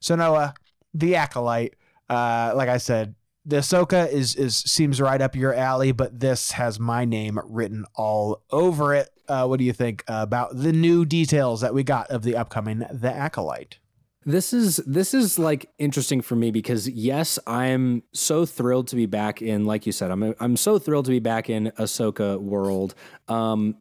[0.00, 0.54] So, Noah,
[0.92, 1.74] the Acolyte,
[2.08, 3.14] uh, like I said,
[3.46, 7.84] the Ahsoka is is seems right up your alley, but this has my name written
[7.94, 9.08] all over it.
[9.28, 12.84] Uh, what do you think about the new details that we got of the upcoming
[12.90, 13.78] The Acolyte?
[14.26, 19.06] This is this is like interesting for me because yes, I'm so thrilled to be
[19.06, 19.64] back in.
[19.64, 22.94] Like you said, I'm I'm so thrilled to be back in Ahsoka world.
[23.28, 23.76] Um,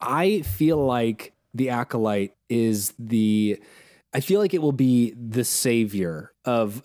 [0.00, 3.60] I feel like the acolyte is the.
[4.14, 6.80] I feel like it will be the savior of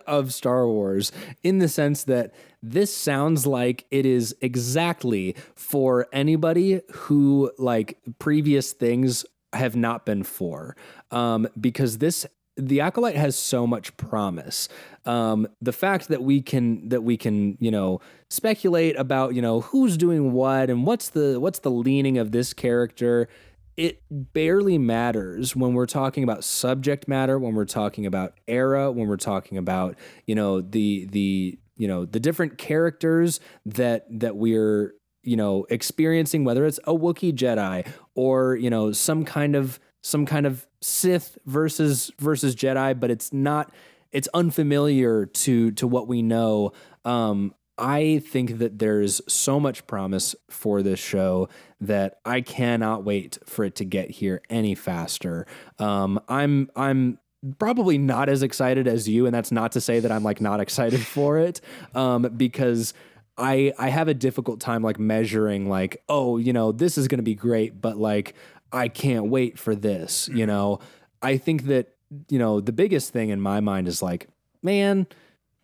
[0.06, 1.10] of Star Wars
[1.42, 8.72] in the sense that this sounds like it is exactly for anybody who like previous
[8.72, 9.24] things
[9.54, 10.76] have not been for
[11.10, 12.26] um, because this
[12.56, 14.68] the acolyte has so much promise.
[15.06, 19.62] Um, the fact that we can that we can you know speculate about you know
[19.62, 23.28] who's doing what and what's the what's the leaning of this character
[23.76, 29.08] it barely matters when we're talking about subject matter when we're talking about era when
[29.08, 29.96] we're talking about
[30.26, 36.44] you know the the you know the different characters that that we're you know experiencing
[36.44, 41.38] whether it's a Wookiee Jedi or you know some kind of some kind of Sith
[41.46, 43.72] versus versus Jedi but it's not
[44.10, 46.72] it's unfamiliar to to what we know
[47.04, 51.48] um I think that there's so much promise for this show
[51.80, 55.46] that I cannot wait for it to get here any faster.
[55.78, 57.18] Um, I'm I'm
[57.58, 60.60] probably not as excited as you, and that's not to say that I'm like not
[60.60, 61.60] excited for it,
[61.94, 62.92] um, because
[63.38, 67.22] I I have a difficult time like measuring like oh you know this is gonna
[67.22, 68.34] be great, but like
[68.72, 70.28] I can't wait for this.
[70.32, 70.80] You know,
[71.20, 71.94] I think that
[72.28, 74.28] you know the biggest thing in my mind is like
[74.62, 75.06] man,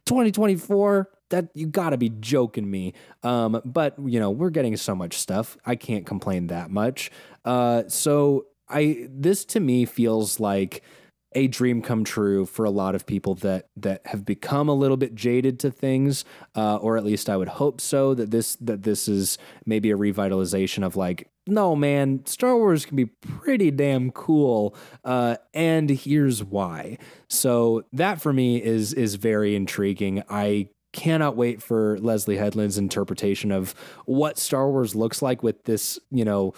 [0.07, 2.95] 2024 that you got to be joking me.
[3.23, 5.57] Um, but you know, we're getting so much stuff.
[5.67, 7.11] I can't complain that much.
[7.45, 10.83] Uh, so I this to me feels like
[11.33, 14.97] a dream come true for a lot of people that that have become a little
[14.97, 16.25] bit jaded to things,
[16.57, 18.15] uh, or at least I would hope so.
[18.15, 22.97] That this that this is maybe a revitalization of like, no man, Star Wars can
[22.97, 26.99] be pretty damn cool, uh, and here's why.
[27.29, 30.23] So that for me is is very intriguing.
[30.29, 33.75] I cannot wait for Leslie Headland's interpretation of
[34.07, 36.55] what Star Wars looks like with this, you know,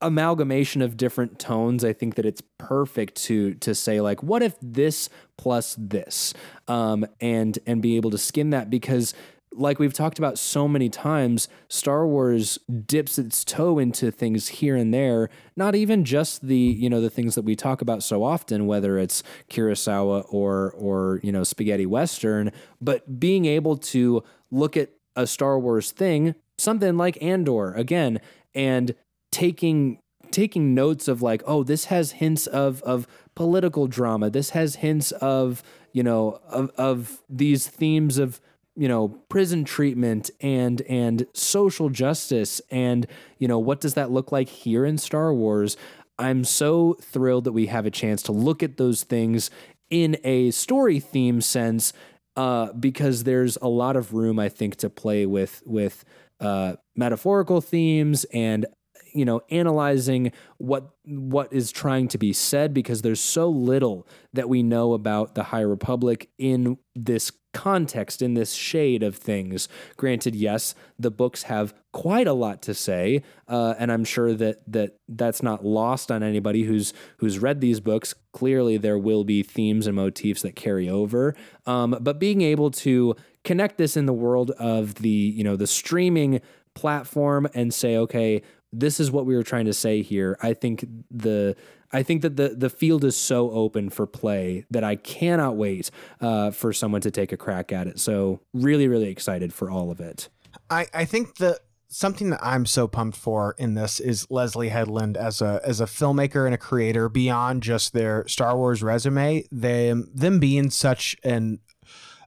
[0.00, 1.84] amalgamation of different tones.
[1.84, 6.34] I think that it's perfect to to say like, what if this plus this,
[6.68, 9.14] um, and and be able to skim that because
[9.56, 14.76] like we've talked about so many times, Star Wars dips its toe into things here
[14.76, 18.22] and there, not even just the, you know, the things that we talk about so
[18.22, 24.76] often, whether it's Kurosawa or or, you know, spaghetti western, but being able to look
[24.76, 28.20] at a Star Wars thing, something like Andor again,
[28.54, 28.94] and
[29.30, 29.98] taking
[30.30, 34.30] taking notes of like, oh, this has hints of of political drama.
[34.30, 35.62] This has hints of,
[35.92, 38.40] you know, of of these themes of
[38.76, 43.06] you know prison treatment and and social justice and
[43.38, 45.76] you know what does that look like here in Star Wars?
[46.18, 49.50] I'm so thrilled that we have a chance to look at those things
[49.90, 51.92] in a story theme sense
[52.36, 56.04] uh, because there's a lot of room I think to play with with
[56.40, 58.66] uh, metaphorical themes and
[59.12, 64.48] you know analyzing what what is trying to be said because there's so little that
[64.48, 70.34] we know about the high republic in this context in this shade of things granted
[70.34, 74.98] yes the books have quite a lot to say uh, and i'm sure that that
[75.08, 79.86] that's not lost on anybody who's who's read these books clearly there will be themes
[79.86, 81.34] and motifs that carry over
[81.66, 83.14] um, but being able to
[83.44, 86.40] connect this in the world of the you know the streaming
[86.74, 88.42] platform and say okay
[88.76, 90.36] this is what we were trying to say here.
[90.42, 91.56] I think the
[91.92, 95.90] I think that the the field is so open for play that I cannot wait
[96.20, 98.00] uh, for someone to take a crack at it.
[98.00, 100.28] So really, really excited for all of it.
[100.70, 105.16] I I think that something that I'm so pumped for in this is Leslie Headland
[105.16, 109.44] as a as a filmmaker and a creator beyond just their Star Wars resume.
[109.52, 111.60] Them them being such an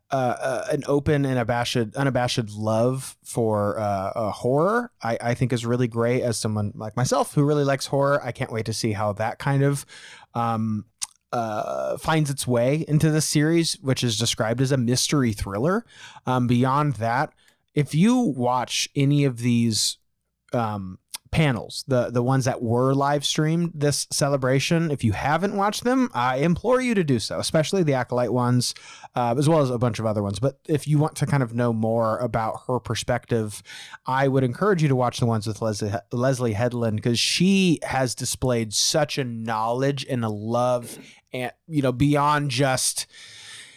[0.09, 5.65] uh, uh, an open and abashed, unabashed love for uh, horror, I, I, think is
[5.65, 6.21] really great.
[6.21, 9.37] As someone like myself who really likes horror, I can't wait to see how that
[9.37, 9.85] kind of
[10.33, 10.85] um,
[11.33, 15.85] uh, finds its way into the series, which is described as a mystery thriller.
[16.25, 17.33] Um, beyond that,
[17.75, 19.97] if you watch any of these
[20.53, 20.99] um,
[21.31, 24.91] panels, the the ones that were live streamed this celebration.
[24.91, 28.73] If you haven't watched them, I implore you to do so, especially the acolyte ones,
[29.15, 30.39] uh, as well as a bunch of other ones.
[30.39, 33.61] But if you want to kind of know more about her perspective,
[34.05, 38.15] I would encourage you to watch the ones with Leslie Leslie Headland because she has
[38.15, 40.97] displayed such a knowledge and a love,
[41.33, 43.07] and you know beyond just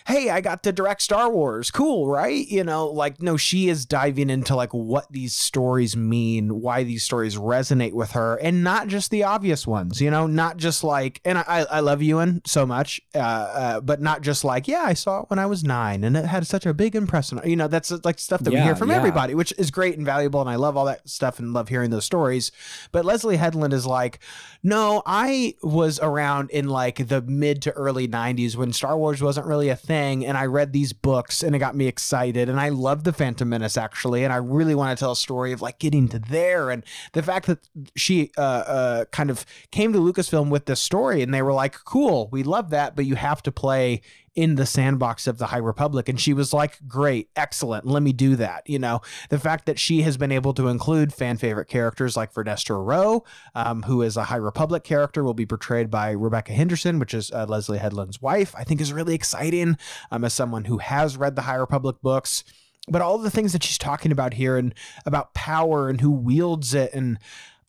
[0.07, 1.71] hey, I got to direct Star Wars.
[1.71, 2.47] Cool, right?
[2.47, 7.05] You know, like, no, she is diving into like what these stories mean, why these
[7.05, 11.21] stories resonate with her, and not just the obvious ones, you know, not just like,
[11.25, 14.95] and I, I love Ewan so much, uh, uh, but not just like, yeah, I
[14.95, 17.41] saw it when I was nine and it had such a big impression.
[17.45, 18.97] You know, that's like stuff that yeah, we hear from yeah.
[18.97, 20.41] everybody, which is great and valuable.
[20.41, 22.53] And I love all that stuff and love hearing those stories.
[22.93, 24.19] But Leslie Headland is like,
[24.63, 29.47] no, I was around in like the mid to early 90s when Star Wars wasn't
[29.47, 29.90] really a thing.
[29.91, 32.49] And I read these books and it got me excited.
[32.49, 34.25] And I love The Phantom Menace actually.
[34.25, 36.71] And I really want to tell a story of like getting to there.
[36.71, 41.23] And the fact that she uh, uh, kind of came to Lucasfilm with this story
[41.23, 44.03] and they were like, cool, we love that, but you have to play
[44.35, 46.09] in the sandbox of the High Republic.
[46.09, 48.69] And she was like, great, excellent, let me do that.
[48.69, 52.33] You know, the fact that she has been able to include fan favorite characters like
[52.33, 53.25] Vernestra Rwoh,
[53.55, 57.31] um, who is a High Republic character, will be portrayed by Rebecca Henderson, which is
[57.33, 59.77] uh, Leslie Headland's wife, I think is really exciting
[60.11, 62.45] um, as someone who has read the High Republic books
[62.89, 64.75] but all the things that she's talking about here and
[65.07, 67.19] about power and who wields it and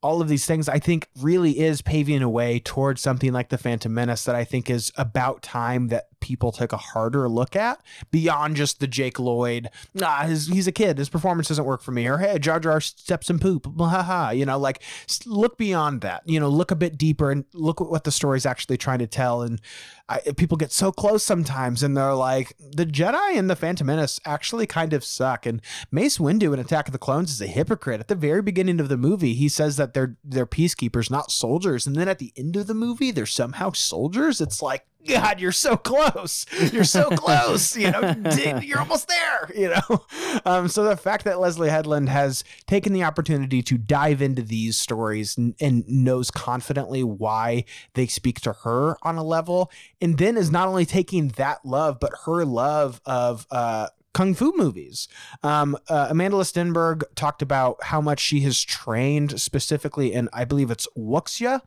[0.02, 3.58] all of these things I think really is paving a way towards something like the
[3.58, 7.82] Phantom Menace that I think is about time that people took a harder look at
[8.12, 9.70] beyond just the Jake Lloyd,
[10.02, 12.80] ah, his, he's a kid, his performance doesn't work for me, or hey, Jar Jar
[12.80, 14.82] steps in poop, ha ha, you know, like
[15.26, 18.46] look beyond that, you know, look a bit deeper and look at what the story's
[18.46, 19.42] actually trying to tell.
[19.42, 19.60] And
[20.08, 24.20] I, people get so close sometimes and they're like, the Jedi and the Phantom Menace
[24.26, 25.46] actually kind of suck.
[25.46, 25.62] And
[25.92, 28.00] Mace Windu in Attack of the Clones is a hypocrite.
[28.00, 31.88] At the very beginning of the movie, he says that they're they're peacekeepers, not soldiers.
[31.88, 34.42] And then at the end of the movie, they're somehow soldiers.
[34.42, 36.46] It's like, God, you're so close.
[36.72, 37.76] You're so close.
[37.76, 38.16] You know,
[38.62, 39.52] you're almost there.
[39.56, 40.06] You know,
[40.46, 44.78] um, so the fact that Leslie Headland has taken the opportunity to dive into these
[44.78, 50.38] stories and, and, knows confidently why they speak to her on a level, and then
[50.38, 55.08] is not only taking that love, but her love of uh, kung fu movies.
[55.44, 60.72] Um, uh, Amandla Stenberg talked about how much she has trained specifically in, I believe
[60.72, 61.62] it's wuxia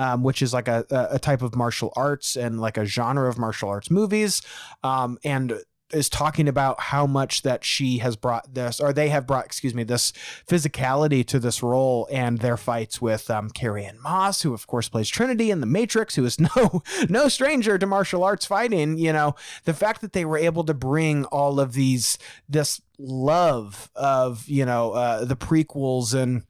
[0.00, 3.36] um, which is like a, a type of martial arts and like a genre of
[3.36, 4.40] martial arts movies.
[4.82, 5.60] Um, and
[5.92, 9.74] is talking about how much that she has brought this, or they have brought, excuse
[9.74, 10.12] me, this
[10.48, 14.88] physicality to this role and their fights with um, Carrie Ann Moss, who of course
[14.88, 18.96] plays Trinity in The Matrix, who is no no stranger to martial arts fighting.
[18.96, 22.16] You know, the fact that they were able to bring all of these
[22.48, 26.44] this love of you know uh, the prequels and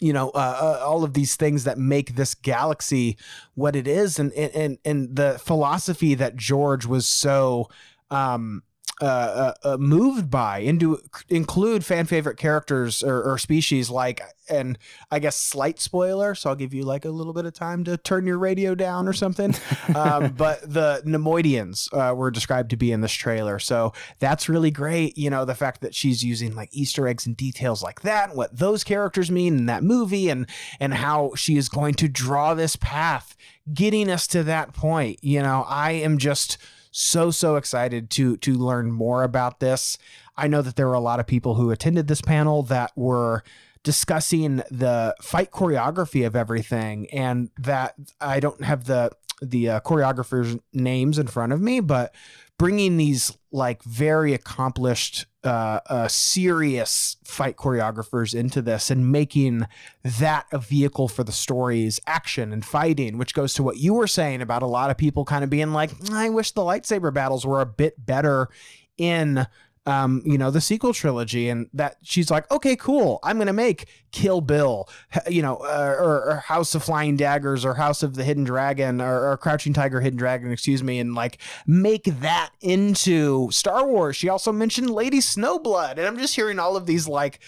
[0.00, 3.16] you know uh, uh, all of these things that make this galaxy
[3.54, 4.18] what it is.
[4.18, 7.68] And and and the philosophy that George was so
[8.10, 8.62] um
[9.00, 11.00] uh, uh, uh, moved by into
[11.30, 14.20] include fan favorite characters or, or, species like
[14.50, 14.78] and
[15.10, 17.96] I guess slight spoiler so I'll give you like a little bit of time to
[17.96, 19.54] turn your radio down or something.
[19.94, 24.70] Um, but the Neimoidians uh, were described to be in this trailer so that's really
[24.70, 28.28] great you know the fact that she's using like Easter eggs and details like that
[28.28, 30.46] and what those characters mean in that movie and
[30.78, 33.36] and how she is going to draw this path
[33.72, 35.64] getting us to that point you know.
[35.68, 36.58] I am just
[36.90, 39.98] so so excited to to learn more about this.
[40.36, 43.44] I know that there were a lot of people who attended this panel that were
[43.82, 49.10] discussing the fight choreography of everything and that I don't have the
[49.42, 52.14] the uh, choreographers names in front of me but
[52.60, 59.66] bringing these like very accomplished uh, uh, serious fight choreographers into this and making
[60.04, 64.06] that a vehicle for the story's action and fighting, which goes to what you were
[64.06, 67.46] saying about a lot of people kind of being like, I wish the lightsaber battles
[67.46, 68.50] were a bit better
[68.98, 69.46] in
[69.90, 73.88] um, you know, the sequel trilogy, and that she's like, okay, cool, I'm gonna make
[74.12, 74.88] Kill Bill,
[75.28, 79.00] you know, uh, or, or, House of Flying Daggers, or House of the Hidden Dragon,
[79.00, 84.16] or, or, Crouching Tiger, Hidden Dragon, excuse me, and like make that into Star Wars.
[84.16, 87.40] She also mentioned Lady Snowblood, and I'm just hearing all of these like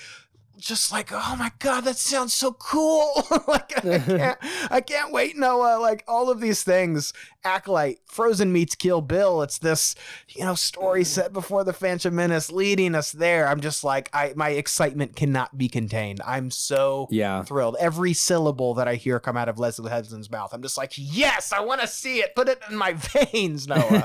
[0.63, 3.27] just like, oh my god, that sounds so cool!
[3.49, 4.39] like I can't,
[4.71, 5.79] I can't wait, Noah.
[5.81, 7.13] Like all of these things,
[7.45, 9.43] Acolyte, Frozen meets Kill Bill.
[9.43, 9.95] It's this,
[10.29, 11.07] you know, story mm.
[11.07, 13.49] set before the Phantom Menace, leading us there.
[13.49, 16.21] I'm just like, I my excitement cannot be contained.
[16.25, 17.77] I'm so yeah thrilled.
[17.81, 21.53] Every syllable that I hear come out of Leslie Hudson's mouth, I'm just like, yes,
[21.53, 22.35] I want to see it.
[22.35, 22.93] Put it in my
[23.33, 24.05] veins, Noah.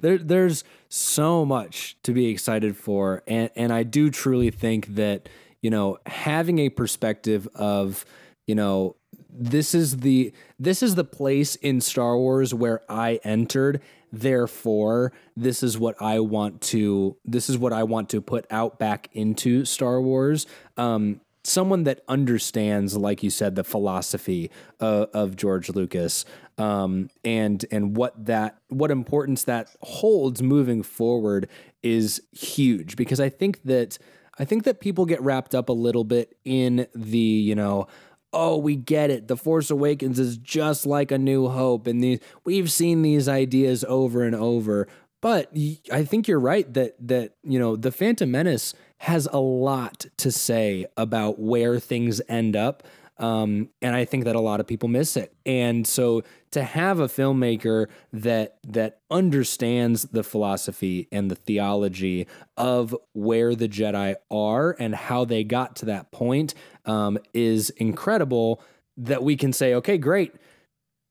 [0.00, 5.28] there, there's so much to be excited for, and and I do truly think that
[5.62, 8.04] you know, having a perspective of,
[8.46, 8.96] you know,
[9.38, 13.82] this is the this is the place in Star Wars where I entered.
[14.12, 18.78] Therefore, this is what I want to this is what I want to put out
[18.78, 20.46] back into Star Wars.
[20.76, 24.50] Um, someone that understands, like you said, the philosophy
[24.80, 26.24] of, of George Lucas
[26.58, 31.48] um, and and what that what importance that holds moving forward
[31.82, 33.98] is huge because I think that
[34.38, 37.86] I think that people get wrapped up a little bit in the, you know,
[38.32, 39.28] oh, we get it.
[39.28, 43.84] The Force Awakens is just like a New Hope, and these we've seen these ideas
[43.88, 44.86] over and over.
[45.22, 45.50] But
[45.90, 50.30] I think you're right that that you know the Phantom Menace has a lot to
[50.30, 52.82] say about where things end up.
[53.18, 55.34] Um, and I think that a lot of people miss it.
[55.46, 62.26] And so to have a filmmaker that that understands the philosophy and the theology
[62.56, 68.60] of where the Jedi are and how they got to that point um, is incredible.
[68.98, 70.34] That we can say, okay, great,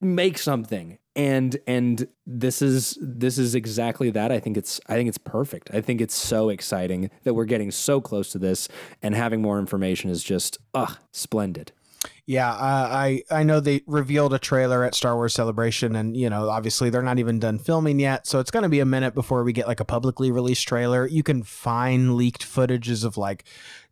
[0.02, 5.08] make something and and this is this is exactly that i think it's i think
[5.08, 8.68] it's perfect i think it's so exciting that we're getting so close to this
[9.02, 11.72] and having more information is just ugh splendid
[12.28, 16.28] yeah, uh, I I know they revealed a trailer at Star Wars Celebration, and you
[16.28, 19.14] know, obviously they're not even done filming yet, so it's going to be a minute
[19.14, 21.06] before we get like a publicly released trailer.
[21.06, 23.44] You can find leaked footages of like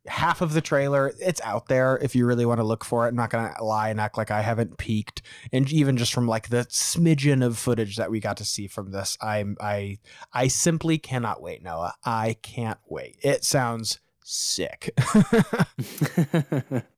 [0.07, 1.13] half of the trailer.
[1.21, 3.09] It's out there if you really want to look for it.
[3.09, 6.27] I'm not going to lie and act like I haven't peeked, and even just from
[6.27, 9.99] like the smidgen of footage that we got to see from this, I'm I
[10.33, 11.93] I simply cannot wait, Noah.
[12.03, 13.17] I can't wait.
[13.21, 14.89] It sounds sick.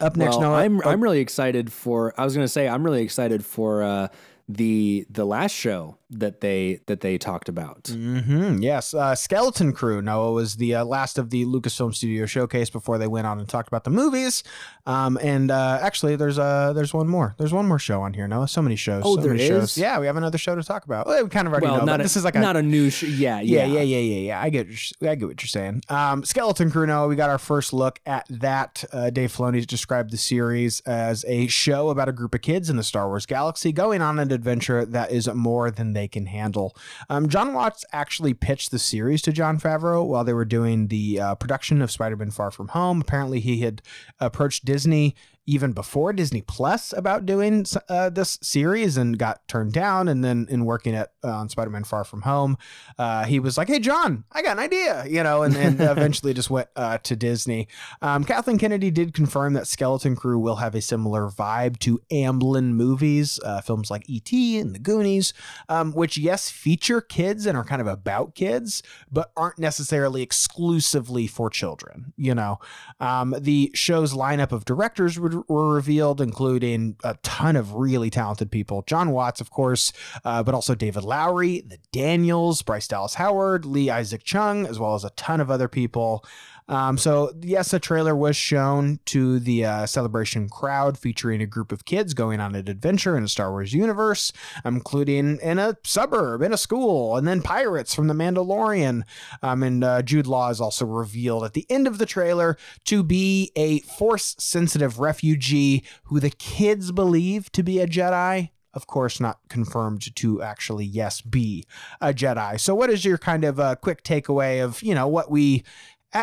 [0.00, 0.54] Up next, well.
[0.54, 2.14] I'm I'm really excited for.
[2.18, 4.08] I was going to say I'm really excited for uh,
[4.48, 7.84] the the last show that they that they talked about.
[7.84, 8.62] Mm-hmm.
[8.62, 10.02] Yes, uh, Skeleton Crew.
[10.02, 13.48] Noah was the uh, last of the Lucasfilm Studio showcase before they went on and
[13.48, 14.42] talked about the movies.
[14.86, 17.34] Um, and uh, actually, there's uh there's one more.
[17.38, 18.26] There's one more show on here.
[18.26, 19.02] Noah, so many shows.
[19.04, 19.46] Oh, so there is?
[19.46, 19.78] Shows.
[19.78, 21.06] Yeah, we have another show to talk about.
[21.06, 21.84] Well, we kind of already well, know.
[21.84, 23.06] Not a, this is like a, not a new show.
[23.06, 24.40] Yeah, yeah, yeah, yeah, yeah, yeah.
[24.40, 24.68] I get
[25.02, 25.82] I get what you're saying.
[25.88, 26.86] Um, Skeleton Crew.
[26.86, 28.84] Noah, we got our first look at that.
[28.92, 32.76] Uh, Dave Filoni described the series as a show about a group of kids in
[32.76, 36.76] the Star Wars galaxy going on an adventure that is more than they can handle.
[37.08, 41.20] Um, Jon Watts actually pitched the series to Jon Favreau while they were doing the
[41.20, 43.00] uh, production of Spider Man Far From Home.
[43.00, 43.82] Apparently, he had
[44.18, 45.14] approached Disney
[45.50, 50.06] even before Disney Plus about doing uh, this series and got turned down.
[50.06, 52.56] And then in working at uh, on Spider Man Far From Home,
[52.98, 56.32] uh, he was like, "Hey, Jon, I got an idea," you know, and then eventually
[56.34, 57.66] just went uh, to Disney.
[58.00, 62.72] Um, Kathleen Kennedy did confirm that Skeleton Crew will have a similar vibe to Amblin
[62.74, 64.56] movies, uh, films like E.T.
[64.56, 65.34] and The Goonies,
[65.68, 71.26] um, which yes feature kids and are kind of about kids, but aren't necessarily exclusively
[71.26, 72.12] for children.
[72.16, 72.60] You know,
[73.00, 78.50] um, the show's lineup of directors were, were, revealed, including a ton of really talented
[78.50, 78.82] people.
[78.86, 79.92] Jon Watts, of course,
[80.24, 84.94] uh, but also David Lowery, the Daniels, Bryce Dallas Howard, Lee Isaac Chung, as well
[84.94, 86.24] as a ton of other people.
[86.70, 91.72] Um, so, yes, a trailer was shown to the uh, celebration crowd featuring a group
[91.72, 94.32] of kids going on an adventure in a Star Wars universe,
[94.64, 99.02] including in a suburb, in a school, and then pirates from The Mandalorian.
[99.42, 103.02] Um, and uh, Jude Law is also revealed at the end of the trailer to
[103.02, 109.18] be a force sensitive refugee who the kids believe to be a Jedi of course,
[109.18, 111.64] not confirmed to actually, yes, be
[112.00, 112.58] a Jedi.
[112.60, 115.64] So, what is your kind of uh, quick takeaway of, you know, what we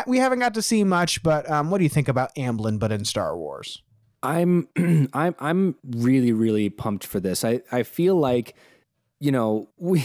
[0.06, 2.92] we haven't got to see much, but um, what do you think about Amblin, but
[2.92, 3.82] in Star Wars?
[4.22, 4.68] I'm
[5.12, 7.44] I'm I'm really really pumped for this.
[7.44, 8.54] I I feel like
[9.20, 10.04] you know we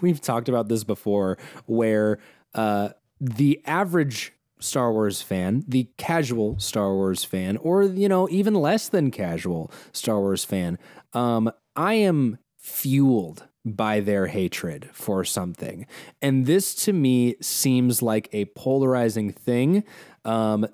[0.00, 2.18] we've talked about this before, where
[2.54, 2.90] uh,
[3.20, 8.88] the average Star Wars fan, the casual Star Wars fan, or you know even less
[8.88, 10.78] than casual Star Wars fan,
[11.12, 15.86] um, I am fueled by their hatred for something.
[16.20, 19.84] And this to me seems like a polarizing thing.
[20.24, 20.66] Um,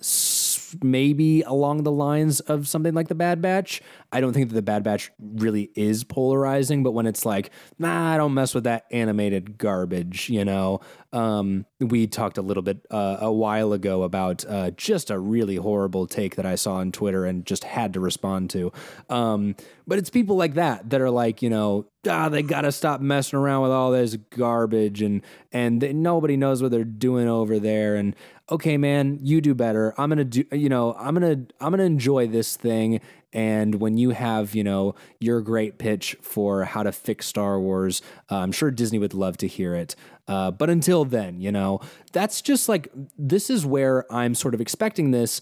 [0.83, 3.83] maybe along the lines of something like the Bad Batch.
[4.13, 8.15] I don't think that the Bad Batch really is polarizing, but when it's like, nah,
[8.15, 10.81] I don't mess with that animated garbage, you know.
[11.13, 15.57] Um, we talked a little bit uh, a while ago about uh, just a really
[15.57, 18.73] horrible take that I saw on Twitter and just had to respond to.
[19.09, 19.55] Um,
[19.87, 23.39] but it's people like that that are like, you know, ah, they gotta stop messing
[23.39, 25.23] around with all this garbage and
[25.53, 27.95] and they, nobody knows what they're doing over there.
[27.97, 28.17] And
[28.51, 29.95] okay, man, you do better.
[29.97, 33.01] I'm gonna do, you know, I'm gonna I'm gonna enjoy this thing.
[33.33, 38.01] And when you have, you know, your great pitch for how to fix Star Wars,
[38.31, 39.97] uh, I'm sure Disney would love to hear it.
[40.29, 41.81] Uh, but until then, you know,
[42.13, 42.89] that's just like
[43.19, 45.41] this is where I'm sort of expecting this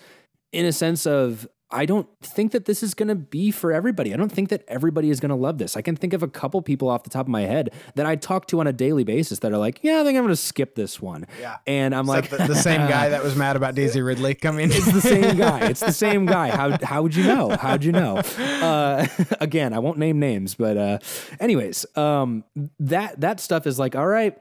[0.52, 4.12] in a sense of I don't think that this is going to be for everybody.
[4.12, 5.76] I don't think that everybody is going to love this.
[5.76, 8.16] I can think of a couple people off the top of my head that I
[8.16, 10.36] talk to on a daily basis that are like, "Yeah, I think I'm going to
[10.36, 13.74] skip this one." Yeah, and I'm like, the, the, same guy that was mad about
[13.74, 14.70] Daisy Ridley coming.
[14.70, 15.66] It's the same guy.
[15.66, 16.50] It's the same guy.
[16.50, 17.56] How how would you know?
[17.58, 18.18] How'd you know?
[18.18, 19.06] Uh,
[19.40, 20.98] again, I won't name names, but uh,
[21.40, 22.44] anyways, um,
[22.80, 24.38] that that stuff is like, all right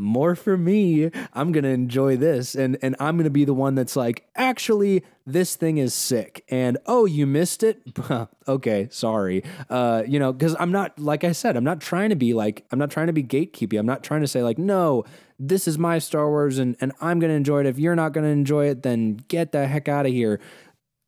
[0.00, 1.10] more for me.
[1.34, 4.26] I'm going to enjoy this and and I'm going to be the one that's like,
[4.34, 7.82] "Actually, this thing is sick." And, "Oh, you missed it?"
[8.48, 9.44] okay, sorry.
[9.68, 12.64] Uh, you know, cuz I'm not like I said, I'm not trying to be like
[12.70, 13.78] I'm not trying to be gatekeepy.
[13.78, 15.04] I'm not trying to say like, "No,
[15.38, 17.66] this is my Star Wars and and I'm going to enjoy it.
[17.66, 20.40] If you're not going to enjoy it, then get the heck out of here."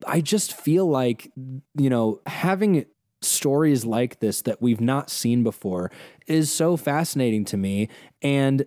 [0.05, 1.31] I just feel like,
[1.78, 2.86] you know, having
[3.24, 5.90] stories like this that we've not seen before
[6.27, 7.89] is so fascinating to me.
[8.20, 8.64] And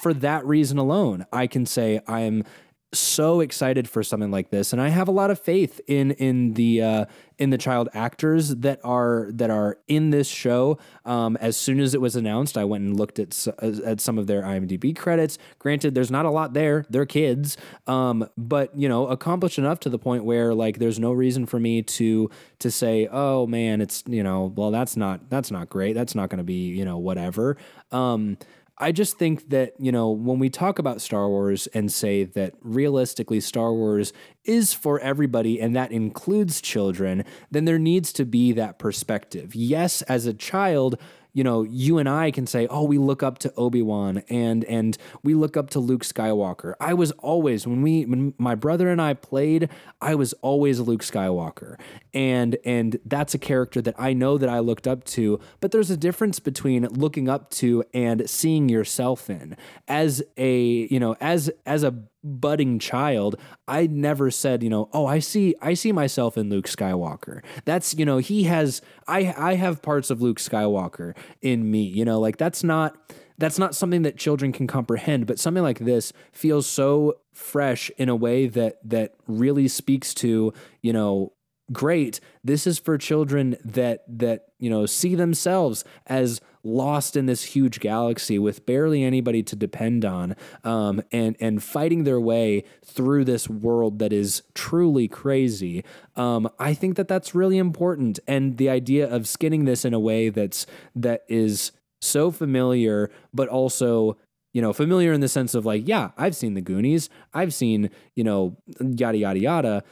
[0.00, 2.44] for that reason alone, I can say I am
[2.92, 6.54] so excited for something like this, and I have a lot of faith in in
[6.54, 7.04] the uh,
[7.38, 10.78] in the child actors that are that are in this show.
[11.04, 14.26] Um, as soon as it was announced, I went and looked at at some of
[14.26, 15.38] their IMDb credits.
[15.58, 17.56] Granted, there's not a lot there; they're kids,
[17.86, 21.58] um, but you know, accomplished enough to the point where like there's no reason for
[21.58, 22.30] me to
[22.60, 25.94] to say, oh man, it's you know, well that's not that's not great.
[25.94, 27.56] That's not going to be you know whatever.
[27.92, 28.38] Um,
[28.78, 32.54] I just think that, you know, when we talk about Star Wars and say that
[32.60, 34.12] realistically Star Wars
[34.44, 39.54] is for everybody and that includes children, then there needs to be that perspective.
[39.54, 40.98] Yes, as a child,
[41.36, 44.96] you know, you and I can say, "Oh, we look up to Obi-Wan and and
[45.22, 49.02] we look up to Luke Skywalker." I was always when we when my brother and
[49.02, 49.68] I played,
[50.00, 51.78] I was always Luke Skywalker.
[52.16, 55.90] And and that's a character that I know that I looked up to, but there's
[55.90, 59.54] a difference between looking up to and seeing yourself in.
[59.86, 61.90] As a, you know, as as a
[62.24, 63.38] budding child,
[63.68, 67.42] I never said, you know, oh, I see I see myself in Luke Skywalker.
[67.66, 72.06] That's, you know, he has I I have parts of Luke Skywalker in me, you
[72.06, 72.96] know, like that's not
[73.36, 78.08] that's not something that children can comprehend, but something like this feels so fresh in
[78.08, 81.34] a way that that really speaks to, you know,
[81.72, 82.20] great.
[82.44, 87.78] This is for children that that you know see themselves as lost in this huge
[87.78, 93.48] galaxy with barely anybody to depend on, um, and and fighting their way through this
[93.48, 95.84] world that is truly crazy.
[96.16, 100.00] Um, I think that that's really important, and the idea of skinning this in a
[100.00, 104.16] way that's that is so familiar, but also
[104.52, 107.90] you know, familiar in the sense of like, yeah, I've seen the Goonies, I've seen,
[108.14, 109.84] you know, yada yada yada.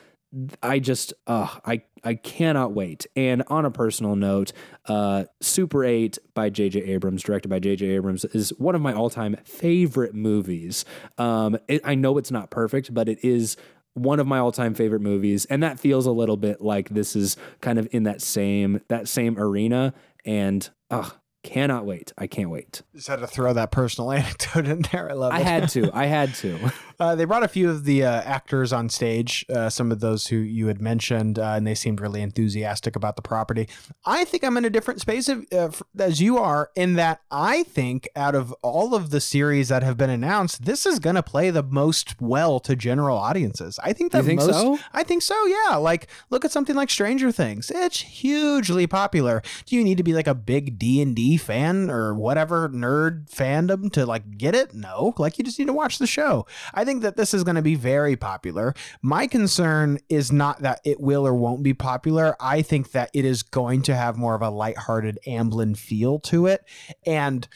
[0.63, 3.07] I just, uh, I, I cannot wait.
[3.15, 4.53] And on a personal note,
[4.87, 6.81] uh, Super 8 by J.J.
[6.81, 7.87] Abrams, directed by J.J.
[7.87, 10.85] Abrams, is one of my all time favorite movies.
[11.19, 13.57] Um, it, I know it's not perfect, but it is
[13.95, 17.37] one of my all-time favorite movies and that feels a little bit like this is
[17.61, 19.95] kind of in that same that same arena
[20.25, 21.09] and uh
[21.45, 22.11] Cannot wait.
[22.17, 22.81] I can't wait.
[22.97, 25.11] Just had to throw that personal anecdote in there.
[25.11, 25.37] I love it.
[25.37, 25.91] I had to.
[25.93, 26.73] I had to.
[27.01, 30.29] Uh, they brought a few of the uh, actors on stage, uh, some of those
[30.29, 33.69] who you had mentioned, uh, and they seemed really enthusiastic about the property.
[34.05, 37.65] I think I'm in a different space of, uh, as you are, in that I
[37.65, 41.23] think out of all of the series that have been announced, this is going to
[41.23, 43.79] play the most well to general audiences.
[43.83, 44.53] I think that you think most.
[44.53, 44.79] So?
[44.93, 45.35] I think so.
[45.47, 45.77] Yeah.
[45.77, 47.71] Like, look at something like Stranger Things.
[47.75, 49.43] It's hugely popular.
[49.67, 53.31] Do you need to be like a big D and D fan or whatever nerd
[53.31, 54.75] fandom to like get it?
[54.75, 55.15] No.
[55.19, 56.47] Like, you just need to watch the show.
[56.73, 58.75] I think that this is going to be very popular.
[59.03, 62.37] My concern is not that it will or won't be popular.
[62.41, 66.47] I think that it is going to have more of a lighthearted Amblin feel to
[66.47, 66.65] it.
[67.07, 67.49] And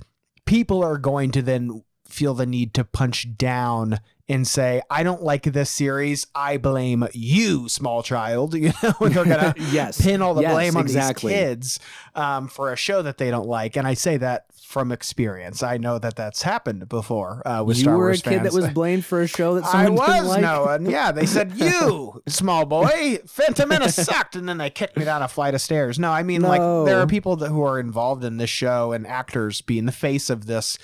[0.46, 5.22] people are going to then feel the need to punch down and say, I don't
[5.22, 6.26] like this series.
[6.34, 8.54] I blame you, small child.
[8.58, 10.00] You know, and they're going to yes.
[10.00, 11.32] pin all the yes, blame on exactly.
[11.32, 11.80] these kids
[12.16, 13.76] um, for a show that they don't like.
[13.76, 15.62] And I say that from experience.
[15.62, 18.52] I know that that's happened before uh, with you Star were Wars a kid that
[18.52, 20.40] was blamed for a show that I someone didn't was like.
[20.42, 24.98] Noah, and yeah, they said you, small boy, Phantom Menace sucked, and then they kicked
[24.98, 25.98] me down a flight of stairs.
[25.98, 29.06] No, I mean like there are people that, who are involved in this show and
[29.06, 30.76] actors being the face of this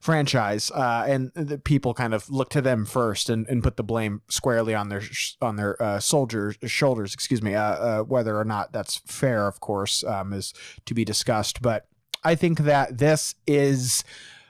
[0.00, 3.82] franchise, uh, and the people kind of look to them first and, and put the
[3.82, 7.14] blame squarely on their sh- on their uh, soldiers shoulders.
[7.14, 10.54] Excuse me, uh, uh, whether or not that's fair, of course, um, is
[10.86, 11.86] to be discussed, but.
[12.24, 14.02] I think that this is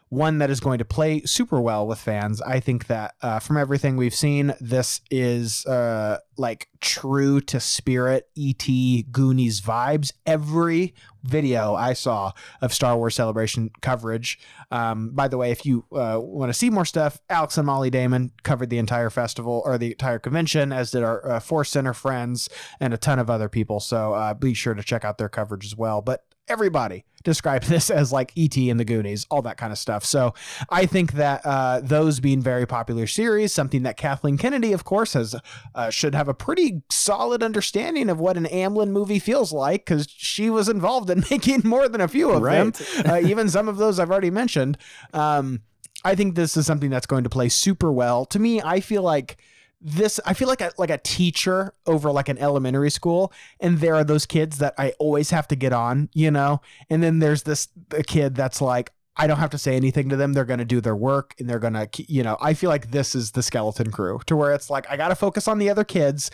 [0.08, 2.40] one that is going to play super well with fans.
[2.42, 8.28] I think that uh, from everything we've seen, this is uh, like true to spirit
[8.38, 8.66] ET
[9.10, 10.12] Goonies vibes.
[10.24, 12.32] Every video I saw
[12.62, 14.38] of Star Wars Celebration coverage.
[14.70, 17.90] Um, by the way, if you uh, want to see more stuff, Alex and Molly
[17.90, 21.92] Damon covered the entire festival or the entire convention, as did our uh, Force Center
[21.92, 22.48] friends
[22.80, 23.80] and a ton of other people.
[23.80, 26.00] So uh, be sure to check out their coverage as well.
[26.00, 30.04] But everybody described this as like ET and the Goonies, all that kind of stuff.
[30.04, 30.34] So
[30.70, 35.12] I think that uh, those being very popular series, something that Kathleen Kennedy, of course,
[35.12, 35.34] has
[35.74, 40.08] uh, should have a pretty solid understanding of what an Amblin movie feels like because
[40.08, 42.72] she was involved in making more than a few of them,
[43.08, 44.78] uh, even some of those I've already mentioned.
[45.12, 45.62] Um,
[46.04, 48.24] I think this is something that's going to play super well.
[48.26, 49.38] To me, I feel like
[49.80, 53.94] this I feel like a like a teacher over like an elementary school and there
[53.94, 56.60] are those kids that I always have to get on, you know?
[56.90, 60.16] And then there's this the kid that's like I don't have to say anything to
[60.16, 60.32] them.
[60.32, 62.92] They're going to do their work and they're going to, you know, I feel like
[62.92, 65.68] this is the skeleton crew to where it's like, I got to focus on the
[65.68, 66.30] other kids.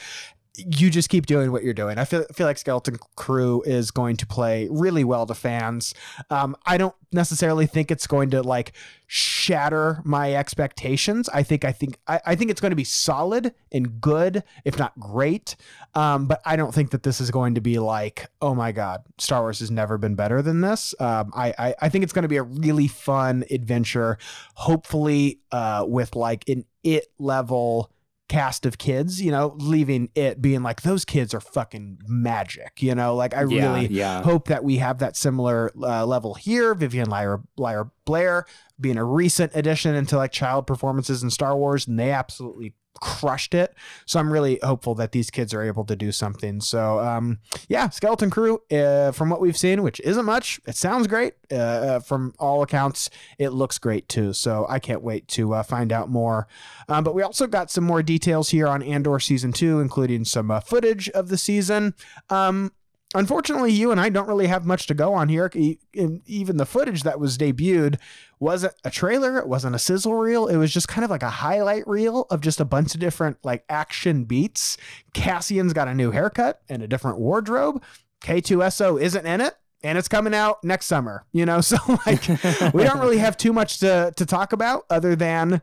[0.56, 1.98] You just keep doing what you're doing.
[1.98, 5.94] I feel, feel like Skeleton Crew is going to play really well to fans.
[6.31, 8.72] Um, I don't necessarily think it's going to like
[9.06, 11.28] shatter my expectations.
[11.28, 14.78] I think I think I, I think it's going to be solid and good, if
[14.78, 15.56] not great.
[15.94, 19.02] Um, but I don't think that this is going to be like, oh my god,
[19.18, 20.94] Star Wars has never been better than this.
[21.01, 24.18] Um, I, I I think it's going to be a really fun adventure,
[24.55, 27.90] hopefully uh, with like an it level
[28.28, 32.94] cast of kids, you know, leaving it being like those kids are fucking magic, you
[32.94, 34.22] know, like I Yeah, really yeah.
[34.22, 36.74] hope that we have that similar uh, level here.
[36.74, 38.46] Vivien Lyra, Lyra Blair
[38.80, 43.54] being a recent addition into like child performances in Star Wars, and they absolutely crushed
[43.54, 43.74] it.
[44.06, 46.60] So I'm really hopeful that these kids are able to do something.
[46.60, 47.38] So um,
[47.68, 51.34] yeah, Skeleton Crew, uh, from what we've seen, which isn't much, it sounds great.
[51.50, 54.32] Uh, uh, from all accounts, it looks great too.
[54.32, 56.46] So I can't wait to uh, find out more.
[56.88, 60.50] Um, but we also got some more details here on Andor season two, including some
[60.50, 61.94] uh, footage of the season.
[62.30, 62.72] Um,
[63.15, 65.51] unfortunately, you and I don't really have much to go on here.
[65.95, 67.99] Even the footage that was debuted
[68.41, 70.47] wasn't a trailer, it wasn't a sizzle reel.
[70.47, 73.39] It was just kind of like a highlight reel of just a bunch of different
[73.45, 74.77] like action beats.
[75.15, 77.82] Cassian's got a new haircut and a different wardrobe.
[78.23, 79.55] K2SO isn't in it.
[79.82, 81.61] And it's coming out next summer, you know.
[81.62, 81.77] So
[82.07, 82.27] like,
[82.73, 85.61] we don't really have too much to to talk about other than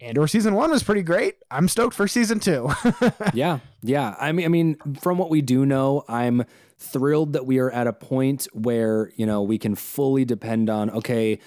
[0.00, 1.36] Andor season one was pretty great.
[1.50, 2.70] I'm stoked for season two.
[3.34, 4.14] yeah, yeah.
[4.20, 6.44] I mean, I mean, from what we do know, I'm
[6.78, 10.90] thrilled that we are at a point where you know we can fully depend on.
[10.90, 11.38] Okay,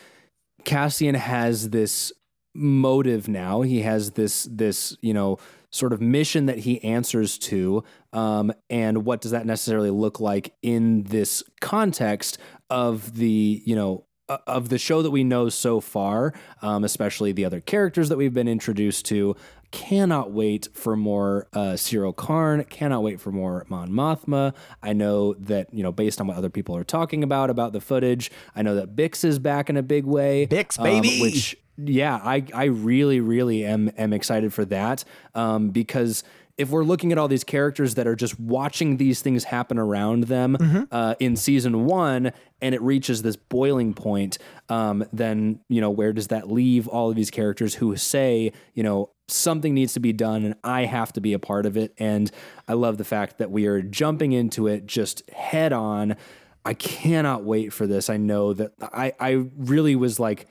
[0.66, 2.12] Cassian has this
[2.54, 3.62] motive now.
[3.62, 5.38] He has this this you know
[5.70, 10.54] sort of mission that he answers to, um, and what does that necessarily look like
[10.62, 12.38] in this context
[12.70, 14.06] of the you know
[14.48, 18.34] of the show that we know so far, um, especially the other characters that we've
[18.34, 19.36] been introduced to.
[19.72, 22.66] Cannot wait for more uh, Syril Karn.
[22.66, 24.54] Cannot wait for more Mon Mothma.
[24.84, 27.80] I know that you know based on what other people are talking about about the
[27.80, 28.32] footage.
[28.54, 30.46] I know that Bix is back in a big way.
[30.46, 31.16] Bix, baby.
[31.16, 35.06] Um, which yeah, I I really really am am excited for that
[35.36, 36.26] um, because
[36.62, 40.26] if we're looking at all these characters that are just watching these things happen around
[40.26, 40.84] them mm-hmm.
[40.92, 42.32] uh, in season one,
[42.62, 44.38] and it reaches this boiling point,
[44.70, 48.84] um, then you know where does that leave all of these characters who say you
[48.84, 51.94] know something needs to be done and I have to be a part of it,
[51.98, 52.30] and
[52.68, 56.16] I love the fact that we are jumping into it just head on.
[56.64, 58.08] I cannot wait for this.
[58.08, 60.46] I know that I I really was like,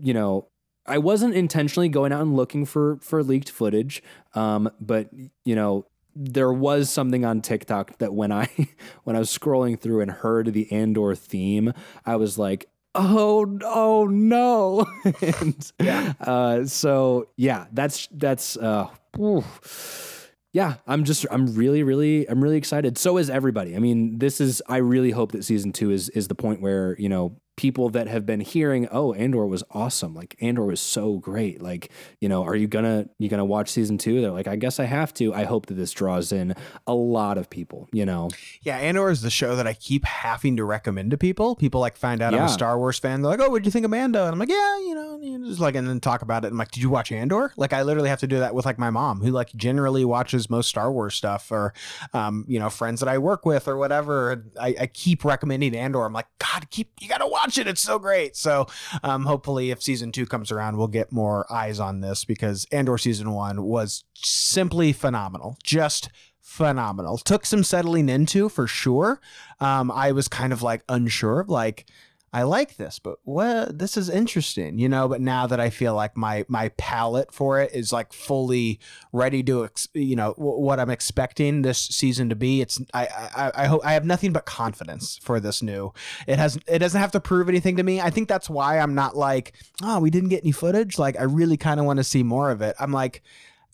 [0.00, 0.46] you know,
[0.86, 4.02] I wasn't intentionally going out and looking for for leaked footage,
[4.34, 5.08] um, but
[5.44, 5.86] you know
[6.16, 8.48] there was something on TikTok that when I
[9.04, 11.72] when I was scrolling through and heard the Andor theme,
[12.04, 14.86] I was like, oh oh no.
[15.22, 16.14] And, yeah.
[16.20, 18.88] uh, so yeah that's that's uh
[20.52, 22.98] yeah i'm just i'm really really i'm really excited.
[22.98, 23.76] So is everybody.
[23.76, 26.96] I mean this is i really hope that season two is is the point where
[26.98, 30.14] you know people that have been hearing, "Oh, Andor was awesome.
[30.14, 31.60] Like Andor was so great.
[31.60, 34.22] Like, you know, are you gonna you gonna watch season two?
[34.22, 35.34] They're like, I guess I have to.
[35.34, 36.54] I hope that this draws in
[36.86, 37.86] a lot of people.
[37.92, 38.30] You know,
[38.62, 38.78] yeah.
[38.78, 41.54] Andor is the show that I keep having to recommend to people.
[41.54, 42.38] People like find out yeah.
[42.38, 43.20] I'm a Star Wars fan.
[43.20, 44.24] They're like, Oh, what do you think of Mando?
[44.24, 46.52] And I'm like, Yeah, you know, just like and then talk about it.
[46.52, 47.52] I'm like, Did you watch Andor?
[47.58, 50.48] Like, I literally have to do that with like my mom, who like generally watches
[50.48, 51.74] most Star Wars stuff, or
[52.14, 54.46] um, you know, friends that I work with or whatever.
[54.58, 56.06] I, I keep recommending Andor.
[56.06, 57.66] I'm like, God, keep you gotta watch it.
[57.66, 58.36] It's so great.
[58.36, 58.66] So
[59.02, 62.98] um, hopefully, if season two comes around, we'll get more eyes on this because Andor
[62.98, 65.56] season one was simply phenomenal.
[65.62, 66.08] Just
[66.40, 67.16] phenomenal.
[67.18, 69.20] Took some settling into for sure.
[69.60, 71.86] Um, I was kind of like unsure, like
[72.32, 75.08] I like this, but what this is interesting, you know.
[75.08, 78.78] But now that I feel like my my palate for it is like fully
[79.12, 82.60] ready to, ex- you know, w- what I'm expecting this season to be.
[82.60, 85.92] It's I I I hope I have nothing but confidence for this new.
[86.28, 88.00] It has it doesn't have to prove anything to me.
[88.00, 91.00] I think that's why I'm not like, oh, we didn't get any footage.
[91.00, 92.76] Like I really kind of want to see more of it.
[92.78, 93.22] I'm like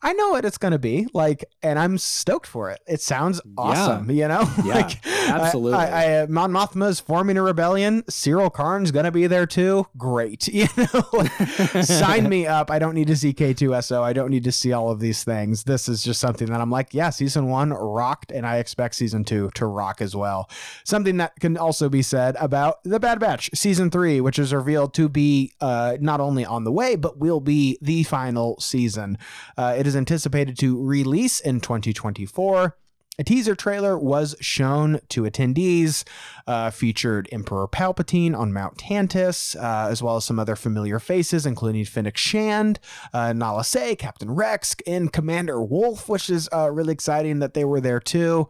[0.02, 2.80] I know what it's going to be like, and I'm stoked for it.
[2.86, 4.22] It sounds awesome, yeah.
[4.22, 4.52] you know?
[4.66, 5.74] Yeah, like, absolutely.
[5.74, 8.02] I, I, I, Mon Mothma is forming a rebellion.
[8.04, 9.86] Syril Karn's going to be there too.
[9.96, 10.48] Great.
[10.56, 12.70] You know, sign me up.
[12.70, 14.00] I don't need to see K2SO.
[14.00, 15.64] I don't need to see all of these things.
[15.64, 19.22] This is just something that I'm like, yeah, season one rocked, and I expect season
[19.22, 20.48] two to rock as well.
[20.82, 24.94] Something that can also be said about The Bad Batch season three, which is revealed
[24.94, 29.18] to be uh, not only on the way, but will be the final season.
[29.58, 32.76] Uh, it is anticipated to release in 2024.
[33.18, 36.04] A teaser trailer was shown to attendees,
[36.46, 41.46] uh, featured Emperor Palpatine on Mount Tantiss, uh, as well as some other familiar faces,
[41.46, 42.78] including Fennec Shand,
[43.14, 47.64] uh, Nala Se, Captain Rex, and Commander Wolffe, which is uh, really exciting that they
[47.64, 48.48] were there too.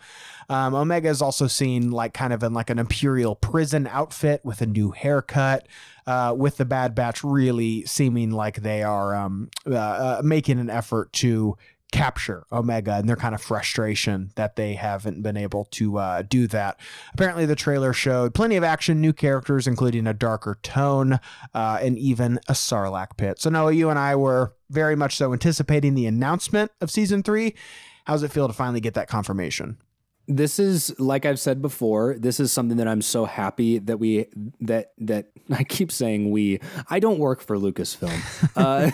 [0.48, 4.60] Um, Omega is also seen like kind of in like an Imperial prison outfit with
[4.62, 5.68] a new haircut.
[6.06, 10.70] Uh, with the Bad Batch really seeming like they are um, uh, uh, making an
[10.70, 11.56] effort to
[11.92, 16.46] capture Omega and their kind of frustration that they haven't been able to uh, do
[16.48, 16.78] that.
[17.14, 21.18] Apparently, the trailer showed plenty of action, new characters, including a darker tone
[21.54, 23.40] uh, and even a Sarlacc pit.
[23.40, 27.54] So, Noah, you and I were very much so anticipating the announcement of season three.
[28.04, 29.78] How's it feel to finally get that confirmation?
[30.28, 32.16] This is like I've said before.
[32.18, 34.26] This is something that I'm so happy that we
[34.60, 36.60] that that I keep saying we.
[36.90, 38.20] I don't work for Lucasfilm.
[38.56, 38.90] uh,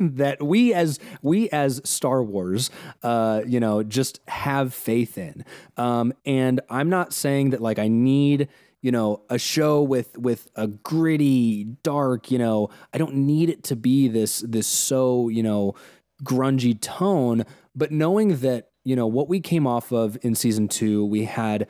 [0.00, 2.70] that we as we as Star Wars,
[3.02, 5.44] uh, you know, just have faith in.
[5.76, 8.48] Um, and I'm not saying that like I need
[8.80, 13.62] you know a show with with a gritty dark you know i don't need it
[13.62, 15.72] to be this this so you know
[16.24, 17.44] grungy tone
[17.76, 21.66] but knowing that you know, what we came off of in season two, we had,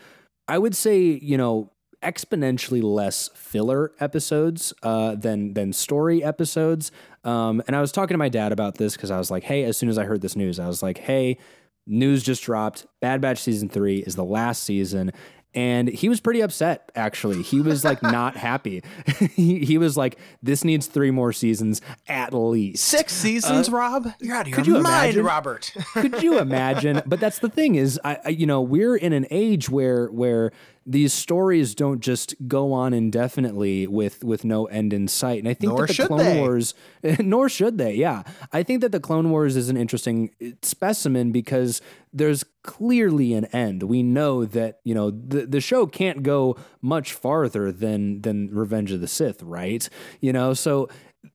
[0.48, 1.70] I would say, you know,
[2.02, 6.90] exponentially less filler episodes uh, than than story episodes.
[7.24, 9.64] Um, and I was talking to my dad about this because I was like, hey,
[9.64, 11.39] as soon as I heard this news, I was like, hey,
[11.86, 12.86] news just dropped.
[13.01, 15.12] Bad Batch season three is the last season.
[15.54, 18.82] And he was pretty upset actually he was like not happy
[19.34, 24.08] he, he was like this needs three more seasons at least Six seasons, uh, Rob.
[24.20, 25.24] You're out of your could you mind, imagine?
[25.24, 25.74] Robert.
[25.94, 29.26] could you imagine but that's the thing is I, I you know we're in an
[29.30, 30.52] age where where
[30.84, 35.38] these stories don't just go on indefinitely with with no end in sight.
[35.38, 36.40] And i think Nor that the clone they.
[36.40, 36.74] wars
[37.20, 38.22] nor should they yeah.
[38.52, 41.80] I think that the clone wars is an interesting uh, specimen because
[42.12, 43.84] there's clearly an end.
[43.84, 48.92] We know that you know the, the show can't go much farther than than revenge
[48.92, 49.88] of the sith right?
[50.20, 50.88] You know so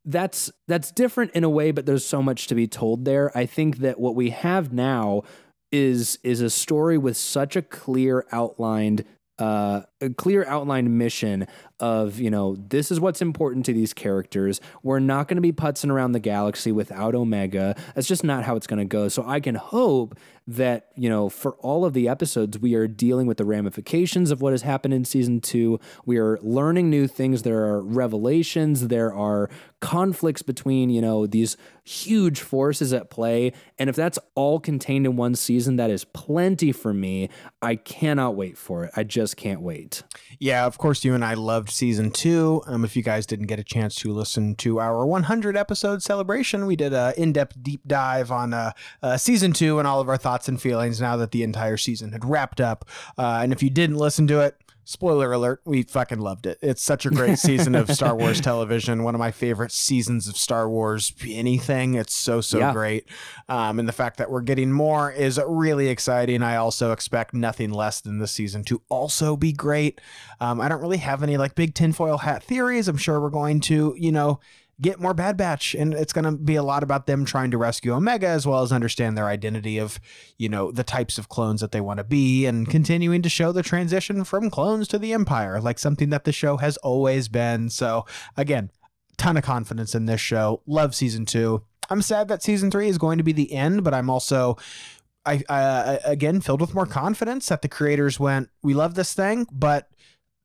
[0.03, 3.36] that's that's different in a way but there's so much to be told there.
[3.38, 5.24] I think that what we have now
[5.72, 9.06] is is a story with such a clear outlined
[9.40, 11.48] uh, a clear outlined mission
[11.80, 14.60] of you know this is what's important to these characters.
[14.84, 17.76] We're not going to be putzing around the galaxy without Omega.
[17.95, 19.08] That's just not how it's going to go.
[19.08, 20.18] So I can hope
[20.49, 24.41] that you know for all of the episodes we are dealing with the ramifications of
[24.41, 25.80] what has happened in season two.
[26.06, 27.44] We are learning new things.
[27.44, 28.88] There are revelations.
[28.88, 29.49] There are
[29.80, 33.54] conflicts between you know these huge forces at play.
[33.78, 37.30] And if that's all contained in one season, that is plenty for me.
[37.62, 38.91] I cannot wait for it.
[38.95, 40.04] I just can't wait.
[40.40, 41.36] Yeah, of course, you and I
[41.69, 42.61] season two.
[42.68, 46.65] Um, if you guys didn't get a chance to listen to our 100 episode celebration,
[46.65, 48.72] we did a in-depth deep dive on uh,
[49.02, 52.11] uh, season two and all of our thoughts and feelings now that the entire season
[52.11, 52.85] had wrapped up.
[53.18, 56.58] Uh, and if you didn't listen to it, spoiler alert, we fucking loved it.
[56.62, 59.04] It's such a great season of Star Wars television.
[59.04, 61.96] One of my favorite seasons of Star Wars anything.
[61.96, 62.72] It's so so Yeah.
[62.72, 63.06] great.
[63.50, 66.42] Um, and the fact that we're getting more is really exciting.
[66.42, 70.00] I also expect nothing less than this season to also be great.
[70.40, 72.88] Um, I don't really have any like big tinfoil hat theories.
[72.88, 74.40] I'm sure we're going to, you know,
[74.80, 77.58] get more Bad Batch, and it's going to be a lot about them trying to
[77.58, 79.99] rescue Omega as well as understand their identity of,
[80.38, 83.52] you know, the types of clones that they want to be, and continuing to show
[83.52, 87.70] the transition from clones to the Empire, like something that the show has always been.
[87.70, 88.06] So
[88.36, 88.70] again,
[89.18, 90.62] ton of confidence in this show.
[90.68, 91.64] Love season two.
[91.90, 94.58] I'm sad that season three is going to be the end, but I'm also.
[95.26, 98.48] I uh, again filled with more confidence that the creators went.
[98.62, 99.90] We love this thing, but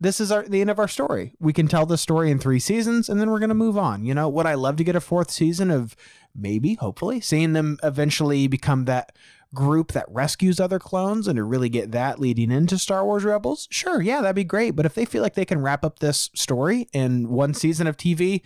[0.02, 1.34] this is our the end of our story.
[1.38, 4.04] We can tell the story in three seasons, and then we're gonna move on.
[4.04, 5.96] You know, would I love to get a fourth season of
[6.34, 9.16] maybe, hopefully, seeing them eventually become that
[9.54, 13.68] group that rescues other clones and to really get that leading into Star Wars Rebels?
[13.70, 14.72] Sure, yeah, that'd be great.
[14.72, 17.96] But if they feel like they can wrap up this story in one season of
[17.96, 18.42] TV,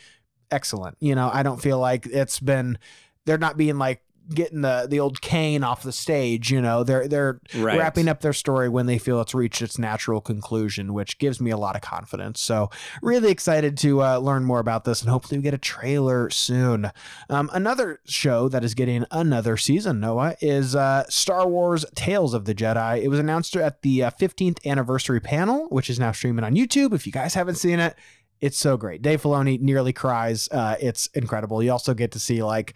[0.50, 0.96] excellent.
[1.00, 2.78] You know, I don't feel like it's been
[3.24, 4.02] they're not being like
[4.34, 7.78] getting the the old cane off the stage you know they're they're Right.
[7.78, 11.50] wrapping up their story when they feel it's reached its natural conclusion which gives me
[11.50, 12.40] a lot of confidence.
[12.40, 12.70] So
[13.02, 16.90] really excited to uh, learn more about this and hopefully we get a trailer soon.
[17.30, 22.44] Um, another show that is getting another season noah is uh, star wars tales of
[22.46, 23.02] the jedi.
[23.02, 26.92] It was announced at the uh, 15th anniversary panel which is now streaming on youtube
[26.92, 27.94] if you guys haven't seen it
[28.40, 29.02] it's so great.
[29.02, 30.48] Dave Filoni nearly cries.
[30.50, 31.62] Uh, it's incredible.
[31.62, 32.74] You also get to see like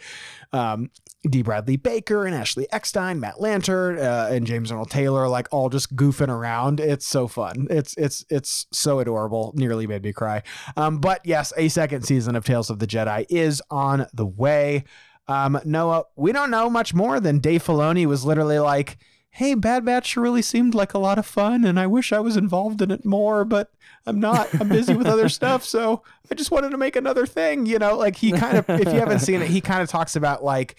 [0.52, 0.90] um,
[1.28, 1.42] D.
[1.42, 5.94] Bradley Baker and Ashley Eckstein, Matt Lanter, uh, and James Arnold Taylor, like all just
[5.94, 6.80] goofing around.
[6.80, 7.66] It's so fun.
[7.70, 9.52] It's it's it's so adorable.
[9.54, 10.42] Nearly made me cry.
[10.76, 14.84] Um, but yes, a second season of Tales of the Jedi is on the way.
[15.28, 18.98] Um, Noah, we don't know much more than Dave Filoni was literally like,
[19.30, 22.36] "Hey, Bad Batch really seemed like a lot of fun, and I wish I was
[22.36, 23.70] involved in it more, but
[24.06, 24.48] I'm not.
[24.60, 27.96] I'm busy with other stuff, so I just wanted to make another thing." You know,
[27.96, 30.76] like he kind of, if you haven't seen it, he kind of talks about like.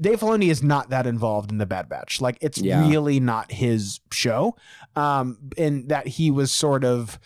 [0.00, 2.20] Dave Filoni is not that involved in the Bad Batch.
[2.22, 2.88] Like it's Yeah.
[2.88, 4.56] really not his show.
[4.96, 7.18] Um, and that he was sort of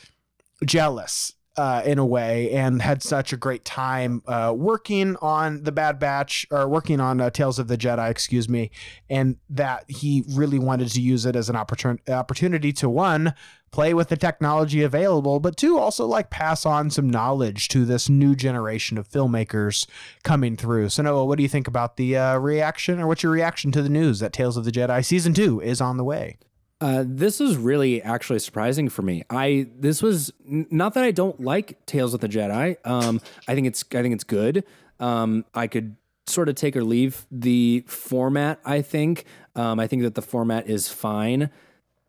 [0.65, 5.73] jealous uh, in a way and had such a great time uh, working on the
[5.73, 8.71] Bad Batch or working on uh, Tales of the Jedi, excuse me,
[9.09, 13.35] and that he really wanted to use it as an opportun- opportunity to one
[13.71, 18.09] play with the technology available, but two also like pass on some knowledge to this
[18.09, 19.87] new generation of filmmakers
[20.23, 20.89] coming through.
[20.89, 23.83] So Noah, what do you think about the uh, reaction, or what's your reaction to
[23.83, 26.37] the news that Tales of the Jedi season two is on the way?
[26.85, 29.23] Uh, this is really actually surprising for me.
[29.31, 32.77] I this was n- not that I don't like Tales of the Jedi.
[32.87, 34.65] Um, I think it's I think it's good.
[35.01, 35.97] Um, I could
[36.27, 38.61] sort of take or leave the format.
[38.67, 39.25] I think
[39.57, 41.49] um, I think that the format is fine.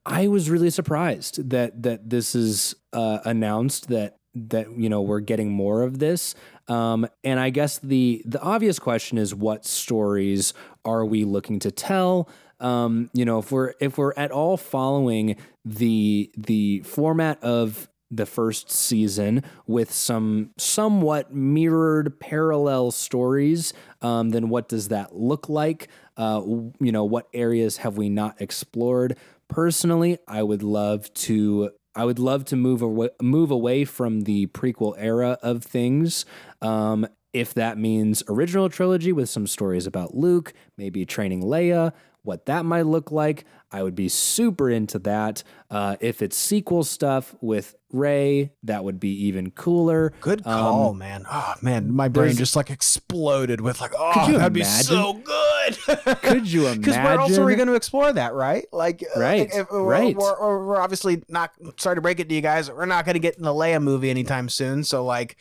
[0.05, 5.21] I was really surprised that that this is uh, announced that that you know we're
[5.21, 6.35] getting more of this.
[6.67, 11.71] Um, and I guess the the obvious question is what stories are we looking to
[11.71, 12.29] tell?
[12.59, 18.25] Um, you know, if we're if we're at all following the the format of the
[18.25, 25.89] first season with some somewhat mirrored parallel stories, um, then what does that look like?
[26.17, 26.41] Uh,
[26.79, 29.17] you know, what areas have we not explored?
[29.47, 34.47] Personally, I would love to I would love to move away, move away from the
[34.47, 36.25] prequel era of things.
[36.61, 41.91] Um, if that means original trilogy with some stories about Luke, maybe training Leia,
[42.25, 45.43] what that might look like, I would be super into that.
[45.69, 50.13] Uh, if it's sequel stuff with Rey, that would be even cooler.
[50.21, 51.25] Good call, Um, man.
[51.31, 55.77] Oh man, my brain just like exploded with like, oh, that'd be so good.
[56.21, 56.81] Could you imagine?
[56.81, 58.65] Because where else are we going to explore that, right?
[58.71, 60.15] Like, uh, Right, if- we're, right.
[60.15, 61.51] We're, we're, we're obviously not.
[61.77, 62.69] Sorry to break it to you guys.
[62.71, 64.83] We're not going to get in the Leia movie anytime soon.
[64.83, 65.37] So, like,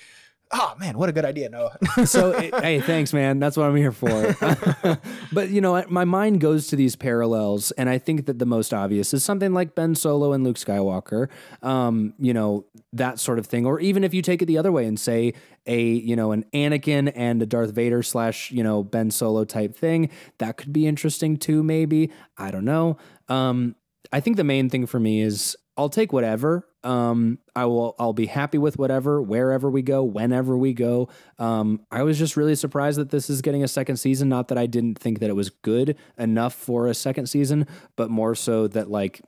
[0.54, 1.76] oh man, what a good idea, Noah.
[2.06, 3.38] so it- hey thanks man.
[3.38, 4.36] That's what i'm here for.
[5.32, 8.72] But you know my mind goes to these parallels and i think that the most
[8.72, 11.28] obvious is something like ben solo and luke skywalker
[11.62, 13.66] um, you know that sort of thing.
[13.66, 15.34] Or even if you take it the other way and say
[15.66, 19.74] a you know an anakin and a darth vader slash you know ben solo type
[19.76, 22.10] thing that could be interesting too maybe.
[22.38, 22.96] I don't know.
[23.28, 23.74] Um,
[24.12, 26.68] I think the main thing for me is I'll take whatever.
[26.84, 27.96] Um, I will.
[27.98, 31.08] I'll be happy with whatever, wherever we go, whenever we go.
[31.38, 34.28] Um, I was just really surprised that this is getting a second season.
[34.28, 38.10] Not that I didn't think that it was good enough for a second season, but
[38.10, 39.22] more so that like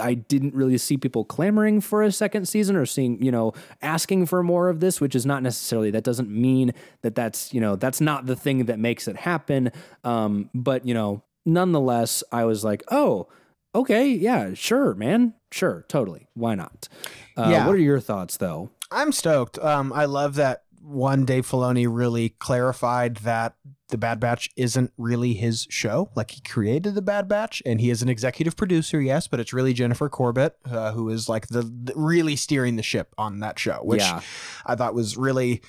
[0.00, 3.52] I didn't really see people clamoring for a second season or seeing, you know,
[3.82, 6.72] asking for more of this, which is not necessarily, that doesn't mean
[7.02, 9.70] that that's, you know, that's not the thing that makes it happen.
[10.04, 13.28] Um, but, you know, nonetheless, I was like, oh,
[13.76, 15.34] okay, yeah, sure, man.
[15.50, 16.28] Sure, totally.
[16.34, 16.88] Why not?
[17.36, 17.66] Uh, Yeah.
[17.66, 18.70] What are your thoughts, though?
[18.90, 19.58] I'm stoked.
[19.58, 23.54] Um, I love that one Dave Filoni really clarified that
[23.88, 26.10] the Bad Batch isn't really his show.
[26.14, 29.52] Like he created the Bad Batch, and he is an executive producer, yes, but it's
[29.52, 33.58] really Jennifer Corbett uh, who is like the, the really steering the ship on that
[33.58, 34.20] show, which yeah.
[34.64, 35.62] I thought was really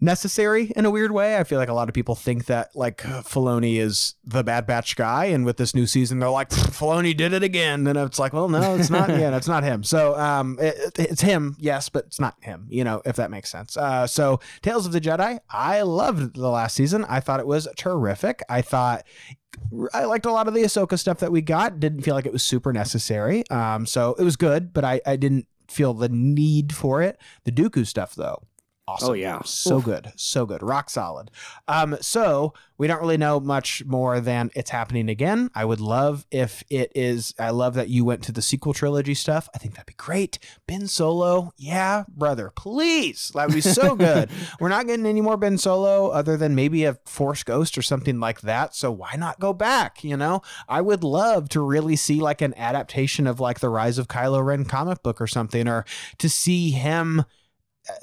[0.00, 1.36] necessary in a weird way.
[1.36, 4.96] I feel like a lot of people think that like Filoni is the Bad Batch
[4.96, 8.32] guy, and with this new season, they're like Filoni did it again, and it's like,
[8.32, 9.08] well, no, it's not.
[9.08, 9.82] yeah, it's not him.
[9.82, 12.66] So, um, it, it's him, yes, but it's not him.
[12.68, 13.76] You know, if that makes sense.
[13.76, 17.04] Uh, so Tales of the Jedi, I loved the last season.
[17.08, 18.42] I thought it was terrific.
[18.48, 19.04] I thought.
[19.94, 21.80] I liked a lot of the Ahsoka stuff that we got.
[21.80, 23.42] Didn't feel like it was super necessary.
[23.48, 27.18] Um, so it was good, but I, I didn't feel the need for it.
[27.44, 28.42] The Dooku stuff, though,
[28.88, 29.10] awesome.
[29.10, 29.40] Oh, yeah.
[29.44, 29.84] so Oof.
[29.84, 31.30] good, so good, rock solid.
[31.68, 35.50] Um, so we don't really know much more than it's happening again.
[35.54, 37.34] I would love if it is.
[37.38, 39.48] I love that you went to the sequel trilogy stuff.
[39.54, 40.38] I think that'd be great.
[40.66, 44.30] Ben Solo, yeah, brother, please, that would be so good.
[44.60, 48.20] We're not getting any more Ben Solo other than maybe a Force Ghost or something
[48.20, 48.74] like that.
[48.74, 50.04] So why not go back?
[50.04, 53.98] You know, I would love to really see like an adaptation of like the Rise
[53.98, 55.84] of Kylo Ren comic book or something, or
[56.18, 57.24] to see him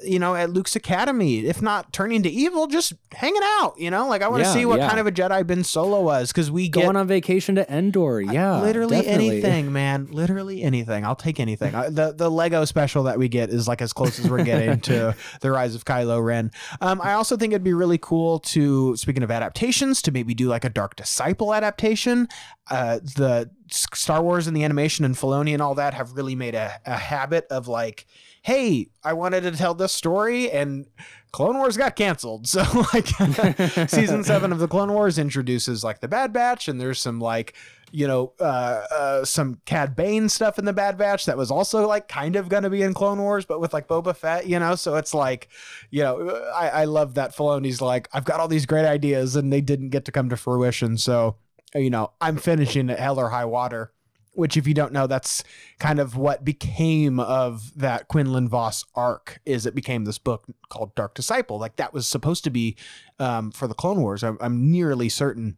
[0.02, 4.08] you know, at Luke's Academy, if not turning to evil, just hanging out, you know?
[4.08, 4.88] Like I want to Yeah, see what yeah.
[4.88, 8.20] kind of a Jedi Ben Solo was because we get Going on vacation to Endor.
[8.20, 8.60] Yeah.
[8.60, 9.28] literally definitely.
[9.30, 10.08] anything, man.
[10.10, 11.04] Literally anything.
[11.04, 11.74] I'll take anything.
[11.74, 14.80] I, the the Lego special that we get is like as close as we're getting
[14.90, 16.50] to the Rise of Kylo Ren.
[16.80, 20.48] Um, I also think it'd be really cool to speaking of adaptations to maybe do
[20.48, 22.28] like a Dark Disciple adaptation.
[22.70, 26.54] Uh, the Star Wars and the animation and Filoni and all that have really made
[26.54, 28.06] a, a habit of like,
[28.44, 30.84] hey, I wanted to tell this story and
[31.32, 32.46] Clone Wars got canceled.
[32.54, 32.62] So
[32.92, 33.08] like
[33.88, 37.54] season seven of the Clone Wars introduces like the Bad Batch, and there's some like
[37.90, 41.88] you know uh, uh, some Cad Bane stuff in the Bad Batch that was also
[41.88, 44.74] like kind of gonna be in Clone Wars, but with like Boba Fett, you know.
[44.76, 45.48] So it's like,
[45.90, 49.52] you know, I, I love that Filoni's like I've got all these great ideas and
[49.52, 50.98] they didn't get to come to fruition.
[50.98, 51.36] So
[51.74, 53.93] you know, I'm finishing at Hell or High Water.
[54.34, 55.44] Which, if you don't know, that's
[55.78, 59.40] kind of what became of that Quinlan Vos arc.
[59.46, 61.58] Is it became this book called Dark Disciple?
[61.58, 62.76] Like that was supposed to be
[63.18, 64.22] um, for the Clone Wars.
[64.22, 65.56] I'm, I'm nearly certain.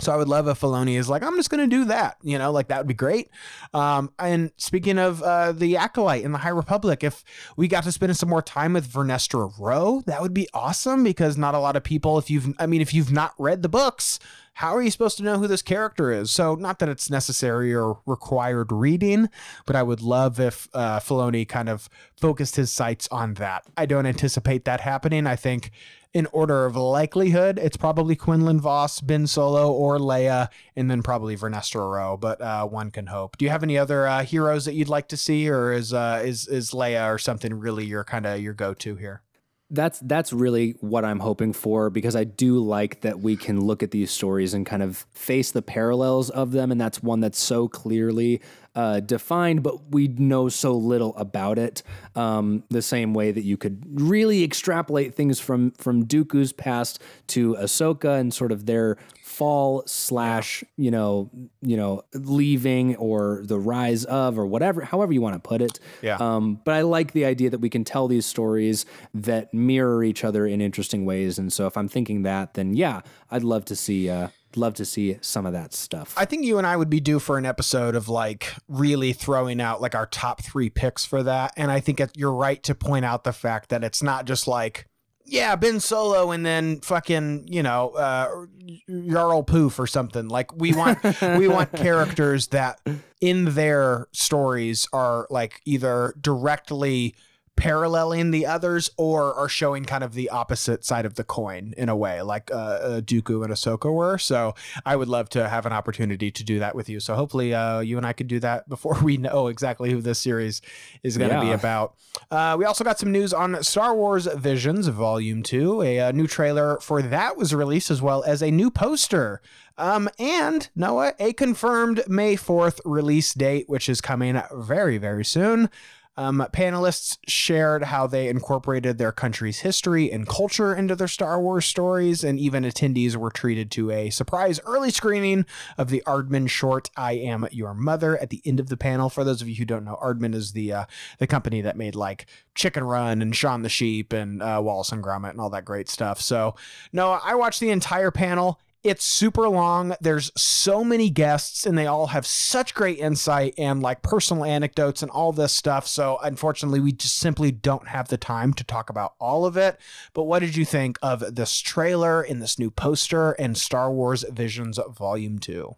[0.00, 2.16] So I would love if Filoni is like, I'm just going to do that.
[2.22, 3.30] You know, like that would be great.
[3.74, 7.24] Um, and speaking of uh, the Acolyte in the High Republic, if
[7.56, 11.36] we got to spend some more time with Vernestra Rowe, that would be awesome because
[11.36, 14.18] not a lot of people, if you've, I mean, if you've not read the books,
[14.58, 16.32] how are you supposed to know who this character is?
[16.32, 19.28] So not that it's necessary or required reading,
[19.66, 23.62] but I would love if uh, Filoni kind of focused his sights on that.
[23.76, 25.28] I don't anticipate that happening.
[25.28, 25.70] I think
[26.18, 31.36] in order of likelihood, it's probably Quinlan Vos, Ben Solo, or Leia, and then probably
[31.36, 32.16] Vernestra Rowe.
[32.16, 33.36] But uh, one can hope.
[33.36, 36.20] Do you have any other uh, heroes that you'd like to see, or is uh,
[36.24, 39.22] is is Leia or something really your kind of your go to here?
[39.70, 43.82] That's that's really what I'm hoping for because I do like that we can look
[43.82, 47.38] at these stories and kind of face the parallels of them, and that's one that's
[47.38, 48.40] so clearly
[48.74, 51.82] uh, defined, but we know so little about it.
[52.14, 57.54] Um, the same way that you could really extrapolate things from from Dooku's past to
[57.56, 58.96] Ahsoka and sort of their
[59.38, 61.30] fall slash you know
[61.62, 65.78] you know leaving or the rise of or whatever however you want to put it
[66.02, 66.16] Yeah.
[66.16, 68.84] um, but i like the idea that we can tell these stories
[69.14, 73.00] that mirror each other in interesting ways and so if i'm thinking that then yeah
[73.30, 76.56] i'd love to see uh love to see some of that stuff I think you
[76.58, 80.06] and I would be due for an episode of like really throwing out like our
[80.06, 81.52] top three picks for that.
[81.58, 84.86] And I think you're right to point out the fact that it's not just like,
[85.28, 88.46] yeah, Ben Solo and then fucking, you know, uh,
[88.88, 90.28] Jarl Poof or something.
[90.28, 92.80] Like we want, we want characters that
[93.20, 97.14] in their stories are like either directly
[97.58, 101.88] paralleling the others or are showing kind of the opposite side of the coin in
[101.88, 104.16] a way, like uh, uh, Dooku and Ahsoka were.
[104.16, 104.54] So
[104.86, 107.00] I would love to have an opportunity to do that with you.
[107.00, 110.20] So hopefully, uh, you and I could do that before we know exactly who this
[110.20, 110.62] series
[111.02, 111.96] is going to be about.
[112.30, 115.82] Uh, we also got some news on Star Wars Visions Volume Two.
[115.82, 119.42] A, uh new trailer for that was released, as well as a new poster.
[119.76, 125.70] Um, and Noah, a confirmed May 4th release date, which is coming very, very soon.
[126.18, 131.64] Um, panelists shared how they incorporated their country's history and culture into their Star Wars
[131.64, 135.46] stories, and even attendees were treated to a surprise early screening
[135.78, 139.08] of the Aardman short "I Am Your Mother" at the end of the panel.
[139.08, 140.84] For those of you who don't know, Aardman is the uh,
[141.18, 142.26] the company that made like
[142.56, 145.88] Chicken Run and Shaun the Sheep and uh, Wallace and Gromit and all that great
[145.88, 146.20] stuff.
[146.20, 146.56] So,
[146.92, 148.60] no, I watched the entire panel.
[148.84, 149.94] It's super long.
[150.00, 155.02] There's so many guests, and they all have such great insight and like personal anecdotes
[155.02, 155.86] and all this stuff.
[155.86, 159.78] So, unfortunately, we just simply don't have the time to talk about all of it.
[160.14, 164.24] But what did you think of this trailer and this new poster and Star Wars
[164.30, 165.74] Visions Volume 2?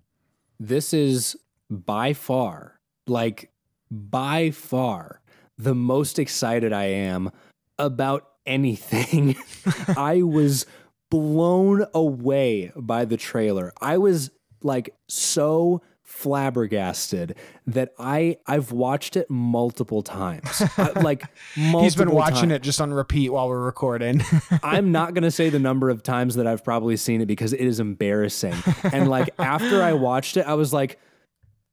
[0.60, 1.36] this is
[1.70, 3.50] by far, like
[3.90, 5.22] by far,
[5.56, 7.30] the most excited I am
[7.78, 9.36] about anything.
[9.96, 10.66] I was
[11.10, 13.72] blown away by the trailer.
[13.80, 14.30] I was
[14.62, 20.62] like so flabbergasted that I I've watched it multiple times.
[20.76, 21.22] I- like
[21.56, 22.52] multiple He's been watching times.
[22.52, 24.22] it just on repeat while we're recording.
[24.62, 27.52] I'm not going to say the number of times that I've probably seen it because
[27.52, 28.54] it is embarrassing.
[28.92, 30.98] And like after I watched it, I was like,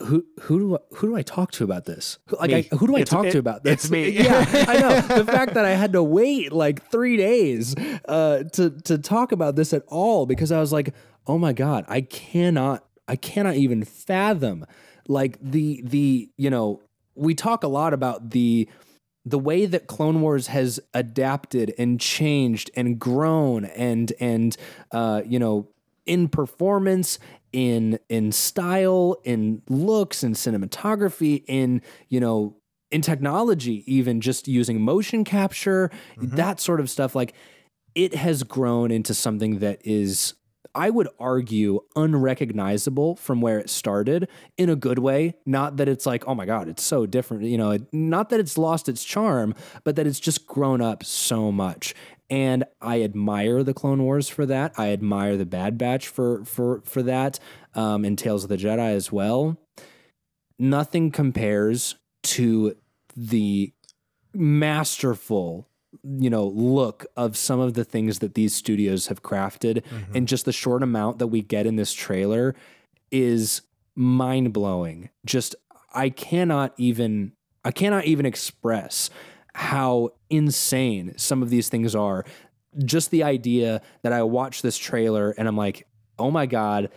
[0.03, 2.19] who who do I, who do I talk to about this?
[2.27, 2.51] Who- Like.
[2.71, 3.73] I, who do I It's- talk it- to about this?
[3.85, 4.09] it's me.
[4.11, 5.01] yeah, I know.
[5.23, 7.75] The fact that I had to wait like three days
[8.07, 10.93] uh, to to talk about this at all because I was like,
[11.25, 14.65] oh my god, I cannot, I cannot even fathom
[15.07, 16.81] like the the you know
[17.15, 18.69] we talk a lot about the
[19.25, 24.55] the way that Clone Wars has adapted and changed and grown and and
[24.91, 25.67] uh, you know
[26.05, 27.19] in performance
[27.57, 32.55] in in style in looks in cinematography in you know
[32.91, 36.35] in technology even just using motion capture mm-hmm.
[36.35, 37.33] that sort of stuff like
[37.95, 40.35] it has grown into something that is
[40.75, 44.27] I would argue unrecognizable from where it started
[44.57, 45.33] in a good way.
[45.43, 47.45] Not that it's like, oh my God, it's so different.
[47.45, 51.51] You know, not that it's lost its charm, but that it's just grown up so
[51.51, 51.95] much.
[52.29, 54.73] And I admire the Clone Wars for that.
[54.77, 57.39] I admire the Bad Batch for for for that,
[57.73, 59.57] um, and Tales of the Jedi as well.
[60.59, 62.75] Nothing compares to
[63.15, 63.71] the
[64.33, 65.67] masterful
[66.03, 69.83] you know look of some of the things that these studios have crafted
[70.13, 72.53] and just the short amount that we get in this trailer
[73.09, 73.61] is
[73.95, 75.55] mind-blowing just
[75.93, 77.31] i cannot even
[77.65, 79.09] i cannot even express
[79.57, 82.23] how insane some of these things are
[82.85, 85.87] just the idea that i watch this trailer and i'm like
[86.19, 86.89] oh my god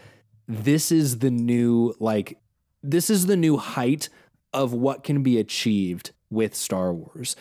[0.47, 2.39] this is the new like
[2.83, 4.11] this is the new height
[4.53, 7.37] of what can be achieved with Star Wars.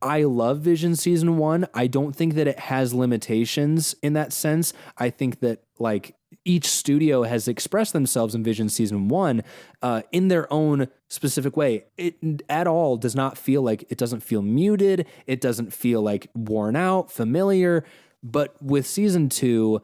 [0.00, 1.66] I love Vision season 1.
[1.74, 4.72] I don't think that it has limitations in that sense.
[4.96, 6.14] I think that like
[6.44, 9.42] each studio has expressed themselves in Vision season 1
[9.82, 11.84] uh, in their own specific way.
[11.96, 16.28] It at all does not feel like it doesn't feel muted, it doesn't feel like
[16.34, 17.84] worn out, familiar,
[18.22, 19.80] but with season 2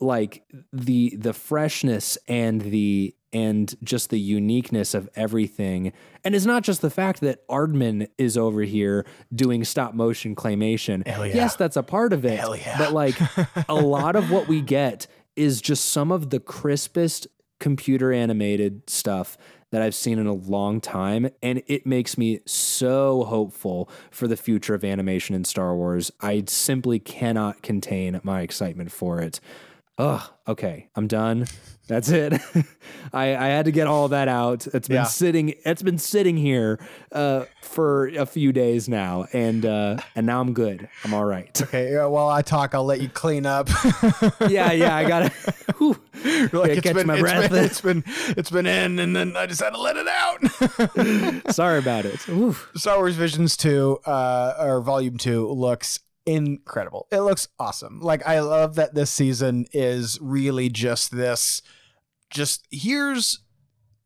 [0.00, 0.42] like
[0.72, 5.92] the the freshness and the and just the uniqueness of everything.
[6.22, 11.06] And it's not just the fact that Aardman is over here doing stop motion claymation.
[11.06, 11.34] Hell yeah.
[11.34, 12.38] Yes, that's a part of it.
[12.38, 12.76] Hell yeah.
[12.76, 13.16] But like
[13.68, 15.06] a lot of what we get
[15.36, 17.26] is just some of the crispest
[17.60, 19.38] computer animated stuff
[19.70, 21.30] that I've seen in a long time.
[21.42, 26.10] And it makes me so hopeful for the future of animation in Star Wars.
[26.20, 29.40] I simply cannot contain my excitement for it.
[29.98, 31.46] Ugh, okay, I'm done.
[31.86, 32.32] That's it.
[33.12, 34.66] I, I had to get all that out.
[34.68, 35.02] It's been Yeah.
[35.04, 35.54] sitting.
[35.66, 36.78] It's been sitting here
[37.10, 40.88] uh, for a few days now, and uh, and now I'm good.
[41.04, 41.50] I'm all right.
[41.62, 43.68] Okay, yeah, while I talk, I'll let you clean up.
[44.48, 44.94] yeah, yeah.
[44.96, 45.28] I gotta
[45.78, 46.00] whew,
[46.50, 47.50] gotta catch my it's breath.
[47.50, 48.04] Been, it's been
[48.36, 51.52] it's been in, and then I just had to let it out.
[51.54, 52.26] Sorry about it.
[52.28, 52.70] Oof.
[52.76, 57.06] Star Wars Visions 2 uh or Volume 2 looks incredible.
[57.10, 58.00] It looks awesome.
[58.00, 61.62] Like I love that this season is really just this
[62.30, 63.40] just here's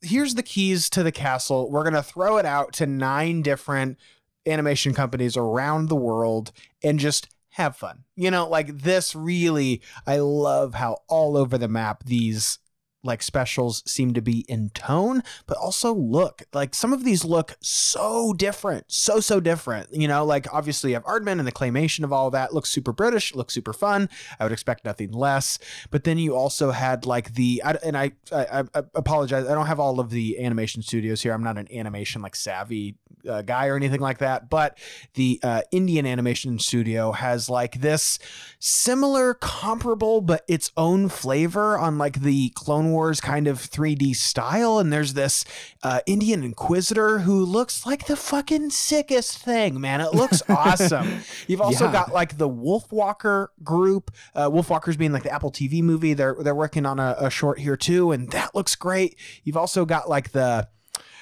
[0.03, 1.71] here's the keys to the castle.
[1.71, 3.99] We're going to throw it out to nine different
[4.47, 6.53] animation companies around the world
[6.83, 8.05] and just have fun.
[8.15, 12.59] You know, like this really I love how all over the map these
[13.07, 17.57] like specials seem to be in tone, but also look like some of these look
[17.61, 19.93] so different, so so different.
[19.93, 22.93] You know, like obviously you have Aardman and the claymation of all that looks super
[22.93, 24.09] British, looks super fun.
[24.39, 25.59] I would expect nothing less.
[25.91, 29.81] But then you also had like the and I, I I apologize, I don't have
[29.81, 31.33] all of the animation studios here.
[31.33, 32.97] I'm not an animation like savvy
[33.29, 34.49] uh, guy or anything like that.
[34.51, 34.79] But
[35.15, 38.19] the uh, Indian animation studio has like this
[38.59, 44.79] similar, comparable, but its own flavor on like the Clone kind of 3D style.
[44.79, 45.45] And there's this
[45.83, 50.01] uh, Indian Inquisitor who looks like the fucking sickest thing, man.
[50.01, 51.21] It looks awesome.
[51.47, 51.93] You've also Yeah.
[51.93, 54.11] got like the Wolfwalker group.
[54.35, 56.15] Uh, Wolfwalkers being like the Apple TV movie.
[56.15, 59.17] They're they're working on a, a short here too, and that looks great.
[59.45, 60.69] You've also got like the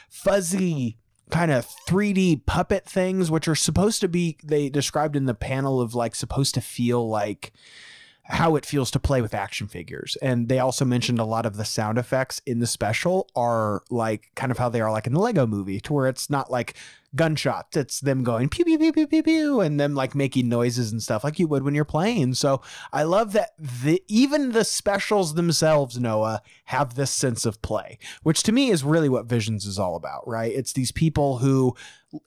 [0.09, 0.99] fuzzy
[1.31, 5.81] kind of 3D puppet things, which are supposed to be, they described in the panel
[5.81, 7.53] of like supposed to feel like
[8.27, 10.17] how it feels to play with action figures.
[10.23, 14.31] And they also mentioned a lot of the sound effects in the special are like
[14.35, 16.75] kind of how they are like in the Lego movie, to where it's not like
[17.15, 20.91] gunshots, it's them going pew pew pew pew pew pew and them like making noises
[20.91, 22.35] and stuff like you would when you're playing.
[22.35, 22.61] So
[22.93, 28.43] I love that the even the specials themselves, Noah, have this sense of play, which
[28.45, 30.53] to me is really what Visions is all about, right?
[30.53, 31.77] It's these people who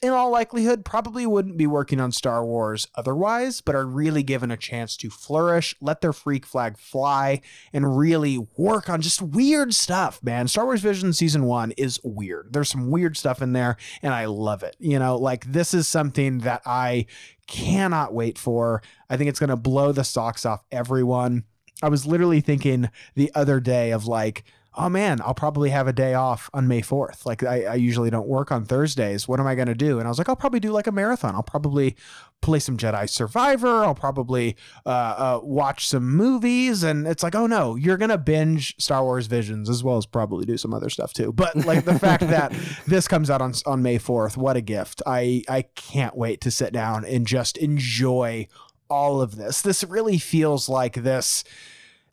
[0.02, 4.52] in all likelihood probably wouldn't be working on Star Wars otherwise, but are really given
[4.52, 7.42] a chance to flourish, let their freak flag fly,
[7.74, 10.48] and really work on just weird stuff, man.
[10.48, 12.54] Star Wars Vision season one is weird.
[12.54, 14.76] There's some weird stuff in there, and I love it.
[14.80, 17.06] You know, like this is something that I
[17.48, 18.82] cannot wait for.
[19.10, 21.46] I think it's going to blow the socks off everyone.
[21.82, 24.44] I was literally thinking the other day of like,
[24.78, 27.26] oh man, I'll probably have a day off on May 4th.
[27.26, 29.28] Like I, I usually don't work on Thursdays.
[29.28, 29.98] What am I going to do?
[29.98, 31.34] And I was like, I'll probably do like a marathon.
[31.34, 31.96] I'll probably
[32.42, 33.84] play some Jedi Survivor.
[33.84, 34.56] I'll probably
[34.86, 36.84] uh, uh, watch some movies.
[36.84, 40.06] And it's like, oh no, you're going to binge Star Wars Visions as well as
[40.06, 41.34] probably do some other stuff too.
[41.34, 42.54] But like the fact that
[42.86, 45.02] this comes out on, on May 4th, what a gift.
[45.08, 48.48] I, I can't wait to sit down and just enjoy
[48.90, 49.62] all of this.
[49.62, 51.44] This really feels like this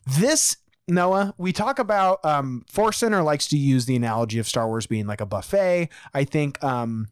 [0.05, 4.67] this Noah, we talk about um Force Center likes to use the analogy of Star
[4.67, 5.89] Wars being like a buffet.
[6.13, 7.07] I think um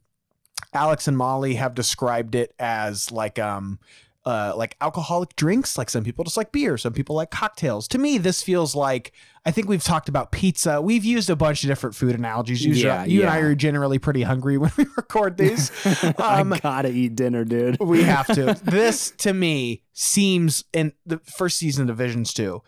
[0.73, 3.79] Alex and Molly have described it as like um
[4.25, 5.75] uh like alcoholic drinks.
[5.77, 7.87] Like some people just like beer, some people like cocktails.
[7.89, 9.11] To me, this feels like
[9.43, 10.79] I think we've talked about pizza.
[10.79, 12.63] We've used a bunch of different food analogies.
[12.63, 15.71] Usually, Yeah, you and I are generally pretty hungry when we record these.
[16.19, 17.79] Um, I gotta eat dinner, dude.
[17.79, 18.53] we have to.
[18.63, 22.61] this to me seems in the first season of Visions 2.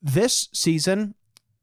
[0.00, 1.14] This season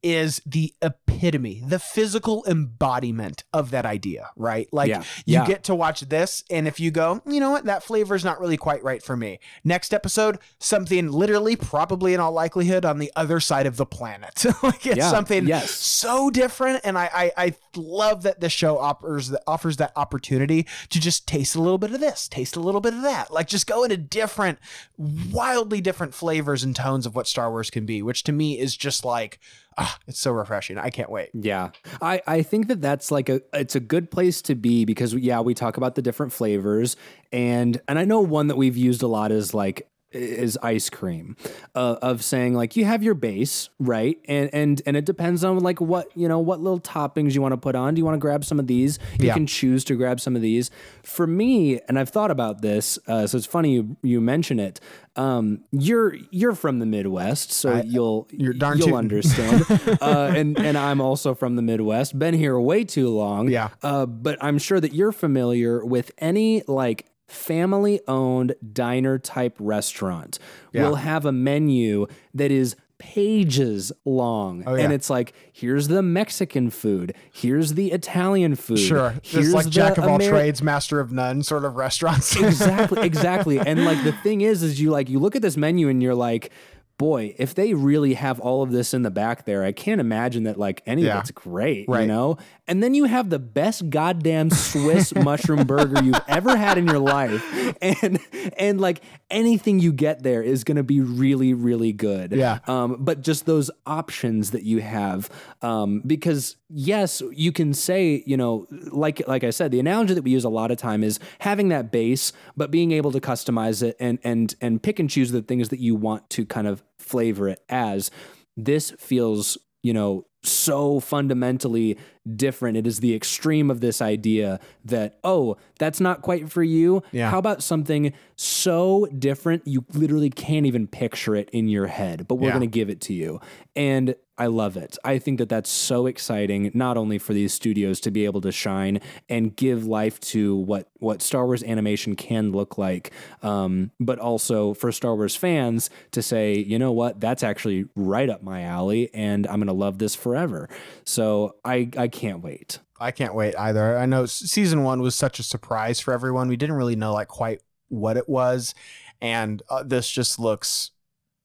[0.06, 4.68] is the epitome, the physical embodiment of that idea, right?
[4.72, 5.46] Like Yeah, you yeah.
[5.46, 8.40] get to watch this, and if you go, you know what, that flavor is not
[8.40, 9.40] really quite right for me.
[9.64, 14.44] Next episode, something literally, probably in all likelihood, on the other side of the planet.
[14.62, 15.70] like it's Yeah, something yes.
[15.72, 20.66] so different, and I, I I love that this show offers that offers that opportunity
[20.90, 23.48] to just taste a little bit of this, taste a little bit of that, like
[23.48, 24.58] just go into different,
[24.98, 28.76] wildly different flavors and tones of what Star Wars can be, which to me is
[28.76, 29.38] just like,
[29.78, 30.78] ah, it's so refreshing.
[30.78, 31.30] I can't wait.
[31.34, 31.70] Yeah.
[32.00, 35.40] I, I think that that's like a it's a good place to be because yeah,
[35.40, 36.96] we talk about the different flavors
[37.32, 41.36] and and I know one that we've used a lot is like is ice cream
[41.74, 45.58] uh, of saying like you have your base right and and and it depends on
[45.60, 48.14] like what you know what little toppings you want to put on do you want
[48.14, 49.34] to grab some of these you Yeah.
[49.34, 50.70] can choose to grab some of these
[51.02, 54.80] for me and i've thought about this uh, so it's funny you, you mention it
[55.16, 58.98] um, you're you're from the midwest so you'll you're darn you'll tootin'.
[58.98, 59.64] understand
[60.02, 63.68] uh, and and i'm also from the midwest been here way too long Yeah.
[63.82, 70.38] uh, but i'm sure that you're familiar with any like family owned diner type restaurant
[70.72, 70.88] Yeah.
[70.88, 74.64] will have a menu that is pages long.
[74.66, 74.84] Oh, yeah.
[74.84, 78.78] And it's like, here's the Mexican food, here's the Italian food.
[78.78, 79.14] Sure.
[79.22, 82.34] Here's like jack of all Ameri- trades, master of none sort of restaurants.
[82.40, 85.88] exactly exactly and like the thing is is you like you look at this menu
[85.88, 86.50] and you're like
[86.98, 90.44] boy if they really have all of this in the back there i can't imagine
[90.44, 91.16] that like any Yeah.
[91.16, 96.02] of it's great you know and then you have the best goddamn swiss mushroom burger
[96.02, 97.44] you've ever had in your life
[97.82, 98.18] and
[98.58, 102.60] and like anything you get there is going to be really really good Yeah.
[102.66, 105.28] um, but just those options that you have
[105.62, 110.22] um, because yes you can say you know like like i said the analogy that
[110.22, 113.82] we use a lot of time is having that base but being able to customize
[113.82, 116.82] it and and and pick and choose the things that you want to kind of
[117.06, 118.10] flavor it as
[118.56, 121.96] this feels you know so fundamentally
[122.34, 127.02] different it is the extreme of this idea that oh that's not quite for you
[127.12, 127.30] Yeah.
[127.30, 132.34] how about something so different you literally can't even picture it in your head, but
[132.36, 132.54] we're Yeah.
[132.58, 133.40] going to give it to you.
[133.74, 134.98] And I love it.
[135.02, 138.52] I think that that's so exciting not only for these studios to be able to
[138.52, 139.00] shine
[139.30, 144.74] and give life to what what Star Wars animation can look like, um, but also
[144.74, 149.08] for Star Wars fans to say, you know what, that's actually right up my alley,
[149.14, 150.68] and I'm going to love this forever.
[151.04, 152.80] So I I can't wait.
[152.98, 153.96] I can't wait either.
[153.96, 156.48] I know season one was such a surprise for everyone.
[156.48, 158.74] We didn't really know like quite what it was,
[159.20, 160.90] and uh, this just looks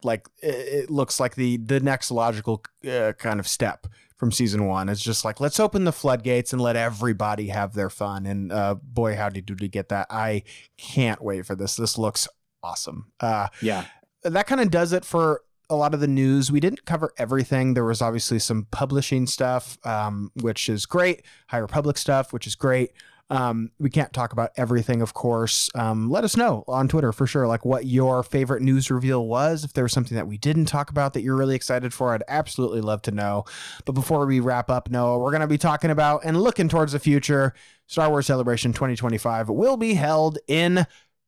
[0.04, 3.86] like it, looks like the the next logical uh, kind of step
[4.18, 4.90] from season one.
[4.90, 8.26] It's just like let's open the floodgates and let everybody have their fun.
[8.26, 10.08] And uh, boy, howdy do we get that!
[10.10, 10.44] I
[10.78, 11.76] can't wait for this.
[11.76, 12.28] This looks
[12.64, 13.12] awesome.
[13.20, 13.86] Uh, Yeah.
[14.24, 15.42] that kind of does it for
[15.72, 16.52] a lot of the news.
[16.52, 17.74] We didn't cover everything.
[17.74, 21.24] There was obviously some publishing stuff, um, which is great.
[21.48, 22.92] High Republic stuff, which is great.
[23.32, 25.70] Um, we can't talk about everything, of course.
[25.74, 29.64] Um, let us know on Twitter for sure, like what your favorite news reveal was.
[29.64, 32.24] If there was something that we didn't talk about that you're really excited for, I'd
[32.28, 33.46] absolutely love to know.
[33.86, 36.92] But before we wrap up, Noah, we're going to be talking about and looking towards
[36.92, 37.54] the future.
[37.88, 40.86] Star Wars Celebration 2025 will be held in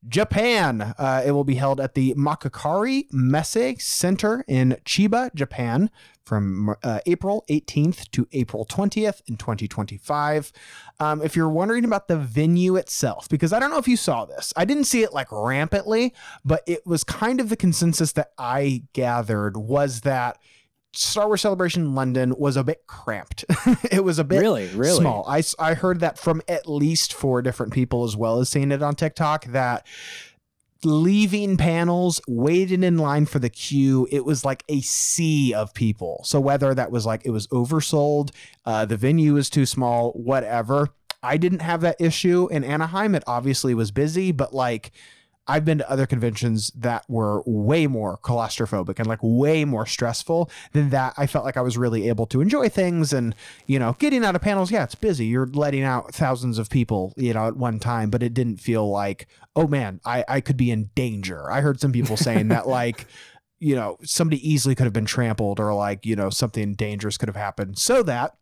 [0.07, 0.93] Japan.
[0.97, 5.89] Uh, it will be held at the Makuhari Messe Center in Chiba, Japan,
[6.23, 10.51] from uh, April 18th to April 20th in 2025.
[10.99, 14.25] Um, if you're wondering about the venue itself, because I don't know if you saw
[14.25, 16.13] this, I didn't see it like rampantly,
[16.45, 20.37] but it was kind of the consensus that I gathered was that
[20.93, 23.45] Star Wars Celebration London was a bit cramped.
[23.91, 25.25] it was a bit Really, really small.
[25.27, 28.83] I, I heard that from at least four different people as well as seeing it
[28.83, 29.85] on TikTok that
[30.85, 36.21] leaving panels, waiting in line for the queue, it was like a sea of people.
[36.25, 38.31] So whether that was like it was oversold,
[38.65, 40.89] uh, the venue was too small, whatever.
[41.21, 43.15] I didn't have that issue in Anaheim.
[43.15, 44.91] It obviously was busy, but like
[45.45, 50.49] I've been to other conventions that were way more claustrophobic and like way more stressful
[50.71, 51.13] than that.
[51.17, 53.35] I felt like I was really able to enjoy things and,
[53.67, 54.71] you know, getting out of panels.
[54.71, 55.25] Yeah, it's busy.
[55.25, 58.89] You're letting out thousands of people, you know, at one time, but it didn't feel
[58.89, 61.51] like, oh man, I, I could be in danger.
[61.51, 63.05] I heard some people saying that like,
[63.59, 67.29] you know, somebody easily could have been trampled or like, you know, something dangerous could
[67.29, 67.77] have happened.
[67.77, 68.35] So that,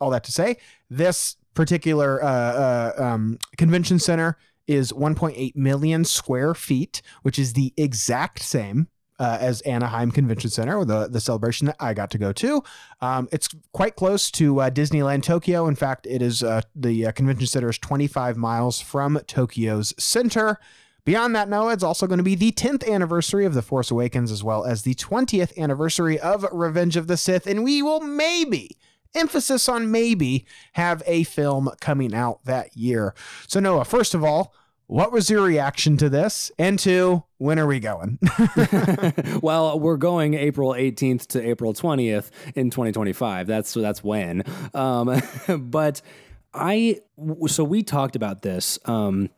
[0.00, 0.56] all that to say,
[0.88, 4.36] this particular uh, uh, um, convention center
[4.70, 8.86] is 1.8 million square feet, which is the exact same
[9.18, 12.62] uh, as Anaheim Convention Center, the the celebration that I got to go to.
[13.00, 15.66] Um, it's quite close to uh, Disneyland Tokyo.
[15.66, 20.58] In fact, it is uh, the uh, convention center is 25 miles from Tokyo's center.
[21.04, 24.30] Beyond that, Noah, it's also going to be the 10th anniversary of The Force Awakens,
[24.30, 28.76] as well as the 20th anniversary of Revenge of the Sith, and we will maybe
[29.14, 33.14] emphasis on maybe have a film coming out that year.
[33.48, 34.54] So Noah, first of all,
[34.90, 36.50] what was your reaction to this?
[36.58, 38.18] And to when are we going?
[39.40, 43.46] well, we're going April 18th to April 20th in 2025.
[43.46, 44.42] That's that's when.
[44.74, 45.22] Um,
[45.60, 46.02] but
[46.52, 46.98] I
[47.46, 49.30] so we talked about this um,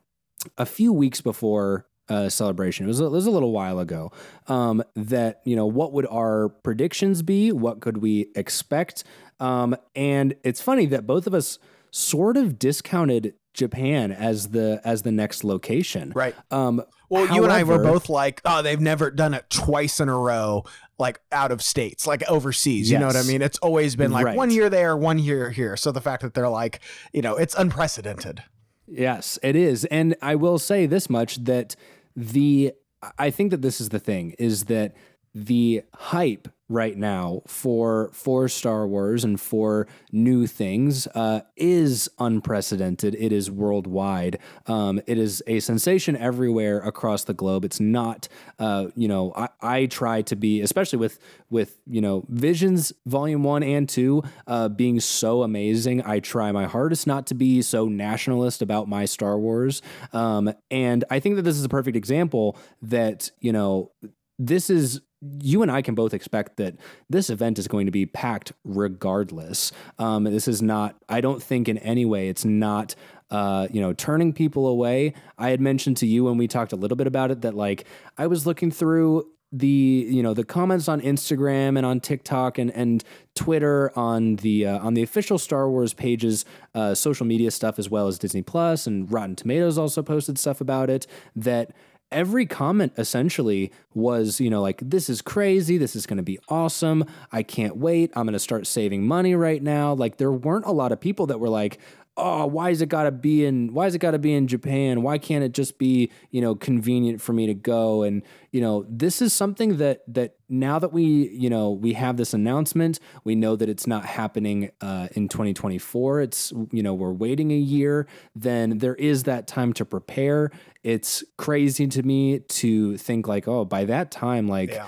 [0.56, 2.86] a few weeks before uh, celebration.
[2.86, 4.10] It was, a, it was a little while ago.
[4.48, 7.52] Um, that you know what would our predictions be?
[7.52, 9.04] What could we expect?
[9.38, 11.58] Um, and it's funny that both of us
[11.90, 16.12] sort of discounted Japan as the as the next location.
[16.14, 16.34] right.
[16.50, 20.08] Um, Well, you and I were both like, oh, they've never done it twice in
[20.08, 20.64] a row,
[20.98, 22.90] like out of states, like overseas.
[22.90, 23.42] You know what I mean?
[23.42, 24.36] It's always been like Right.
[24.36, 25.76] one year there, one year here.
[25.76, 26.80] So the fact that they're like,
[27.12, 28.42] you know, it's unprecedented.
[28.86, 29.84] Yes, it is.
[29.86, 31.76] And I will say this much that
[32.16, 32.72] the
[33.18, 34.94] I think that this is the thing is that
[35.34, 43.14] the hype right now for for Star Wars and for new things uh, is unprecedented.
[43.14, 44.38] It is worldwide.
[44.66, 47.64] Um, it is a sensation everywhere across the globe.
[47.64, 48.28] It's not,
[48.58, 51.18] uh, you know, I, I try to be, especially with
[51.50, 56.02] with you know Visions Volume One and Two uh, being so amazing.
[56.04, 59.82] I try my hardest not to be so nationalist about my Star Wars,
[60.12, 63.92] um, and I think that this is a perfect example that you know
[64.38, 65.00] this is
[65.40, 66.76] you and I can both expect that
[67.08, 69.72] this event is going to be packed regardless.
[69.98, 72.94] Um, this is not, I don't think in any way it's not,
[73.30, 75.14] uh, you know, turning people away.
[75.38, 77.86] I had mentioned to you when we talked a little bit about it that like
[78.18, 82.70] I was looking through the you know the comments on Instagram and on TikTok and
[82.70, 83.04] and
[83.34, 87.90] Twitter on the uh, on the official Star Wars pages, uh, social media stuff as
[87.90, 91.72] well as Disney Plus and Rotten Tomatoes also posted stuff about it that
[92.12, 95.78] every comment essentially was, you know, like, this is crazy.
[95.78, 97.04] This is going to be awesome.
[97.30, 98.10] I can't wait.
[98.14, 99.94] I'm going to start saving money right now.
[99.94, 101.78] Like, there weren't a lot of people that were like,
[102.16, 104.46] oh, why is it got to be in why is it got to be in
[104.46, 105.02] Japan?
[105.02, 108.84] Why can't it just be, you know, convenient for me to go and, you know,
[108.88, 113.34] this is something that that now that we, you know, we have this announcement, we
[113.34, 116.20] know that it's not happening uh, in 2024.
[116.20, 118.06] It's, you know, we're waiting a year,
[118.36, 120.50] then there is that time to prepare.
[120.82, 124.86] It's crazy to me to think like, oh, by that time like yeah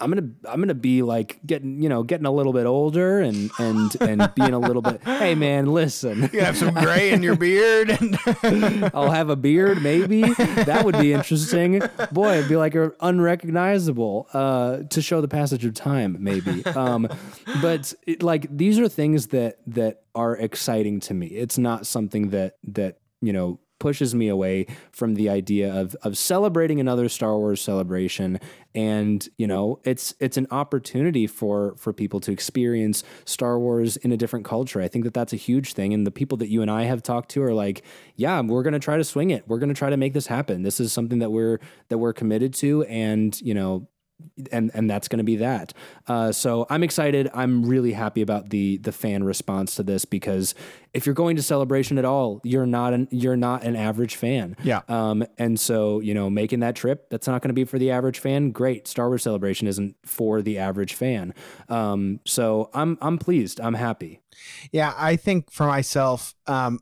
[0.00, 3.50] I'm gonna I'm gonna be like getting you know getting a little bit older and
[3.58, 5.02] and and being a little bit.
[5.04, 6.28] Hey man, listen.
[6.38, 8.18] You have some gray in your beard, and
[8.94, 9.82] I'll have a beard.
[9.82, 11.80] Maybe that would be interesting.
[12.12, 16.16] Boy, it'd be like unrecognizable uh, to show the passage of time.
[16.20, 17.08] Maybe, um,
[17.62, 21.28] but it, like these are things that that are exciting to me.
[21.28, 26.16] It's not something that that you know pushes me away from the idea of of
[26.16, 28.40] celebrating another Star Wars celebration
[28.74, 34.12] and you know it's it's an opportunity for for people to experience Star Wars in
[34.12, 34.80] a different culture.
[34.80, 37.02] I think that that's a huge thing and the people that you and I have
[37.02, 37.82] talked to are like,
[38.16, 39.46] yeah, we're going to try to swing it.
[39.46, 40.62] We're going to try to make this happen.
[40.62, 43.88] This is something that we're that we're committed to and, you know,
[44.52, 45.72] and and that's going to be that.
[46.06, 47.30] Uh, so I'm excited.
[47.34, 50.54] I'm really happy about the the fan response to this because
[50.94, 54.56] if you're going to celebration at all, you're not an you're not an average fan.
[54.62, 54.82] Yeah.
[54.88, 55.24] Um.
[55.38, 58.18] And so you know, making that trip, that's not going to be for the average
[58.18, 58.50] fan.
[58.50, 58.88] Great.
[58.88, 61.34] Star Wars Celebration isn't for the average fan.
[61.68, 62.20] Um.
[62.26, 63.60] So I'm I'm pleased.
[63.60, 64.20] I'm happy.
[64.70, 66.78] Yeah, I think for myself, um,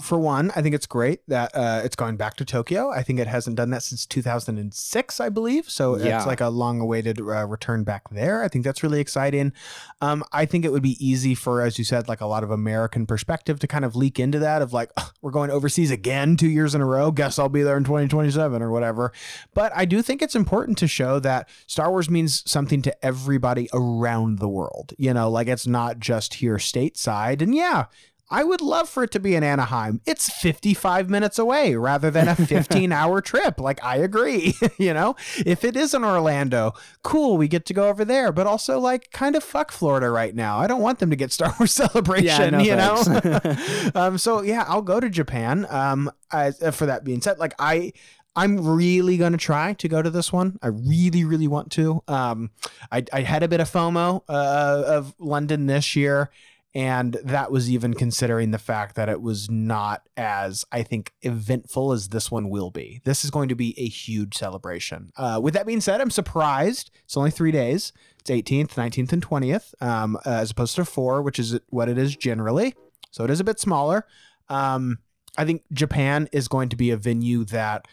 [0.00, 2.90] for one, I think it's great that uh, it's going back to Tokyo.
[2.90, 5.68] I think it hasn't done that since 2006, I believe.
[5.68, 6.16] So yeah.
[6.16, 8.42] it's like a long awaited uh, return back there.
[8.42, 9.52] I think that's really exciting.
[10.00, 12.50] Um, I think it would be easy for, as you said, like a lot of
[12.50, 14.90] American perspective to kind of leak into that of like,
[15.22, 17.10] we're going overseas again two years in a row.
[17.10, 19.12] Guess I'll be there in 2027 or whatever.
[19.54, 23.68] But I do think it's important to show that Star Wars means something to everybody
[23.72, 24.94] around the world.
[24.96, 27.42] You know, like it's not just here stateside.
[27.42, 27.86] And yeah,
[28.30, 30.00] I would love for it to be in Anaheim.
[30.04, 33.58] It's 55 minutes away rather than a 15 hour trip.
[33.58, 34.54] Like, I agree.
[34.78, 38.30] you know, if it is in Orlando, cool, we get to go over there.
[38.32, 40.58] But also, like, kind of fuck Florida right now.
[40.58, 43.92] I don't want them to get Star Wars Celebration, yeah, no you know?
[43.94, 45.66] um, so, yeah, I'll go to Japan.
[45.70, 47.92] Um, I, uh, for that being said, like, I.
[48.36, 50.60] I'm really going to try to go to this one.
[50.62, 52.04] I really, really want to.
[52.06, 52.50] Um,
[52.92, 56.30] I, I had a bit of FOMO uh, of London this year
[56.78, 61.90] and that was even considering the fact that it was not as, I think, eventful
[61.90, 63.00] as this one will be.
[63.02, 65.10] This is going to be a huge celebration.
[65.16, 66.92] Uh, with that being said, I'm surprised.
[67.02, 67.92] It's only three days.
[68.20, 71.98] It's 18th, 19th, and 20th, um, uh, as opposed to four, which is what it
[71.98, 72.76] is generally.
[73.10, 74.06] So it is a bit smaller.
[74.48, 74.98] Um,
[75.36, 77.88] I think Japan is going to be a venue that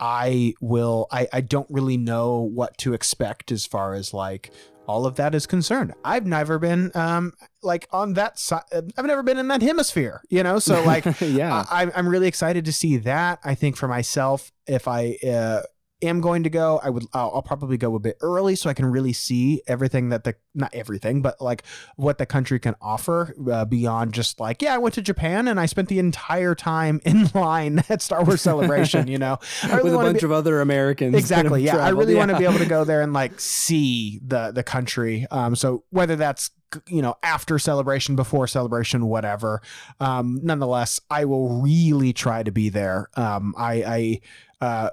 [0.00, 1.06] I will.
[1.12, 4.50] I, I don't really know what to expect as far as like
[4.86, 5.94] all of that is concerned.
[6.04, 7.32] I've never been um
[7.62, 8.62] like on that side.
[8.72, 10.58] I've never been in that hemisphere, you know.
[10.58, 13.38] So like, yeah, I, I'm really excited to see that.
[13.44, 15.62] I think for myself, if I uh,
[16.02, 18.74] am going to go, I would I'll, I'll, probably go a bit early so I
[18.74, 21.62] can really see everything that the not everything, but like
[21.96, 25.58] what the country can offer uh, beyond just like yeah, I went to Japan and
[25.58, 29.08] I spent the entire time in line at Star Wars Celebration.
[29.08, 31.16] You know, really with a bunch be, of other Americans.
[31.16, 31.62] Exactly.
[31.62, 31.86] Yeah, traveled.
[31.86, 32.18] I really yeah.
[32.18, 35.26] want to be able to go there and like see the the country.
[35.30, 36.50] Um, so whether that's
[36.86, 39.60] you know after celebration before celebration whatever
[40.00, 44.20] um nonetheless i will really try to be there um i i
[44.62, 44.90] uh,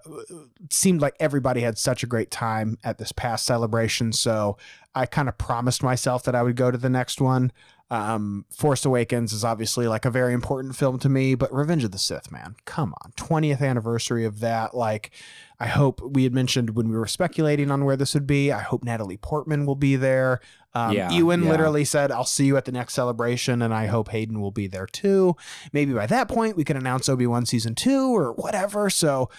[0.72, 4.12] seemed like everybody had such a great time at this past celebration.
[4.12, 4.58] So
[4.96, 7.52] I kind of promised myself that I would go to the next one.
[7.92, 11.92] Um, Force Awakens is obviously like a very important film to me, but Revenge of
[11.92, 14.76] the Sith, man, come on, 20th anniversary of that.
[14.76, 15.12] Like,
[15.60, 18.52] I hope we had mentioned when we were speculating on where this would be.
[18.52, 20.40] I hope Natalie Portman will be there.
[20.74, 21.50] Um, yeah, Ewan yeah.
[21.50, 24.68] literally said, I'll see you at the next celebration, and I hope Hayden will be
[24.68, 25.36] there too.
[25.74, 28.90] Maybe by that point, we can announce Obi Wan season two or whatever.
[28.90, 29.30] So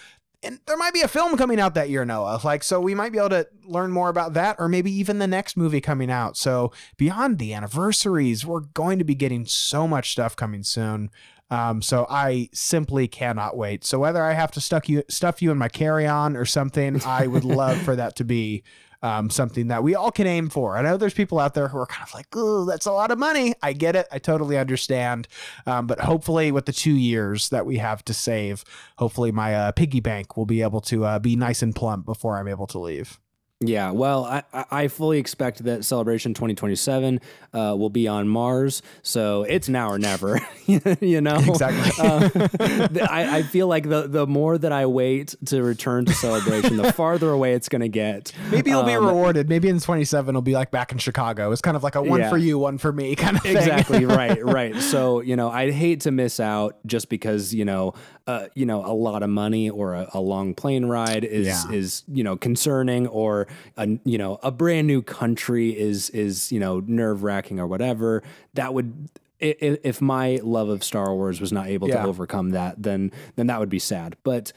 [0.43, 2.39] and there might be a film coming out that year, Noah.
[2.43, 5.27] Like, so we might be able to learn more about that, or maybe even the
[5.27, 6.35] next movie coming out.
[6.35, 11.11] So beyond the anniversaries, we're going to be getting so much stuff coming soon.
[11.51, 13.83] Um, so I simply cannot wait.
[13.83, 17.01] So whether I have to stuck you stuff you in my carry on or something,
[17.05, 18.63] I would love for that to be
[19.01, 20.77] um, something that we all can aim for.
[20.77, 23.11] I know there's people out there who are kind of like, oh, that's a lot
[23.11, 23.53] of money.
[23.61, 24.07] I get it.
[24.11, 25.27] I totally understand.
[25.65, 28.63] Um, but hopefully, with the two years that we have to save,
[28.97, 32.37] hopefully my uh, piggy bank will be able to uh, be nice and plump before
[32.37, 33.19] I'm able to leave.
[33.63, 37.21] Yeah, well, I, I fully expect that Celebration 2027
[37.53, 40.39] uh, will be on Mars, so it's now or never.
[40.65, 41.91] you know, exactly.
[42.03, 42.29] uh,
[43.07, 46.91] I, I feel like the the more that I wait to return to Celebration, the
[46.91, 48.31] farther away it's going to get.
[48.49, 49.47] Maybe you'll um, be rewarded.
[49.47, 51.51] Maybe in 27 it'll be like back in Chicago.
[51.51, 52.29] It's kind of like a one yeah.
[52.31, 53.57] for you, one for me kind of thing.
[53.57, 54.05] Exactly.
[54.07, 54.43] right.
[54.43, 54.75] Right.
[54.77, 57.93] So you know, I'd hate to miss out just because you know
[58.25, 61.71] uh, you know a lot of money or a, a long plane ride is yeah.
[61.71, 63.47] is you know concerning or
[63.77, 68.23] a you know a brand new country is is you know nerve wracking or whatever
[68.53, 69.09] that would
[69.41, 72.03] if my love of Star Wars was not able yeah.
[72.03, 74.15] to overcome that, then then that would be sad.
[74.23, 74.53] But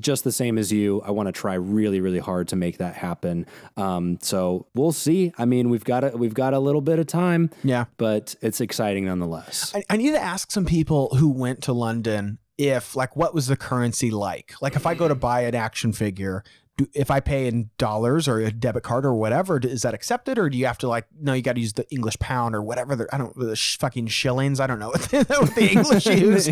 [0.00, 2.94] just the same as you, I want to try really, really hard to make that
[2.94, 3.46] happen.
[3.76, 5.32] Um, so we'll see.
[5.38, 8.60] I mean, we've got a we've got a little bit of time, yeah, but it's
[8.60, 9.72] exciting nonetheless.
[9.74, 13.46] I, I need to ask some people who went to London if like what was
[13.46, 16.44] the currency like like if i go to buy an action figure
[16.84, 20.38] do, if I pay in dollars or a debit card or whatever, is that accepted,
[20.38, 22.62] or do you have to like no, you got to use the English pound or
[22.62, 22.96] whatever?
[22.96, 24.60] The, I don't the sh- fucking shillings.
[24.60, 26.46] I don't know what, what the English use.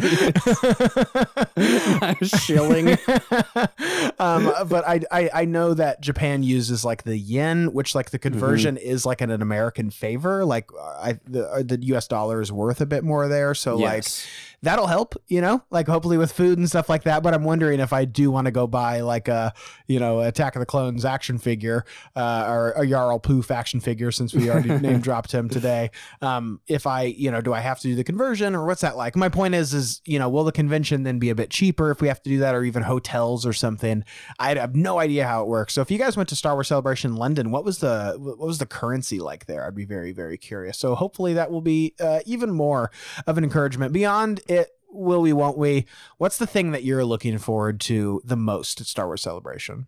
[2.42, 2.90] Shilling.
[4.18, 8.18] um, but I, I I know that Japan uses like the yen, which like the
[8.18, 8.88] conversion mm-hmm.
[8.88, 10.44] is like an, an American favor.
[10.44, 12.08] Like I the the U.S.
[12.08, 13.84] dollar is worth a bit more there, so yes.
[13.84, 14.04] like
[14.62, 17.22] that'll help, you know, like hopefully with food and stuff like that.
[17.22, 19.54] But I'm wondering if I do want to go buy like a,
[19.86, 24.10] you know, Attack of the Clones action figure uh, or a Yarael Poof action figure
[24.10, 25.90] since we already name dropped him today.
[26.20, 28.96] Um, if I, you know, do I have to do the conversion or what's that
[28.96, 29.16] like?
[29.16, 32.02] My point is, is, you know, will the convention then be a bit cheaper if
[32.02, 34.04] we have to do that or even hotels or something?
[34.38, 35.72] I have no idea how it works.
[35.72, 38.58] So if you guys went to Star Wars Celebration London, what was the, what was
[38.58, 39.66] the currency like there?
[39.66, 40.78] I'd be very, very curious.
[40.78, 42.90] So hopefully that will be uh, even more
[43.26, 45.86] of an encouragement beyond it will we, won't we?
[46.18, 49.86] What's the thing that you're looking forward to the most at Star Wars Celebration?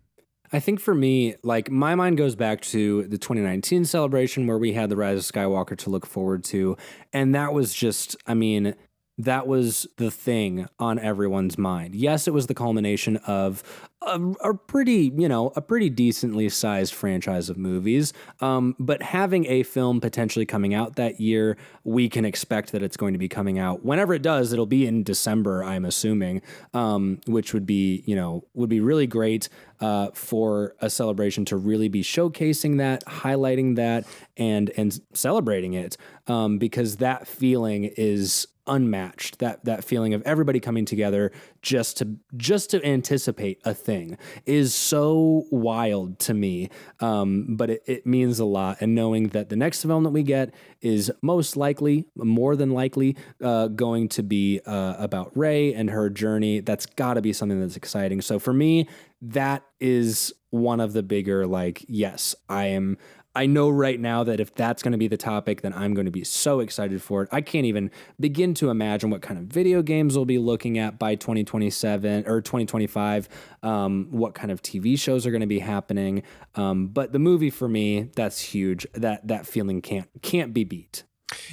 [0.53, 4.73] I think for me, like my mind goes back to the 2019 celebration where we
[4.73, 6.77] had the Rise of Skywalker to look forward to.
[7.11, 8.75] And that was just, I mean,
[9.17, 11.95] that was the thing on everyone's mind.
[11.95, 13.61] Yes, it was the culmination of
[14.01, 18.11] a, a, pretty, you know, a pretty decently sized franchise of movies.
[18.41, 22.97] Um, but having a film potentially coming out that year, we can expect that it's
[22.97, 24.51] going to be coming out whenever it does.
[24.51, 26.41] It'll be in December, I'm assuming,
[26.73, 29.47] um, which would be, you know, would be really great
[29.79, 34.05] uh, for a celebration to really be showcasing that, highlighting that,
[34.37, 40.59] and and celebrating it, um, because that feeling is unmatched that that feeling of everybody
[40.59, 46.69] coming together just to just to anticipate a thing is so wild to me.
[46.99, 50.23] Um, but it, it means a lot and knowing that the next film that we
[50.23, 55.89] get is most likely more than likely uh, going to be uh, about Rey and
[55.89, 56.59] her journey.
[56.59, 58.21] That's got to be something that's exciting.
[58.21, 58.87] So for me
[59.23, 62.97] that is one of the bigger like yes i am
[63.35, 66.05] I know right now that if that's going to be the topic, then I'm going
[66.05, 67.29] to be so excited for it.
[67.31, 67.89] I can't even
[68.19, 72.41] begin to imagine what kind of video games we'll be looking at by 2027 or
[72.41, 73.29] 2025,
[73.63, 76.21] um, what kind of TV shows are going to be happening.
[76.55, 78.85] Um, but the movie for me, that's huge.
[78.93, 81.03] That that feeling can't can't be beat.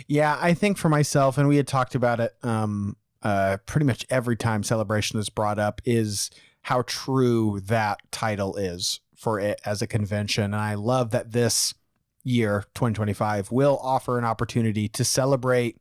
[0.06, 4.04] Yeah, I think for myself, and we had talked about it um, uh, pretty much
[4.10, 6.30] every time Celebration is brought up, is
[6.62, 10.44] how true that title is for it as a convention.
[10.44, 11.74] And I love that this
[12.24, 15.76] year, 2025, will offer an opportunity to celebrate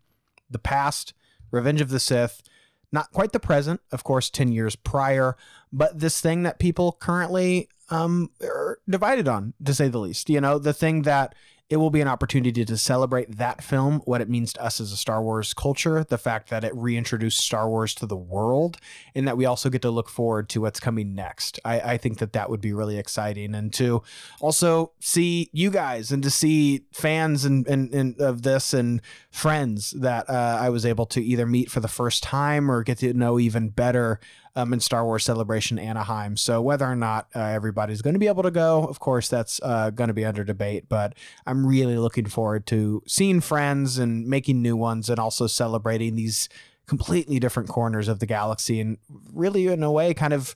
[0.50, 1.14] the past,
[1.50, 2.44] Revenge of the Sith,
[2.92, 5.38] not quite the present, of course, 10 years prior,
[5.72, 10.30] but this thing that people currently um, are divided on, to say the least.
[10.30, 11.34] You know, the thing that
[11.70, 14.92] it will be an opportunity to celebrate that film, what it means to us as
[14.92, 18.78] a Star Wars culture, the fact that it reintroduced Star Wars to the world,
[19.14, 21.60] and that we also get to look forward to what's coming next.
[21.64, 24.02] I, I think that that would be really exciting, and to
[24.40, 29.92] also see you guys and to see fans and, and, and of this and friends
[29.92, 33.14] that uh, I was able to either meet for the first time or get to
[33.14, 34.20] know even better
[34.56, 36.38] um, in Star Wars Celebration Anaheim.
[36.38, 39.60] So whether or not uh, everybody's going to be able to go, of course, that's
[39.64, 40.86] uh, going to be under debate.
[40.90, 46.16] But I'm really looking forward to seeing friends and making new ones, and also celebrating
[46.16, 46.50] these
[46.88, 48.98] completely different corners of the galaxy, and
[49.34, 50.56] really in a way, kind of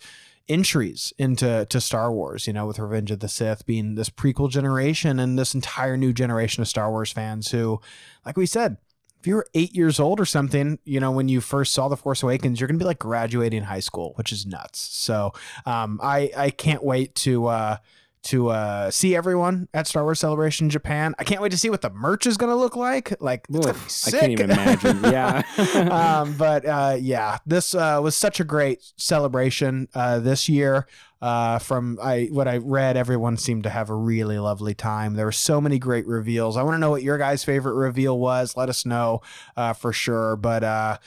[0.49, 4.49] entries into to Star Wars, you know, with Revenge of the Sith being this prequel
[4.49, 7.79] generation and this entire new generation of Star Wars fans who,
[8.25, 8.77] like we said,
[9.23, 11.95] if you were eight years old or something, you know, when you first saw The
[11.95, 14.79] Force Awakens, you're going to be like graduating high school, which is nuts.
[14.79, 15.31] So
[15.65, 17.77] um, I, I can't wait to, uh,
[18.23, 21.13] to uh, see everyone at Star Wars Celebration Japan.
[21.19, 23.13] I can't wait to see what the merch is going to look like.
[23.21, 24.13] Like, it's gonna be sick.
[24.13, 25.03] I can't even imagine.
[25.13, 25.43] Yeah.
[25.91, 30.87] um, but uh, yeah, this uh, was such a great celebration uh, this year.
[31.21, 35.13] Uh, from I what I read, everyone seemed to have a really lovely time.
[35.13, 36.57] There were so many great reveals.
[36.57, 38.57] I want to know what your guys' favorite reveal was.
[38.57, 39.21] Let us know
[39.55, 40.35] uh, for sure.
[40.35, 40.97] But uh,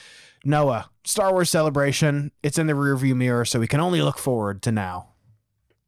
[0.43, 4.63] Noah, Star Wars Celebration, it's in the rearview mirror, so we can only look forward
[4.63, 5.09] to now.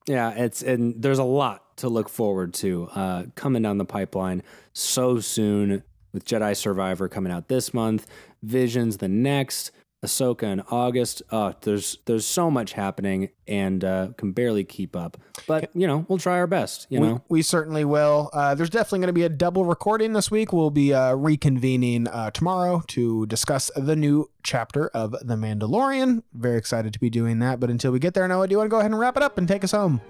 [0.08, 4.44] Yeah, it's and there's a lot to look forward to uh, coming down the pipeline
[4.74, 8.08] so soon with Jedi Survivor coming out this month,
[8.42, 9.72] Visions the next,
[10.04, 11.22] Ahsoka in August.
[11.30, 15.18] Uh, there's there's so much happening and uh, can barely keep up.
[15.48, 16.88] But you know, we'll try our best.
[16.90, 18.30] You we, know, we certainly will.
[18.32, 20.54] Uh, there's definitely going to be a double recording this week.
[20.54, 26.24] We'll be uh, reconvening uh, tomorrow to discuss the new chapter of The Mandalorian.
[26.34, 27.60] Very excited to be doing that.
[27.60, 29.24] But until we get there, Noah, do you want to go ahead and wrap it
[29.24, 30.02] up and take us home?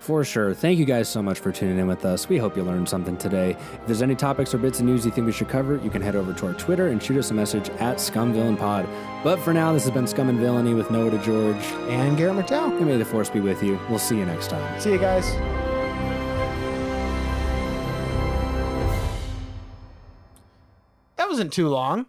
[0.00, 0.54] For sure.
[0.54, 2.28] Thank you guys so much for tuning in with us.
[2.28, 3.50] We hope you learned something today.
[3.50, 6.00] If there's any topics or bits of news you think we should cover, you can
[6.00, 8.88] head over to our Twitter and shoot us a message at ScumVillainPod.
[9.22, 11.62] But for now, this has been Scum and Villainy with Noah Degorgeous.
[11.90, 12.76] And Garrett McDowell.
[12.78, 13.78] And may the force be with you.
[13.90, 14.80] We'll see you next time.
[14.80, 15.30] See you guys.
[21.16, 22.06] That wasn't too long.